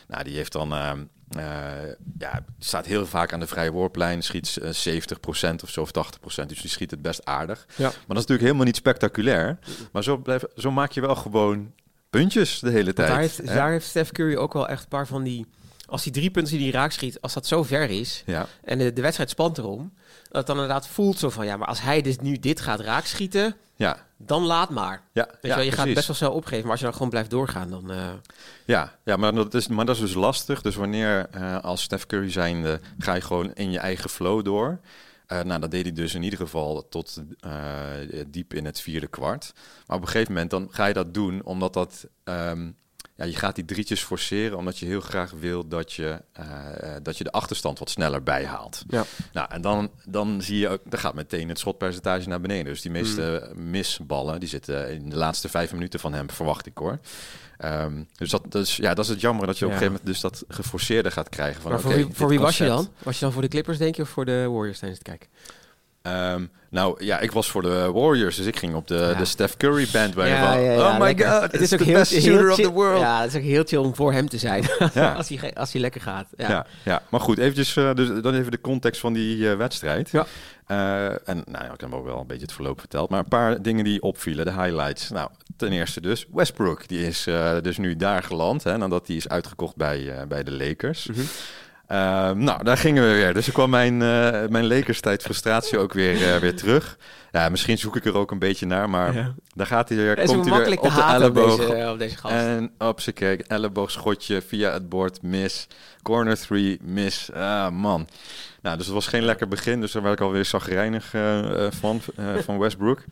Nou, 0.08 0.24
die 0.24 0.36
heeft 0.36 0.52
dan, 0.52 0.72
ehm, 0.72 1.04
eh, 1.30 1.42
ja, 2.18 2.44
staat 2.58 2.86
heel 2.86 3.06
vaak 3.06 3.32
aan 3.32 3.40
de 3.40 3.46
vrije 3.46 3.70
worplijn, 3.70 4.22
schiet 4.22 4.56
eh, 4.56 4.70
70% 4.70 5.62
of 5.62 5.70
zo 5.70 5.80
of 5.80 5.90
80%, 5.90 6.48
dus 6.48 6.60
die 6.60 6.70
schiet 6.70 6.90
het 6.90 7.02
best 7.02 7.24
aardig. 7.24 7.66
Ja. 7.68 7.82
Maar 7.84 7.90
dat 7.90 7.96
is 7.98 8.06
natuurlijk 8.06 8.40
helemaal 8.40 8.64
niet 8.64 8.76
spectaculair. 8.76 9.58
Maar 9.92 10.02
zo, 10.02 10.16
blijf, 10.16 10.44
zo 10.56 10.70
maak 10.70 10.92
je 10.92 11.00
wel 11.00 11.16
gewoon 11.16 11.72
puntjes 12.10 12.58
de 12.58 12.70
hele 12.70 12.84
Want 12.84 12.96
tijd. 12.96 13.08
daar 13.08 13.18
heeft, 13.18 13.36
hè? 13.36 13.44
daar 13.44 13.70
heeft 13.70 13.86
Steph 13.86 14.12
Curry 14.12 14.36
ook 14.36 14.52
wel 14.52 14.68
echt 14.68 14.82
een 14.82 14.88
paar 14.88 15.06
van 15.06 15.22
die... 15.22 15.46
Als 15.86 16.02
die 16.02 16.12
drie 16.12 16.30
punten 16.30 16.56
die 16.56 16.70
hij 16.70 16.80
raak 16.80 16.92
schiet, 16.92 17.20
als 17.20 17.32
dat 17.32 17.46
zo 17.46 17.62
ver 17.62 17.90
is... 17.90 18.22
Ja, 18.26 18.46
en 18.64 18.78
de, 18.78 18.92
de 18.92 19.02
wedstrijd 19.02 19.30
spant 19.30 19.58
erom... 19.58 19.92
dat 20.36 20.46
het 20.46 20.56
dan 20.56 20.64
inderdaad 20.64 20.88
voelt 20.94 21.18
zo 21.18 21.30
van... 21.30 21.46
ja, 21.46 21.56
maar 21.56 21.68
als 21.68 21.80
hij 21.80 22.02
dus 22.02 22.18
nu 22.18 22.38
dit 22.38 22.60
gaat 22.60 22.80
raakschieten... 22.80 23.54
ja, 23.76 23.96
dan 24.16 24.42
laat 24.42 24.70
maar. 24.70 25.02
ja. 25.12 25.26
Weet 25.26 25.36
ja, 25.42 25.48
je, 25.48 25.54
wel, 25.54 25.64
je 25.64 25.72
gaat 25.72 25.94
best 25.94 26.06
wel 26.06 26.16
snel 26.16 26.32
opgeven... 26.32 26.62
maar 26.62 26.70
als 26.70 26.78
je 26.80 26.84
dan 26.86 26.94
gewoon 26.94 27.10
blijft 27.10 27.30
doorgaan, 27.30 27.70
dan... 27.70 27.90
eh, 27.90 28.08
Ja, 28.64 28.92
ja 29.04 29.16
maar, 29.16 29.34
dat 29.34 29.54
is, 29.54 29.68
maar 29.68 29.84
dat 29.86 29.94
is 29.94 30.00
dus 30.00 30.14
lastig. 30.14 30.62
Dus 30.62 30.74
wanneer 30.74 31.28
eh, 31.30 31.58
als 31.60 31.82
Steph 31.82 32.06
Curry 32.06 32.30
zijnde 32.30 32.80
ga 32.98 33.14
je 33.14 33.20
gewoon 33.20 33.52
in 33.54 33.70
je 33.70 33.78
eigen 33.78 34.10
flow 34.10 34.44
door. 34.44 34.78
Eh, 35.26 35.42
nou, 35.42 35.60
dat 35.60 35.70
deed 35.70 35.82
hij 35.82 35.92
dus 35.92 36.14
in 36.14 36.22
ieder 36.22 36.38
geval 36.38 36.88
tot 36.88 37.22
diep 38.26 38.54
in 38.54 38.64
het 38.64 38.80
vierde 38.80 39.06
kwart. 39.06 39.52
Maar 39.86 39.96
op 39.96 40.02
een 40.02 40.08
gegeven 40.08 40.32
moment 40.32 40.50
dan 40.50 40.68
ga 40.70 40.86
je 40.86 40.94
dat 40.94 41.14
doen 41.14 41.44
omdat 41.44 41.72
dat... 41.72 42.06
ehm, 42.24 42.70
ja, 43.16 43.24
je 43.24 43.34
gaat 43.36 43.54
die 43.54 43.64
drietjes 43.64 44.02
forceren 44.02 44.58
omdat 44.58 44.78
je 44.78 44.86
heel 44.86 45.00
graag 45.00 45.30
wil 45.30 45.68
dat 45.68 45.92
je, 45.92 46.22
eh, 46.32 46.46
eh, 46.96 47.02
dat 47.02 47.18
je 47.18 47.24
de 47.24 47.32
achterstand 47.32 47.78
wat 47.78 47.90
sneller 47.90 48.22
bijhaalt. 48.22 48.84
Ja. 48.88 49.04
Nou, 49.32 49.50
en 49.50 49.60
dan, 49.60 49.90
dan 50.04 50.42
zie 50.42 50.58
je 50.58 50.68
ook, 50.68 50.80
dan 50.84 50.98
gaat 50.98 51.14
meteen 51.14 51.48
het 51.48 51.58
schotpercentage 51.58 52.28
naar 52.28 52.40
beneden. 52.40 52.64
Dus 52.64 52.82
die 52.82 52.90
meeste 52.90 53.52
misballen, 53.54 54.40
die 54.40 54.48
zitten 54.48 54.90
in 54.90 55.10
de 55.10 55.16
laatste 55.16 55.48
vijf 55.48 55.72
minuten 55.72 56.00
van 56.00 56.12
hem, 56.12 56.30
verwacht 56.30 56.66
ik 56.66 56.78
hoor. 56.78 56.98
Ehm, 57.58 58.02
dus 58.16 58.30
dat, 58.30 58.54
is, 58.54 58.76
ja, 58.76 58.94
dat 58.94 59.04
is 59.04 59.10
het 59.10 59.20
jammer 59.20 59.46
dat 59.46 59.58
je 59.58 59.64
op 59.64 59.70
een 59.70 59.76
Ja. 59.76 59.82
gegeven 59.82 60.00
moment 60.04 60.22
dus 60.22 60.30
dat 60.30 60.44
geforceerde 60.56 61.10
gaat 61.10 61.28
krijgen. 61.28 61.62
Van, 61.62 61.70
maar 61.70 61.80
voor 61.80 61.94
wie, 61.94 62.06
voor 62.12 62.28
wie 62.28 62.40
was 62.40 62.58
je 62.58 62.66
dan? 62.66 62.88
Was 63.02 63.14
je 63.18 63.24
dan 63.24 63.32
voor 63.32 63.42
de 63.42 63.48
Clippers, 63.48 63.78
denk 63.78 63.94
je, 63.96 64.02
of 64.02 64.08
voor 64.08 64.24
de 64.24 64.46
Warriors 64.50 64.78
tijdens 64.78 64.98
het 64.98 65.08
kijken? 65.08 65.28
Ehm, 66.06 66.44
nou 66.70 67.04
ja, 67.04 67.18
ik 67.18 67.32
was 67.32 67.50
voor 67.50 67.62
de 67.62 67.90
Warriors, 67.92 68.36
dus 68.36 68.46
ik 68.46 68.56
ging 68.58 68.74
op 68.74 68.88
de, 68.88 68.94
Ja. 68.94 69.14
de 69.14 69.24
Steph 69.24 69.56
Curry 69.56 69.86
bandwagon 69.92 70.46
van, 70.46 70.60
ja, 70.62 70.74
oh 70.76 70.98
my 70.98 71.04
lekker. 71.04 71.28
god, 71.28 71.52
het 71.52 71.60
is 71.60 71.72
ook 71.72 71.78
the 71.78 71.84
heel, 71.84 71.94
best 71.94 72.12
shooter 72.22 72.48
of 72.50 72.54
chill- 72.54 72.64
the 72.64 72.70
world. 72.72 73.00
Ja, 73.00 73.20
het 73.20 73.30
is 73.30 73.36
ook 73.36 73.46
heel 73.46 73.62
chill 73.66 73.78
om 73.78 73.94
voor 73.94 74.12
hem 74.12 74.28
te 74.28 74.38
zijn. 74.38 74.64
Als, 75.16 75.28
hij, 75.28 75.54
als 75.54 75.72
hij 75.72 75.80
lekker 75.80 76.00
gaat. 76.00 76.26
Ja. 76.36 76.48
Ja. 76.48 76.66
Ja, 76.82 77.02
maar 77.08 77.20
goed, 77.20 77.38
eventjes, 77.38 77.76
eh, 77.76 77.94
dus 77.94 78.08
dan 78.22 78.34
even 78.34 78.50
de 78.50 78.60
context 78.60 79.00
van 79.00 79.12
die 79.12 79.50
eh, 79.50 79.56
wedstrijd. 79.56 80.10
Ja. 80.10 80.26
Eh, 80.66 81.04
en 81.28 81.42
nou, 81.50 81.64
ja, 81.64 81.72
ik 81.72 81.80
heb 81.80 81.94
ook 81.94 82.04
wel 82.04 82.20
een 82.20 82.26
beetje 82.26 82.42
het 82.42 82.52
verloop 82.52 82.78
verteld, 82.80 83.10
maar 83.10 83.18
een 83.18 83.28
paar 83.28 83.62
dingen 83.62 83.84
die 83.84 84.02
opvielen, 84.02 84.44
de 84.44 84.52
highlights. 84.52 85.10
Nou, 85.10 85.28
ten 85.56 85.72
eerste 85.72 86.00
dus 86.00 86.26
Westbrook, 86.32 86.88
die 86.88 87.06
is 87.06 87.28
dus 87.62 87.78
nu 87.78 87.96
daar 87.96 88.22
geland, 88.22 88.64
hè, 88.64 88.76
nadat 88.76 89.06
hij 89.06 89.16
is 89.16 89.28
uitgekocht 89.28 89.76
bij, 89.76 90.24
bij 90.28 90.42
de 90.42 90.52
Lakers. 90.52 91.06
Mhm. 91.06 91.20
Eh, 91.86 92.30
nou, 92.30 92.64
daar 92.64 92.76
gingen 92.76 93.02
we 93.08 93.12
weer. 93.12 93.34
Dus 93.34 93.46
er 93.46 93.52
kwam 93.52 93.70
mijn, 93.70 94.02
eh 94.02 94.48
mijn 94.48 94.66
Lakers-tijd 94.66 95.22
frustratie 95.22 95.78
ook 95.78 95.92
weer, 95.92 96.34
eh, 96.34 96.36
weer 96.36 96.56
terug. 96.56 96.98
Ja, 97.32 97.48
misschien 97.48 97.78
zoek 97.78 97.96
ik 97.96 98.04
er 98.04 98.16
ook 98.16 98.30
een 98.30 98.38
beetje 98.38 98.66
naar, 98.66 98.90
maar 98.90 99.14
Ja. 99.14 99.34
daar 99.54 99.66
gaat 99.66 99.88
hij 99.88 99.98
weer. 99.98 100.14
Komt 100.14 100.28
hij 100.28 100.38
weer 100.38 100.48
makkelijk 100.48 100.80
te 100.80 100.86
op 100.86 100.94
de 100.94 101.00
op 101.00 101.08
elleboog. 101.08 101.56
deze, 101.56 101.90
op 101.90 101.98
deze 101.98 102.16
gast. 102.16 102.34
En 102.34 102.70
op 102.78 103.00
zijn 103.00 103.14
kijk, 103.14 103.40
elleboogschotje 103.40 104.42
via 104.42 104.72
het 104.72 104.88
bord, 104.88 105.22
mis. 105.22 105.66
Corner 106.02 106.38
three, 106.38 106.78
mis. 106.82 107.30
Ah, 107.32 107.70
man. 107.70 108.08
Nou, 108.62 108.76
dus 108.76 108.86
het 108.86 108.94
was 108.94 109.06
geen 109.06 109.24
lekker 109.24 109.48
begin. 109.48 109.80
Dus 109.80 109.92
daar 109.92 110.02
werd 110.02 110.14
ik 110.14 110.20
alweer 110.20 110.44
zagrijnig 110.44 111.14
eh, 111.14 111.64
eh, 111.66 111.72
van, 111.72 112.00
eh, 112.16 112.34
van 112.36 112.58
Westbrook. 112.58 113.04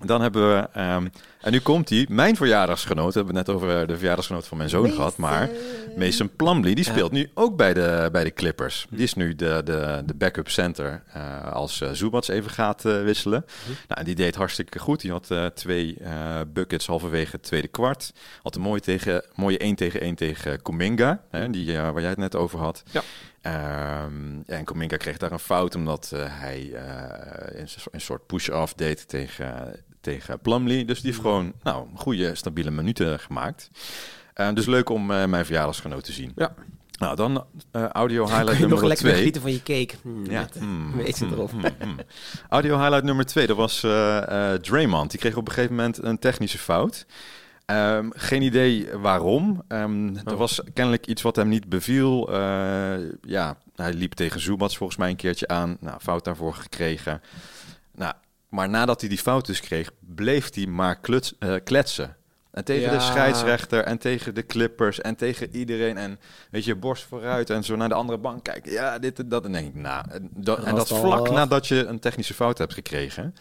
Dan 0.00 0.20
hebben 0.20 0.54
we, 0.54 0.68
ehm, 0.72 1.06
en 1.40 1.52
nu 1.52 1.60
komt 1.60 1.88
hij, 1.88 2.06
mijn 2.08 2.36
verjaardagsgenoot. 2.36 3.12
We 3.12 3.18
hebben 3.18 3.36
het 3.36 3.46
net 3.46 3.56
over 3.56 3.86
de 3.86 3.96
verjaardagsgenoot 3.96 4.46
van 4.46 4.56
mijn 4.56 4.68
zoon 4.68 4.90
gehad. 4.90 5.16
Maar 5.16 5.50
Mason 5.96 6.30
Plumlee, 6.36 6.74
die 6.74 6.84
speelt 6.84 7.12
nu 7.12 7.30
ook 7.34 7.56
bij 7.56 7.74
de, 7.74 8.08
bij 8.12 8.24
de 8.24 8.32
Clippers. 8.32 8.86
Die 8.90 9.02
is 9.02 9.14
nu 9.14 9.34
de, 9.34 9.60
de, 9.64 10.02
de 10.06 10.14
backup 10.14 10.48
center 10.48 11.02
uh, 11.16 11.52
als 11.52 11.80
uh, 11.80 11.90
Zubats 11.90 12.28
even 12.28 12.50
gaat 12.50 12.84
uh, 12.84 13.02
wisselen. 13.02 13.44
Hm. 13.64 13.70
Nou, 13.70 14.00
en 14.00 14.04
die 14.04 14.14
deed 14.14 14.34
hartstikke 14.34 14.78
goed. 14.78 15.00
Die 15.00 15.10
had 15.10 15.32
twee 15.54 15.98
buckets 16.52 16.86
halverwege 16.86 17.30
het 17.30 17.42
tweede 17.42 17.68
kwart. 17.68 18.12
Had 18.42 18.54
een 18.54 18.62
mooie, 18.62 18.80
tegen, 18.80 19.24
mooie 19.34 19.58
1 19.58 19.74
tegen 19.74 20.00
1 20.00 20.14
tegen 20.14 20.62
Kuminga, 20.62 21.20
hè, 21.30 21.50
die, 21.50 21.78
waar 21.78 22.00
jij 22.00 22.10
het 22.10 22.18
net 22.18 22.36
over 22.36 22.58
had. 22.58 22.82
Ja. 22.90 23.02
Um, 23.46 24.42
en 24.46 24.64
Kuminga 24.64 24.96
kreeg 24.96 25.16
daar 25.16 25.32
een 25.32 25.38
fout 25.38 25.74
omdat 25.74 26.12
hij 26.16 26.74
een, 27.46 27.68
een 27.90 28.00
soort 28.00 28.26
push-off 28.26 28.74
deed 28.74 29.08
tegen, 29.08 29.80
tegen 30.00 30.38
Plumlee. 30.38 30.84
Dus 30.84 31.00
die 31.00 31.10
heeft 31.10 31.22
gewoon 31.22 31.52
nou, 31.62 31.86
goede, 31.94 32.34
stabiele 32.34 32.70
minuten 32.70 33.20
gemaakt. 33.20 33.70
Uh, 34.36 34.52
dus 34.52 34.66
leuk 34.66 34.88
om 34.88 35.06
mijn 35.06 35.44
verjaardagsgenoot 35.44 36.04
te 36.04 36.12
zien. 36.12 36.32
Ja. 36.36 36.54
Nou, 36.98 37.16
dan 37.16 37.46
audio 37.72 38.26
highlight 38.26 38.58
nummer 38.58 38.78
nog 38.78 38.88
lekker 38.88 39.14
genieten 39.14 39.40
van 39.42 39.52
je 39.52 39.62
cake. 39.62 39.94
Mm, 40.02 40.30
ja. 40.30 40.48
Mm, 40.60 40.96
weet 40.96 41.18
je 41.18 41.24
mm, 41.24 41.32
erop. 41.32 41.50
audio 42.48 42.78
highlight 42.78 43.04
nummer 43.04 43.26
twee, 43.26 43.46
dat 43.46 43.56
was 43.56 43.80
Draymond. 44.60 45.10
Die 45.10 45.20
kreeg 45.20 45.36
op 45.36 45.48
een 45.48 45.54
gegeven 45.54 45.76
moment 45.76 46.02
een 46.02 46.18
technische 46.18 46.58
fout. 46.58 47.06
Um, 47.66 48.12
geen 48.16 48.42
idee 48.42 48.88
waarom. 48.98 49.62
Um, 49.68 50.16
Er 50.16 50.36
was 50.36 50.60
kennelijk 50.72 51.06
iets 51.06 51.22
wat 51.22 51.36
hem 51.36 51.48
niet 51.48 51.68
beviel. 51.68 52.32
ja, 53.20 53.56
hij 53.74 53.92
liep 53.92 54.12
tegen 54.12 54.40
Zubats 54.40 54.76
volgens 54.76 54.98
mij 54.98 55.10
een 55.10 55.16
keertje 55.16 55.48
aan. 55.48 55.76
Nou, 55.80 56.00
fout 56.00 56.24
daarvoor 56.24 56.54
gekregen. 56.54 57.22
Nou, 57.94 58.14
maar 58.48 58.68
nadat 58.68 59.00
hij 59.00 59.08
die 59.08 59.18
fout 59.18 59.46
dus 59.46 59.60
kreeg, 59.60 59.90
bleef 60.00 60.54
hij 60.54 60.66
maar 60.66 61.00
kluts, 61.00 61.34
kletsen. 61.64 62.16
En 62.50 62.64
tegen 62.64 62.90
de 62.90 63.00
scheidsrechter 63.00 63.84
en 63.84 63.98
tegen 63.98 64.34
de 64.34 64.46
clippers 64.46 65.00
en 65.00 65.16
tegen 65.16 65.56
iedereen. 65.56 65.96
En 65.96 66.18
weet 66.50 66.64
je, 66.64 66.74
borst 66.74 67.04
vooruit 67.04 67.50
en 67.50 67.64
zo 67.64 67.76
naar 67.76 67.88
de 67.88 67.94
andere 67.94 68.18
bank 68.18 68.44
kijken. 68.44 68.72
Ja, 68.72 68.98
dit 68.98 69.18
en 69.18 69.28
dat. 69.28 69.44
En 69.44 69.52
denk 69.52 69.68
ik, 69.68 69.74
nou, 69.74 70.04
dat, 70.30 70.64
en 70.64 70.74
dat 70.74 70.88
vlak 70.88 71.30
nadat 71.30 71.66
je 71.66 71.84
een 71.84 71.98
technische 71.98 72.34
fout 72.34 72.58
hebt 72.58 72.74
gekregen. 72.74 73.34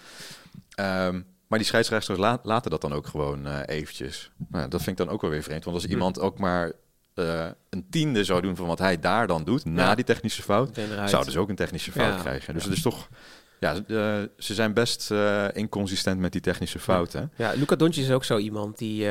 Um, 0.79 1.25
maar 1.53 1.61
die 1.61 1.71
scheidsrechters 1.71 2.19
laten 2.43 2.71
dat 2.71 2.81
dan 2.81 2.93
ook 2.93 3.07
gewoon 3.07 3.47
uh, 3.47 3.59
eventjes. 3.65 4.31
Nou, 4.47 4.67
dat 4.67 4.81
vind 4.81 4.99
ik 4.99 5.05
dan 5.05 5.15
ook 5.15 5.21
wel 5.21 5.29
weer 5.29 5.43
vreemd. 5.43 5.63
Want 5.63 5.75
als 5.75 5.85
iemand 5.85 6.19
ook 6.19 6.39
maar 6.39 6.71
uh, 7.15 7.47
een 7.69 7.85
tiende 7.89 8.23
zou 8.23 8.41
doen 8.41 8.55
van 8.55 8.67
wat 8.67 8.79
hij 8.79 8.99
daar 8.99 9.27
dan 9.27 9.43
doet, 9.43 9.65
na 9.65 9.95
die 9.95 10.05
technische 10.05 10.41
fout, 10.41 10.79
zou 11.05 11.25
dus 11.25 11.37
ook 11.37 11.49
een 11.49 11.55
technische 11.55 11.91
fout 11.91 12.21
krijgen. 12.21 12.53
Dus 12.53 12.63
het 12.63 12.73
is 12.73 12.81
toch 12.81 13.09
ja, 13.59 13.75
uh, 13.87 14.21
ze 14.37 14.53
zijn 14.53 14.73
best 14.73 15.11
inconsistent 15.53 16.19
met 16.19 16.31
die 16.31 16.41
technische 16.41 16.79
fouten. 16.79 17.31
Ja, 17.35 17.51
Luca 17.55 17.75
Doncic 17.75 18.03
is 18.03 18.11
ook 18.11 18.23
zo 18.23 18.37
iemand 18.37 18.77
die 18.77 19.09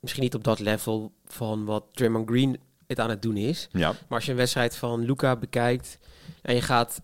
misschien 0.00 0.22
niet 0.22 0.34
op 0.34 0.44
dat 0.44 0.58
level 0.58 1.12
van 1.26 1.64
wat 1.64 1.84
Draymond 1.92 2.28
Green 2.28 2.60
het 2.86 3.00
aan 3.00 3.10
het 3.10 3.22
doen 3.22 3.36
is. 3.36 3.68
Ja. 3.70 3.88
Maar 3.88 3.98
als 4.08 4.24
je 4.24 4.30
een 4.30 4.36
wedstrijd 4.36 4.76
van 4.76 5.04
Luca 5.04 5.36
bekijkt 5.36 5.98
en 6.42 6.54
je 6.54 6.62
gaat 6.62 7.00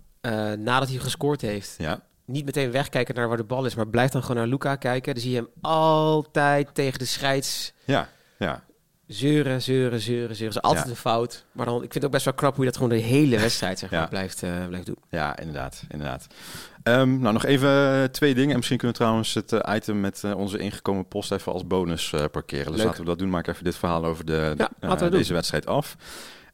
nadat 0.59 0.89
hij 0.89 0.99
gescoord 0.99 1.41
heeft, 1.41 1.75
ja. 1.79 2.03
Niet 2.33 2.45
meteen 2.45 2.71
wegkijken 2.71 3.15
naar 3.15 3.29
waar 3.29 3.37
de 3.37 3.45
bal 3.45 3.65
is, 3.65 3.75
maar 3.75 3.89
blijf 3.89 4.11
dan 4.11 4.23
gewoon 4.23 4.37
naar 4.37 4.47
Luca 4.47 4.77
kijken. 4.77 5.15
Dan 5.15 5.23
zie 5.23 5.33
je 5.33 5.37
hem 5.37 5.49
altijd 5.61 6.75
tegen 6.75 6.99
de 6.99 7.05
scheids. 7.05 7.73
Ja, 7.85 8.09
ja 8.39 8.63
zeuren, 9.13 9.63
zeuren, 9.63 10.01
zeuren, 10.01 10.37
zeuren. 10.37 10.57
is 10.57 10.63
altijd 10.63 10.89
een 10.89 10.97
fout. 10.97 11.45
Maar 11.53 11.67
dan, 11.67 11.75
ik 11.75 11.81
vind 11.81 11.95
het 11.95 12.05
ook 12.05 12.11
best 12.11 12.25
wel 12.25 12.35
krap 12.35 12.55
hoe 12.55 12.65
je 12.65 12.71
dat 12.71 12.81
gewoon 12.81 12.97
de 12.97 13.05
hele 13.05 13.39
wedstrijd 13.39 13.79
zeg 13.79 13.91
maar, 13.91 14.09
blijft, 14.09 14.43
uh, 14.43 14.67
blijft 14.67 14.87
doen. 14.87 14.99
Ja, 15.09 15.39
inderdaad. 15.39 15.83
inderdaad. 15.89 16.27
Um, 16.85 17.19
nou, 17.19 17.33
nog 17.33 17.45
even 17.45 18.11
twee 18.13 18.35
dingen. 18.35 18.51
En 18.51 18.57
misschien 18.57 18.79
kunnen 18.79 18.97
we 18.97 19.03
trouwens 19.03 19.35
het 19.35 19.53
uh, 19.53 19.61
item 19.75 20.01
met 20.01 20.23
uh, 20.25 20.37
onze 20.37 20.59
ingekomen 20.59 21.09
post 21.09 21.33
even 21.33 21.53
als 21.53 21.67
bonus 21.67 22.15
parkeren. 22.31 22.73
Dus 22.73 22.83
laten 22.83 23.01
we 23.01 23.07
dat 23.07 23.19
doen. 23.19 23.31
Maak 23.31 23.47
even 23.47 23.65
dit 23.65 23.77
verhaal 23.77 24.05
over 24.05 24.25
de, 24.25 24.55
de 24.79 25.09
deze 25.11 25.33
wedstrijd 25.33 25.67
af. 25.67 25.97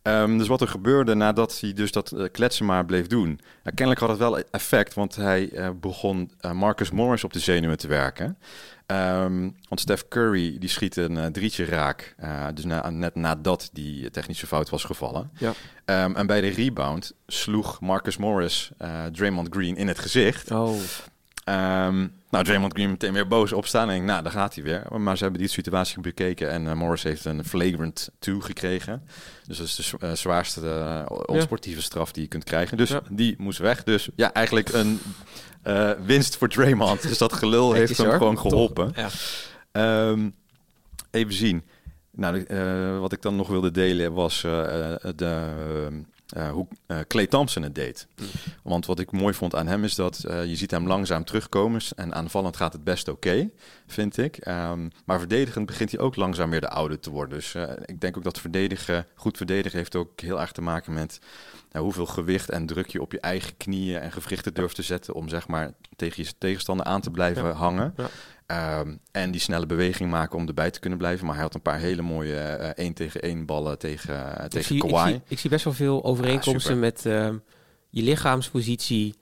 Um, 0.03 0.39
dus 0.39 0.49
wat 0.49 0.61
er 0.61 0.69
gebeurde 0.69 1.15
nadat 1.15 1.61
hij 1.61 1.73
dus 1.73 1.93
dat 1.93 2.15
kletsen 2.33 2.67
maar 2.67 2.85
bleef 2.85 3.07
doen. 3.07 3.27
Nou, 3.63 3.75
kennelijk 3.75 4.01
had 4.01 4.09
het 4.09 4.19
wel 4.19 4.39
effect, 4.39 4.95
want 4.95 5.17
hij 5.17 5.53
begon 5.81 6.31
Marcus 6.53 6.91
Morris 6.91 7.25
op 7.25 7.33
de 7.33 7.39
zenuwen 7.39 7.79
te 7.79 7.89
werken. 7.89 8.39
Um, 8.87 9.57
want 9.69 9.81
Steph 9.81 10.09
Curry 10.09 10.59
die 10.59 10.69
schiet 10.69 10.97
een 10.97 11.33
drietje 11.33 11.65
raak. 11.65 12.15
Dus 12.55 12.65
na, 12.65 12.91
net 12.91 13.15
nadat 13.15 13.71
die 13.73 14.11
technische 14.11 14.47
fout 14.47 14.71
was 14.71 14.85
gevallen. 14.85 15.31
Ja. 15.39 15.53
Um, 16.05 16.17
en 16.17 16.27
bij 16.27 16.41
de 16.41 16.49
rebound 16.49 17.13
sloeg 17.27 17.81
Marcus 17.81 18.17
Morris 18.17 18.71
Draymond 19.13 19.49
Green 19.51 19.77
in 19.77 19.89
het 19.89 19.99
gezicht. 19.99 20.51
Oh. 20.51 20.77
Um, 21.49 22.13
nou, 22.31 22.45
Draymond 22.45 22.73
Green 22.73 22.91
meteen 22.91 23.13
weer 23.13 23.29
boos 23.29 23.53
opstaan. 23.53 23.91
En 23.91 23.97
ik, 23.97 24.03
nou, 24.03 24.23
daar 24.23 24.33
gaat 24.33 24.55
hij 24.55 24.65
weer. 24.65 25.01
Maar 25.01 25.17
ze 25.17 25.23
hebben 25.23 25.41
die 25.41 25.51
situatie 25.51 26.01
bekeken. 26.01 26.51
En 26.51 26.77
Morris 26.77 27.03
heeft 27.03 27.25
een 27.25 27.45
flagrant 27.45 28.11
2 28.19 28.41
gekregen. 28.41 29.03
Dus 29.47 29.59
dat 29.59 29.67
is 29.67 29.93
de 29.99 30.15
zwaarste 30.15 31.05
onsportieve 31.27 31.83
straf 31.83 32.13
die 32.13 32.23
je 32.23 32.29
kunt 32.29 32.45
krijgen. 32.45 32.77
Dus 32.77 32.89
ja. 32.89 33.01
die 33.11 33.35
moest 33.39 33.59
weg. 33.59 33.85
Dus 33.85 34.09
ja, 34.17 34.33
eigenlijk 34.33 34.73
een 34.73 35.01
winst 36.05 36.37
voor 36.37 36.49
Draymond. 36.49 37.03
Dus 37.03 37.19
dat 37.19 37.33
gelul 37.33 37.73
heeft 37.73 37.99
hem 37.99 38.11
gewoon 38.11 38.39
geholpen. 38.39 38.95
Ja. 38.95 40.09
Um, 40.09 40.35
even 41.11 41.35
zien. 41.35 41.65
Nou, 42.11 42.45
wat 43.01 43.13
ik 43.13 43.23
dan 43.23 43.37
nog 43.37 43.49
wilde 43.49 43.71
delen 43.71 44.13
was 44.13 44.47
uh, 46.37 46.47
de, 46.47 46.53
hoe 46.53 46.67
Clay 47.07 47.27
Thompson 47.27 47.63
het 47.63 47.75
deed. 47.75 48.07
Want 48.63 48.87
wat 48.87 48.99
ik 48.99 49.13
mooi 49.13 49.35
vond 49.35 49.55
aan 49.55 49.67
hem 49.67 49.85
is 49.85 49.95
dat 49.95 50.19
je 50.23 50.57
ziet 50.57 50.71
hem 50.71 50.87
langzaam 50.87 51.25
terugkomen. 51.25 51.81
En 51.97 52.15
aanvallend 52.15 52.57
gaat 52.57 52.73
het 52.73 52.85
best 52.85 53.09
oké, 53.09 53.51
vind 53.87 54.17
ik. 54.19 54.47
Um, 54.47 54.91
maar 55.05 55.19
verdedigend 55.19 55.67
begint 55.67 55.91
hij 55.91 56.01
ook 56.01 56.17
langzaam 56.17 56.51
weer 56.51 56.61
de 56.61 56.69
oude 56.69 56.99
te 56.99 57.11
worden. 57.11 57.39
Dus 57.39 57.55
ik 57.85 58.01
denk 58.01 58.17
ook 58.17 58.25
dat 58.25 58.41
verdedigen, 58.41 59.07
goed 59.15 59.37
verdedigen 59.37 59.79
heeft 59.79 59.97
ook 59.97 60.21
heel 60.21 60.41
erg 60.41 60.53
te 60.53 60.63
maken 60.63 60.93
met 60.93 61.21
hoeveel 61.73 62.07
gewicht 62.07 62.51
en 62.51 62.67
druk 62.67 62.87
je 62.87 63.03
op 63.03 63.13
je 63.13 63.21
eigen 63.21 63.57
knieën 63.57 64.01
en 64.01 64.13
gewrichten 64.13 64.55
durft 64.55 64.75
te 64.75 64.83
zetten 64.83 65.15
om 65.15 65.29
zeg 65.29 65.49
maar 65.49 65.73
tegen 65.97 66.23
je 66.25 66.33
tegenstander 66.39 66.87
aan 66.87 67.01
te 67.01 67.11
blijven 67.11 67.55
hangen. 67.55 67.95
Ja. 67.97 68.09
Um, 68.53 69.01
en 69.13 69.31
die 69.31 69.41
snelle 69.41 69.67
beweging 69.67 70.11
maken 70.11 70.39
om 70.39 70.47
erbij 70.47 70.71
te 70.71 70.81
kunnen 70.81 70.99
blijven. 70.99 71.27
Maar 71.27 71.35
hij 71.35 71.45
had 71.45 71.55
een 71.55 71.63
paar 71.63 71.79
hele 71.79 72.03
mooie 72.03 72.59
uh, 72.61 72.67
één 72.67 72.95
tegen 72.95 73.23
één 73.23 73.47
ballen 73.47 73.79
tegen, 73.79 74.15
uh, 74.15 74.45
tegen 74.45 74.65
zie, 74.65 74.81
Kawhi. 74.81 75.09
Ik 75.09 75.15
zie, 75.15 75.23
ik 75.29 75.39
zie, 75.39 75.51
best 75.51 75.65
wel 75.65 75.73
veel 75.73 76.05
overeenkomsten 76.05 76.75
ah, 76.75 76.81
met 76.81 77.05
uh, 77.07 77.29
je 77.91 78.03
lichaamspositie 78.03 79.15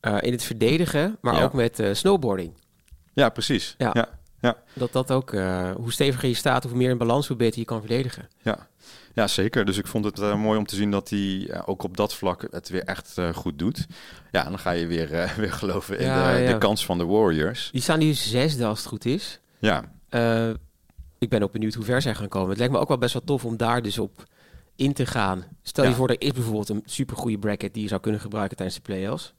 uh, 0.00 0.16
in 0.20 0.32
het 0.32 0.42
verdedigen, 0.42 1.18
maar 1.20 1.42
ook 1.42 1.52
met 1.52 1.82
snowboarding. 1.92 2.52
Ja, 3.12 3.28
precies. 3.28 3.74
Ja. 3.78 3.90
ja. 3.92 4.08
Ja. 4.44 4.56
Dat 4.72 4.92
dat 4.92 5.12
ook, 5.12 5.30
hoe 5.76 5.92
steviger 5.92 6.28
je 6.28 6.34
staat, 6.34 6.64
hoe 6.64 6.76
meer 6.76 6.90
in 6.90 6.98
balans, 6.98 7.28
hoe 7.28 7.36
beter 7.36 7.58
je 7.58 7.64
kan 7.64 7.80
verdedigen. 7.80 8.28
Ja, 8.42 8.68
ja, 9.14 9.26
zeker. 9.26 9.64
Dus 9.64 9.78
ik 9.78 9.86
vond 9.86 10.04
het 10.04 10.18
uh, 10.18 10.36
mooi 10.36 10.58
om 10.58 10.66
te 10.66 10.76
zien 10.76 10.90
dat 10.90 11.10
hij 11.10 11.18
uh, 11.18 11.62
ook 11.66 11.82
op 11.82 11.96
dat 11.96 12.14
vlak 12.14 12.46
het 12.50 12.68
weer 12.68 12.82
echt 12.82 13.16
goed 13.34 13.58
doet. 13.58 13.86
Ja, 14.30 14.44
en 14.44 14.50
dan 14.50 14.58
ga 14.58 14.70
je 14.70 14.86
weer, 14.86 15.08
weer 15.36 15.52
geloven 15.52 15.98
in 15.98 16.06
ja, 16.06 16.32
de, 16.32 16.38
ja. 16.40 16.52
de, 16.52 16.58
kans 16.58 16.84
van 16.84 16.98
de 16.98 17.04
Warriors. 17.04 17.68
Die 17.72 17.82
staan 17.82 17.98
nu 17.98 18.12
zesde 18.12 18.64
als 18.64 18.78
het 18.78 18.88
goed 18.88 19.04
is. 19.04 19.40
Ja. 19.58 19.84
ik 21.18 21.28
ben 21.28 21.42
ook 21.42 21.52
benieuwd 21.52 21.74
hoe 21.74 21.84
ver 21.84 22.02
zij 22.02 22.14
gaan 22.14 22.28
komen. 22.28 22.48
Het 22.48 22.58
lijkt 22.58 22.72
me 22.72 22.78
ook 22.78 22.88
wel 22.88 22.98
best 22.98 23.12
wel 23.12 23.24
tof 23.24 23.44
om 23.44 23.56
daar 23.56 23.82
dus 23.82 23.98
op 23.98 24.24
in 24.76 24.92
te 24.92 25.06
gaan. 25.06 25.44
Stel 25.62 25.84
je 25.84 25.94
voor, 25.94 26.08
er 26.08 26.20
is 26.20 26.32
bijvoorbeeld 26.32 26.68
een 26.68 26.82
supergoeie 26.84 27.38
bracket 27.38 27.74
die 27.74 27.82
je 27.82 27.88
zou 27.88 28.00
kunnen 28.00 28.20
gebruiken 28.20 28.56
tijdens 28.56 28.78
de 28.78 28.82
playoffs. 28.82 29.34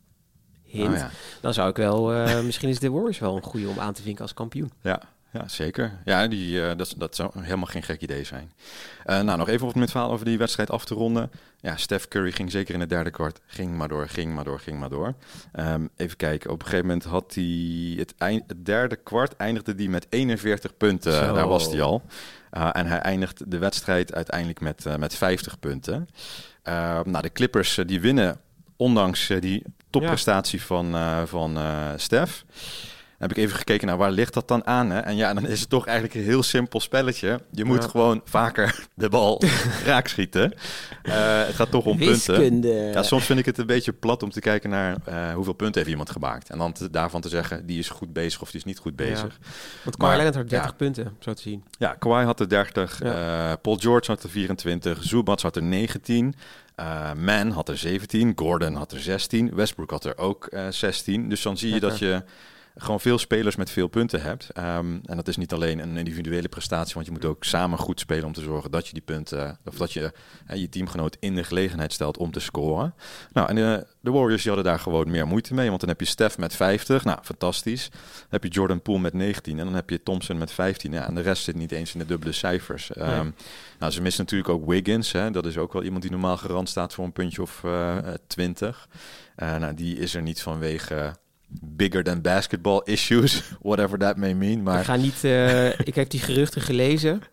Hint. 0.75 0.97
Oh, 0.97 1.05
dan 1.41 1.53
zou 1.53 1.69
ik 1.69 1.75
wel, 1.75 2.05
misschien 2.43 2.69
is 2.69 2.79
de 2.79 2.91
Warriors 2.91 3.19
wel 3.19 3.35
een 3.35 3.43
goede 3.43 3.67
om 3.67 3.79
aan 3.79 3.93
te 3.93 4.01
vinken 4.01 4.21
als 4.21 4.33
kampioen. 4.33 4.71
Ja, 4.81 5.01
ja, 5.35 5.47
zeker. 5.47 5.91
Ja, 6.05 6.27
die, 6.27 6.51
uh, 6.51 6.71
dat, 6.77 6.93
dat 6.97 7.15
zou 7.15 7.31
helemaal 7.33 7.65
geen 7.65 7.83
gek 7.83 8.01
idee 8.01 8.23
zijn. 8.23 8.51
Uh, 9.05 9.21
nou, 9.21 9.38
nog 9.38 9.49
even 9.49 9.67
op 9.67 9.73
het 9.73 9.91
verhaal 9.91 10.11
over 10.11 10.25
die 10.25 10.38
wedstrijd 10.38 10.69
af 10.71 10.85
te 10.85 10.93
ronden. 10.93 11.31
Ja, 11.59 11.77
Steph 11.77 12.07
Curry 12.07 12.31
ging 12.31 12.51
zeker 12.51 12.73
in 12.73 12.79
het 12.79 12.89
derde 12.89 13.11
kwart. 13.11 13.39
Ging 13.45 13.77
maar 13.77 13.88
door, 13.88 14.07
ging 14.07 14.33
maar 14.33 14.43
door, 14.43 14.59
ging 14.59 14.79
maar 14.79 14.89
door. 14.89 15.13
Um, 15.59 15.89
even 15.95 16.17
kijken, 16.17 16.49
op 16.49 16.59
een 16.59 16.65
gegeven 16.65 16.88
moment 16.88 17.05
had 17.05 17.33
hij... 17.33 17.95
Het, 17.97 18.13
eind, 18.17 18.43
het 18.47 18.65
derde 18.65 18.95
kwart 18.95 19.35
eindigde 19.35 19.73
hij 19.77 19.88
met 19.88 20.07
41 20.09 20.77
punten. 20.77 21.13
Zo. 21.13 21.33
Daar 21.33 21.47
was 21.47 21.71
hij 21.71 21.81
al. 21.81 22.01
Uh, 22.57 22.69
en 22.73 22.85
hij 22.88 22.99
eindigt 22.99 23.51
de 23.51 23.57
wedstrijd 23.57 24.13
uiteindelijk 24.13 24.59
met, 24.59 24.85
met 24.97 25.15
50 25.15 25.59
punten. 25.59 26.07
Ehm, 26.63 27.09
nou, 27.09 27.21
de 27.21 27.31
Clippers 27.31 27.79
die 27.85 28.01
winnen, 28.01 28.39
ondanks 28.77 29.27
die 29.39 29.63
topprestatie 29.89 30.59
ja. 30.59 30.65
van, 30.65 30.95
van 31.27 31.57
Steph 31.97 32.43
heb 33.27 33.38
ik 33.38 33.43
even 33.43 33.57
gekeken 33.57 33.88
naar 33.88 33.97
waar 33.97 34.11
ligt 34.11 34.33
dat 34.33 34.47
dan 34.47 34.65
aan. 34.65 34.89
Hè? 34.89 34.99
En 34.99 35.15
ja, 35.15 35.33
dan 35.33 35.47
is 35.47 35.59
het 35.59 35.69
toch 35.69 35.85
eigenlijk 35.85 36.17
een 36.17 36.23
heel 36.23 36.43
simpel 36.43 36.79
spelletje. 36.79 37.41
Je 37.51 37.65
moet 37.65 37.85
gewoon 37.85 38.21
vaker 38.25 38.85
de 38.93 39.09
bal 39.09 39.41
raak 39.85 40.07
schieten. 40.07 40.53
Uh, 41.03 41.45
het 41.45 41.55
gaat 41.55 41.71
toch 41.71 41.85
om 41.85 41.97
punten. 41.97 42.61
Ja, 42.91 43.03
soms 43.03 43.25
vind 43.25 43.39
ik 43.39 43.45
het 43.45 43.57
een 43.57 43.65
beetje 43.65 43.93
plat 43.93 44.23
om 44.23 44.29
te 44.29 44.39
kijken 44.39 44.69
naar 44.69 44.95
uh, 45.09 45.33
hoeveel 45.33 45.53
punten 45.53 45.75
heeft 45.77 45.91
iemand 45.91 46.09
gemaakt. 46.09 46.49
En 46.49 46.57
dan 46.57 46.71
te, 46.71 46.89
daarvan 46.89 47.21
te 47.21 47.29
zeggen, 47.29 47.65
die 47.65 47.79
is 47.79 47.89
goed 47.89 48.13
bezig 48.13 48.41
of 48.41 48.51
die 48.51 48.59
is 48.59 48.65
niet 48.65 48.79
goed 48.79 48.95
bezig. 48.95 49.38
Ja. 49.39 49.47
Want 49.83 49.97
Kawhi 49.97 50.15
Leonard 50.15 50.35
had 50.35 50.49
30 50.49 50.75
punten, 50.75 51.15
zo 51.19 51.33
te 51.33 51.41
zien. 51.41 51.63
Ja, 51.77 51.93
Kawhi 51.99 52.23
had 52.23 52.39
er 52.39 52.49
30. 52.49 53.03
Uh, 53.03 53.53
Paul 53.61 53.78
George 53.78 54.11
had 54.11 54.23
er 54.23 54.30
24. 54.30 55.03
Zubats 55.03 55.43
had 55.43 55.55
er 55.55 55.63
19. 55.63 56.36
Uh, 56.80 57.13
Man 57.13 57.51
had 57.51 57.69
er 57.69 57.78
17, 57.78 58.34
Gordon 58.36 58.76
had 58.76 58.91
er 58.91 58.99
16, 58.99 59.55
Westbrook 59.55 59.91
had 59.91 60.05
er 60.05 60.17
ook 60.17 60.47
uh, 60.49 60.67
16. 60.69 61.30
Dus 61.30 61.41
dan 61.41 61.57
zie 61.57 61.73
je 61.73 61.80
dat 61.80 61.99
je 61.99 62.23
gewoon 62.76 62.99
veel 62.99 63.17
spelers 63.17 63.55
met 63.55 63.69
veel 63.69 63.88
punten 63.88 64.21
hebt. 64.21 64.49
Ehm, 64.49 64.97
en 65.05 65.15
dat 65.15 65.28
is 65.28 65.38
niet 65.38 65.53
alleen 65.53 65.80
een 65.80 65.97
individuele 65.97 66.47
prestatie, 66.47 66.93
want 66.93 67.05
je 67.05 67.11
moet 67.11 67.26
ook 67.26 67.43
samen 67.43 67.78
goed 67.78 67.99
spelen 67.99 68.26
om 68.26 68.34
te 68.34 68.41
zorgen 68.41 68.71
dat 68.71 68.88
je 68.88 68.93
die 68.93 69.01
punten, 69.01 69.57
of 69.65 69.76
dat 69.76 69.93
je 69.93 70.13
uh, 70.51 70.55
je 70.55 70.69
teamgenoot 70.69 71.17
in 71.19 71.36
de 71.36 71.43
gelegenheid 71.43 71.93
stelt 71.93 72.17
om 72.17 72.32
te 72.32 72.39
scoren. 72.39 72.93
Nou, 73.34 73.49
en 73.49 73.55
de, 73.55 73.88
de 73.99 74.11
Warriors 74.11 74.41
die 74.41 74.51
hadden 74.51 74.71
daar 74.71 74.80
gewoon 74.80 75.11
meer 75.11 75.28
moeite 75.28 75.53
mee, 75.53 75.67
want 75.67 75.80
dan 75.80 75.89
heb 75.89 75.99
je 75.99 76.05
Steph 76.05 76.38
met 76.38 76.55
50, 76.55 77.03
nou 77.03 77.19
fantastisch. 77.23 77.89
Dan 77.89 78.28
heb 78.30 78.43
je 78.43 78.49
Jordan 78.49 78.82
Poole 78.82 78.99
met 78.99 79.13
19 79.13 79.59
en 79.59 79.65
dan 79.65 79.76
heb 79.76 79.89
je 79.89 80.03
Thompson 80.03 80.38
met 80.38 80.51
15. 80.51 80.91
Ja, 80.91 81.07
en 81.07 81.15
de 81.15 81.21
rest 81.21 81.43
zit 81.43 81.55
niet 81.55 81.71
eens 81.71 81.93
in 81.93 81.99
de 81.99 82.05
dubbele 82.05 82.32
cijfers. 82.32 82.97
Um, 82.97 83.36
nou, 83.80 83.91
ze 83.91 84.01
missen 84.01 84.23
natuurlijk 84.23 84.49
ook 84.49 84.65
Wiggins, 84.65 85.11
hè, 85.11 85.32
dat 85.32 85.45
is 85.45 85.57
ook 85.57 85.73
wel 85.73 85.84
iemand 85.84 86.01
die 86.01 86.11
normaal 86.11 86.38
garant 86.38 86.69
staat 86.69 86.93
voor 86.93 87.05
een 87.05 87.13
puntje 87.13 87.41
of 87.41 87.61
uh, 87.65 87.97
20. 88.28 88.88
Uh, 89.38 89.55
nou, 89.55 89.73
die 89.73 89.97
is 89.97 90.15
er 90.15 90.21
niet 90.21 90.41
vanwege 90.41 91.13
bigger 91.62 92.03
than 92.03 92.22
basketball 92.22 92.82
issues, 92.84 93.43
whatever 93.62 93.97
that 93.97 94.18
may 94.18 94.34
mean. 94.34 94.64
Maar 94.64 94.80
ik 94.80 94.86
ga 94.86 94.95
niet. 94.95 95.24
Uh, 95.24 95.80
ik 95.80 95.95
heb 95.95 96.10
die 96.10 96.20
geruchten 96.20 96.62
gelezen. 96.62 97.22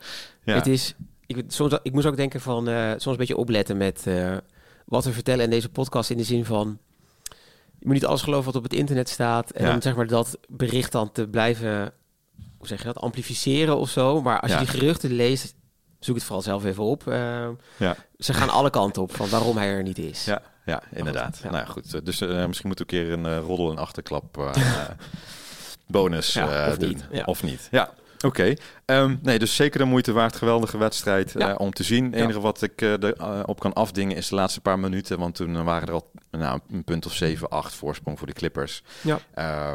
Ja. 0.45 0.55
Het 0.55 0.66
is. 0.66 0.95
Ik, 1.27 1.45
soms, 1.49 1.79
ik 1.83 1.93
moest 1.93 2.07
ook 2.07 2.16
denken 2.16 2.41
van 2.41 2.68
uh, 2.68 2.91
soms 2.91 3.05
een 3.05 3.16
beetje 3.16 3.37
opletten 3.37 3.77
met 3.77 4.05
uh, 4.09 4.37
wat 4.85 5.05
we 5.05 5.12
vertellen 5.12 5.45
in 5.45 5.51
deze 5.51 5.68
podcast 5.68 6.11
in 6.11 6.16
de 6.16 6.25
zin 6.25 6.45
van 6.45 6.79
je 7.79 7.87
moet 7.87 7.95
niet 7.95 8.07
alles 8.07 8.23
geloven 8.23 8.45
wat 8.45 8.57
op 8.57 8.62
het 8.62 8.73
internet 8.73 9.09
staat 9.09 9.51
en 9.51 9.64
ja. 9.64 9.70
dan 9.70 9.83
zeg 9.83 9.97
maar 9.97 10.07
dat 10.07 10.39
bericht 10.49 10.93
dan 10.93 11.12
te 11.12 11.29
blijven 11.29 11.93
hoe 12.59 12.66
zeg 12.66 12.79
je 12.79 12.85
dat 12.85 12.99
amplificeren 12.99 13.77
of 13.77 13.91
zo. 13.91 14.23
Maar 14.23 14.41
als 14.41 14.51
ja. 14.51 14.59
je 14.59 14.64
die 14.64 14.75
geruchten 14.75 15.12
leest, 15.12 15.55
zoek 15.99 16.14
het 16.14 16.25
vooral 16.25 16.43
zelf 16.43 16.64
even 16.64 16.85
op. 16.85 17.03
ja. 17.77 17.97
Ze 18.18 18.35
gaan 18.35 18.51
alle 18.51 18.70
kanten 18.70 19.03
op 19.03 19.14
van 19.14 19.29
waarom 19.29 19.57
hij 19.57 19.68
er 19.68 19.83
niet 19.83 19.99
is. 19.99 20.25
Ja. 20.25 20.43
Ja, 20.65 20.83
inderdaad. 20.93 21.41
Ja. 21.43 21.51
Nou 21.51 21.67
goed, 21.67 22.07
dus 22.07 22.21
uh, 22.21 22.47
misschien 22.47 22.69
moet 22.69 22.81
een 22.81 22.87
keer 22.87 23.13
een 23.13 23.25
uh, 23.25 23.39
roddel 23.39 23.71
en 23.71 23.79
achterklap 23.79 24.37
uh, 24.39 24.51
bonus 25.87 26.33
ja, 26.33 26.69
of 26.69 26.77
doen. 26.77 26.89
Niet. 26.89 27.07
Ja. 27.11 27.25
Of 27.25 27.43
niet. 27.43 27.69
Ja, 27.71 27.91
oké. 28.17 28.27
Okay. 28.27 28.59
Um, 28.87 29.19
nee, 29.23 29.39
dus 29.39 29.57
zeker 29.57 29.79
de 29.79 29.85
moeite 29.85 30.13
waard. 30.13 30.37
Geweldige 30.37 30.79
wedstrijd 30.79 31.33
ja. 31.39 31.55
om 31.55 31.73
te 31.73 31.83
zien. 31.83 32.05
Het 32.05 32.15
enige 32.15 32.41
wat 32.41 32.63
ik 32.63 32.81
erop 32.81 33.61
kan 33.61 33.73
afdingen 33.73 34.17
is 34.17 34.29
de 34.29 34.35
laatste 34.35 34.61
paar 34.61 34.79
minuten. 34.79 35.19
Want 35.19 35.35
toen 35.35 35.65
waren 35.65 35.89
er 35.89 35.95
al 35.95 36.11
nou, 36.31 36.61
een 36.71 36.85
punt 36.85 37.07
of 37.07 37.13
7, 37.13 37.49
8 37.49 37.75
voorsprong 37.75 38.19
voor 38.19 38.27
de 38.27 38.33
Clippers. 38.33 38.83
Ja. 39.01 39.19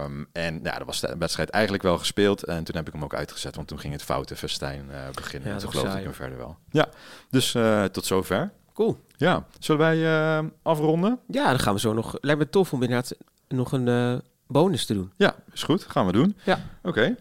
Um, 0.03 0.27
en 0.31 0.59
ja, 0.63 0.77
dat 0.77 0.87
was 0.87 0.99
de 0.99 1.15
wedstrijd 1.19 1.49
eigenlijk 1.49 1.83
wel 1.83 1.97
gespeeld. 1.97 2.43
En 2.43 2.63
toen 2.63 2.75
heb 2.75 2.87
ik 2.87 2.93
hem 2.93 3.03
ook 3.03 3.15
uitgezet, 3.15 3.55
want 3.55 3.67
toen 3.67 3.79
ging 3.79 3.93
het 3.93 4.03
foute 4.03 4.35
festijn 4.35 4.89
beginnen. 5.13 5.51
en 5.51 5.57
toen 5.57 5.71
geloofde 5.71 5.97
ik 5.97 6.03
hem 6.03 6.13
verder 6.13 6.37
wel. 6.37 6.57
Ja, 6.71 6.89
dus 7.29 7.55
tot 7.91 8.05
zover. 8.05 8.51
Cool. 8.77 8.97
Ja, 9.15 9.45
zullen 9.59 9.81
wij 9.81 9.97
uh, 9.97 10.47
afronden? 10.61 11.19
Ja, 11.27 11.49
dan 11.49 11.59
gaan 11.59 11.73
we 11.73 11.79
zo 11.79 11.93
nog. 11.93 12.17
Lijkt 12.21 12.39
me 12.39 12.49
tof 12.49 12.73
om 12.73 12.81
inderdaad 12.81 13.17
nog 13.47 13.71
een 13.71 13.87
uh, 13.87 14.13
bonus 14.47 14.85
te 14.85 14.93
doen. 14.93 15.11
Ja, 15.15 15.35
is 15.53 15.63
goed. 15.63 15.85
Gaan 15.87 16.05
we 16.05 16.11
doen. 16.11 16.35
Ja. 16.43 16.59
Oké. 16.83 16.87
Okay. 16.89 17.15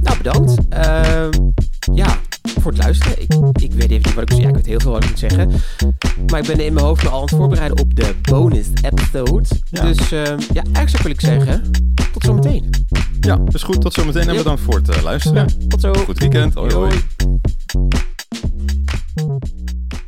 Nou, 0.00 0.16
bedankt. 0.16 0.58
Uh, 0.72 1.28
ja, 1.94 2.18
voor 2.60 2.72
het 2.72 2.82
luisteren. 2.82 3.22
Ik, 3.22 3.32
ik 3.62 3.72
weet 3.72 3.90
even 3.90 4.02
niet 4.02 4.14
wat 4.14 4.22
ik 4.22 4.30
moet 4.30 4.38
zeggen. 4.38 4.42
Ja, 4.42 4.48
ik 4.48 4.54
weet 4.54 4.66
heel 4.66 4.80
veel 4.80 4.90
wat 4.92 5.04
ik 5.04 5.10
moet 5.10 5.18
zeggen. 5.18 5.50
Maar 6.30 6.40
ik 6.40 6.46
ben 6.46 6.60
in 6.60 6.72
mijn 6.72 6.86
hoofd 6.86 7.06
al 7.06 7.14
aan 7.14 7.20
het 7.20 7.30
voorbereiden 7.30 7.78
op 7.78 7.96
de 7.96 8.14
bonus 8.22 8.68
episode. 8.82 9.48
Ja. 9.70 9.82
Dus 9.82 10.12
uh, 10.12 10.22
ja, 10.52 10.62
eigenlijk 10.72 11.02
wil 11.02 11.12
ik 11.12 11.20
zeggen, 11.20 11.70
tot 12.12 12.24
zometeen. 12.24 12.70
Ja, 13.20 13.38
is 13.46 13.62
goed. 13.62 13.80
Tot 13.80 13.92
zometeen 13.92 14.28
en 14.28 14.36
bedankt 14.36 14.60
voor 14.60 14.74
het 14.74 15.02
luisteren. 15.02 15.48
Ja, 15.58 15.66
tot 15.68 15.80
zo. 15.80 15.92
Goed 15.94 16.18
weekend. 16.18 16.54
Hoi, 16.54 16.74
hoi. 16.74 17.02
Thank 19.16 19.92
you. 19.92 20.03